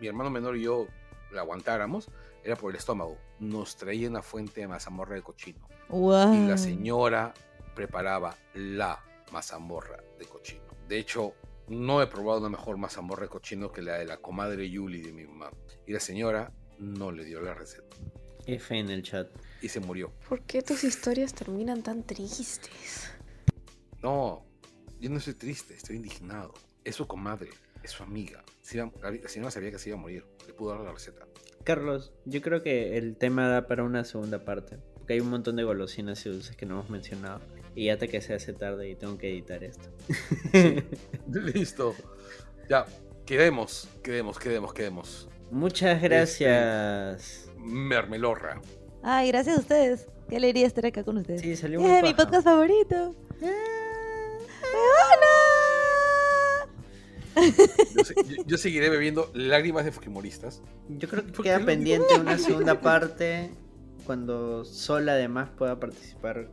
[0.01, 0.87] mi hermano menor y yo
[1.33, 2.09] la aguantáramos
[2.45, 3.19] era por el estómago.
[3.41, 5.69] Nos traía una fuente de mazamorra de cochino.
[5.89, 6.33] Wow.
[6.33, 7.35] Y la señora
[7.75, 10.63] preparaba la mazamorra de cochino.
[10.89, 11.35] De hecho,
[11.69, 15.13] no he probado una mejor mazamorra de cochino que la de la comadre Yuli de
[15.13, 15.51] mi mamá.
[15.87, 17.97] Y la señora no le dio la receta.
[18.47, 19.29] F en el chat.
[19.61, 20.13] Y se murió.
[20.29, 23.11] ¿Por qué tus historias terminan tan tristes?
[24.03, 24.46] No,
[25.07, 26.53] yo no estoy triste, estoy indignado.
[26.85, 27.51] Es su comadre,
[27.83, 28.45] es su amiga.
[28.73, 30.25] Iba- la señora sabía que se iba a morir.
[30.47, 31.27] Le pudo dar la receta.
[31.65, 34.79] Carlos, yo creo que el tema da para una segunda parte.
[34.95, 37.41] Porque hay un montón de golosinas y dulces que no hemos mencionado.
[37.75, 39.89] Y ya te que se hace tarde y tengo que editar esto.
[41.33, 41.95] Listo.
[42.69, 42.87] Ya,
[43.27, 45.29] quedemos, quedemos, quedemos, quedemos.
[45.51, 47.49] Muchas gracias.
[47.59, 48.61] Mermelorra.
[49.03, 50.07] Ay, gracias a ustedes.
[50.29, 51.41] Qué alegría estar acá con ustedes.
[51.41, 52.17] Sí, salió ¡Eh, muy mi paja.
[52.17, 53.15] podcast favorito!
[57.95, 60.63] Yo, se- yo- yo seguiré bebiendo lágrimas de fujimoristas.
[60.89, 63.51] Yo creo que ¿Por queda pendiente una segunda parte
[64.07, 66.49] cuando Sol además pueda participar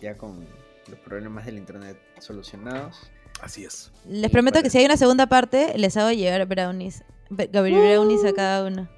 [0.00, 0.46] ya con
[0.88, 3.10] los problemas del internet solucionados.
[3.40, 3.90] Así es.
[4.08, 7.04] Les prometo que si hay una segunda parte, les hago llegar brownies.
[7.30, 8.88] Gabriel brownies a cada uno.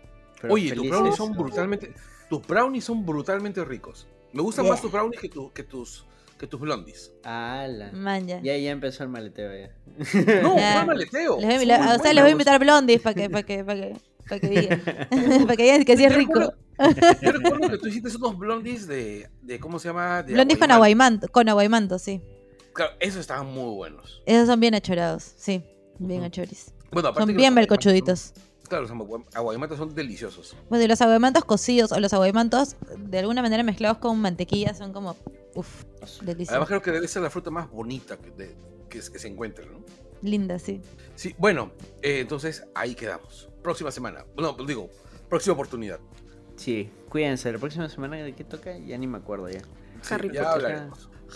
[0.41, 1.95] Pero Oye, tus brownies son brutalmente.
[2.29, 4.07] Tus brownies son brutalmente ricos.
[4.33, 4.73] Me gustan Yeah.
[4.75, 6.07] más tus brownies que, tu- que tus
[6.41, 7.13] que tus blondies.
[7.23, 7.93] ¡Hala!
[7.93, 8.41] Man, ya.
[8.41, 10.43] Ya, ya empezó el maleteo ya.
[10.43, 10.73] No, Ya.
[10.75, 11.39] ¿cuál maleteo?
[11.39, 13.29] Les voy a, Son la- muy a ustedes les voy a invitar blondies para que,
[13.31, 13.97] para que, para que,
[14.29, 14.83] para que digan.
[15.47, 16.41] para que digan que sí es rico.
[16.41, 20.23] recuerdo- Yo recuerdo que tú hiciste unos blondies de, de ¿cómo se llama?
[20.23, 21.07] De Blondies con aguaimán.
[21.13, 22.23] aguaimanto, con aguaimanto, sí.
[22.73, 24.23] Claro, esos estaban muy buenos.
[24.25, 25.63] Esos son bien achorados, sí.
[25.99, 26.29] Bien Ujú.
[26.29, 26.73] achoris.
[26.91, 27.55] Bueno, aparte Son bien son-
[28.69, 30.57] Claro, los agua- aguaimantos son deliciosos.
[30.71, 34.93] Bueno, y los aguaimantos cocidos o los aguaimantos de alguna manera mezclados con mantequilla son
[34.93, 35.17] como,
[35.61, 36.67] uff, Además deliciosos.
[36.69, 38.57] creo que debe ser la fruta más bonita que, de-
[38.89, 39.85] que, es- que se encuentra, ¿no?
[40.23, 40.83] Linda, sí.
[41.15, 41.73] Sí, bueno,
[42.03, 43.49] eh, entonces ahí quedamos.
[43.63, 44.25] Próxima semana.
[44.37, 44.91] No, digo,
[45.29, 45.99] próxima oportunidad.
[46.57, 47.51] Sí, cuídense.
[47.53, 49.63] La próxima semana de qué toca ya ni me acuerdo ya.
[50.11, 50.89] Harry ya Potter.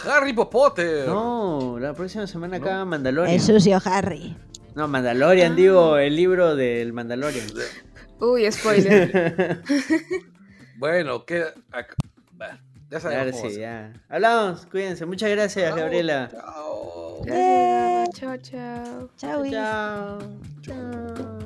[0.05, 1.06] Harry Potter.
[1.09, 2.86] No, la próxima semana acá No.
[2.86, 3.34] Mandalorian.
[3.34, 4.36] El sucio Harry.
[4.74, 5.56] No, Mandalorian, Ah.
[5.56, 7.46] digo, el libro del Mandalorian.
[8.20, 9.62] Uy, spoiler.
[10.76, 11.55] Bueno, queda.
[12.95, 13.23] Ya sabemos.
[13.25, 13.61] Claro, cómo sí, hacer.
[13.61, 13.93] ya.
[14.09, 15.05] Hablamos, cuídense.
[15.05, 16.29] Muchas gracias, Chao, Gabriela.
[16.31, 17.23] chao.
[17.25, 18.11] Gracias.
[18.21, 19.11] Chao, chao.
[19.16, 19.51] Chau.
[19.51, 20.19] Chao.
[20.62, 21.44] Chao.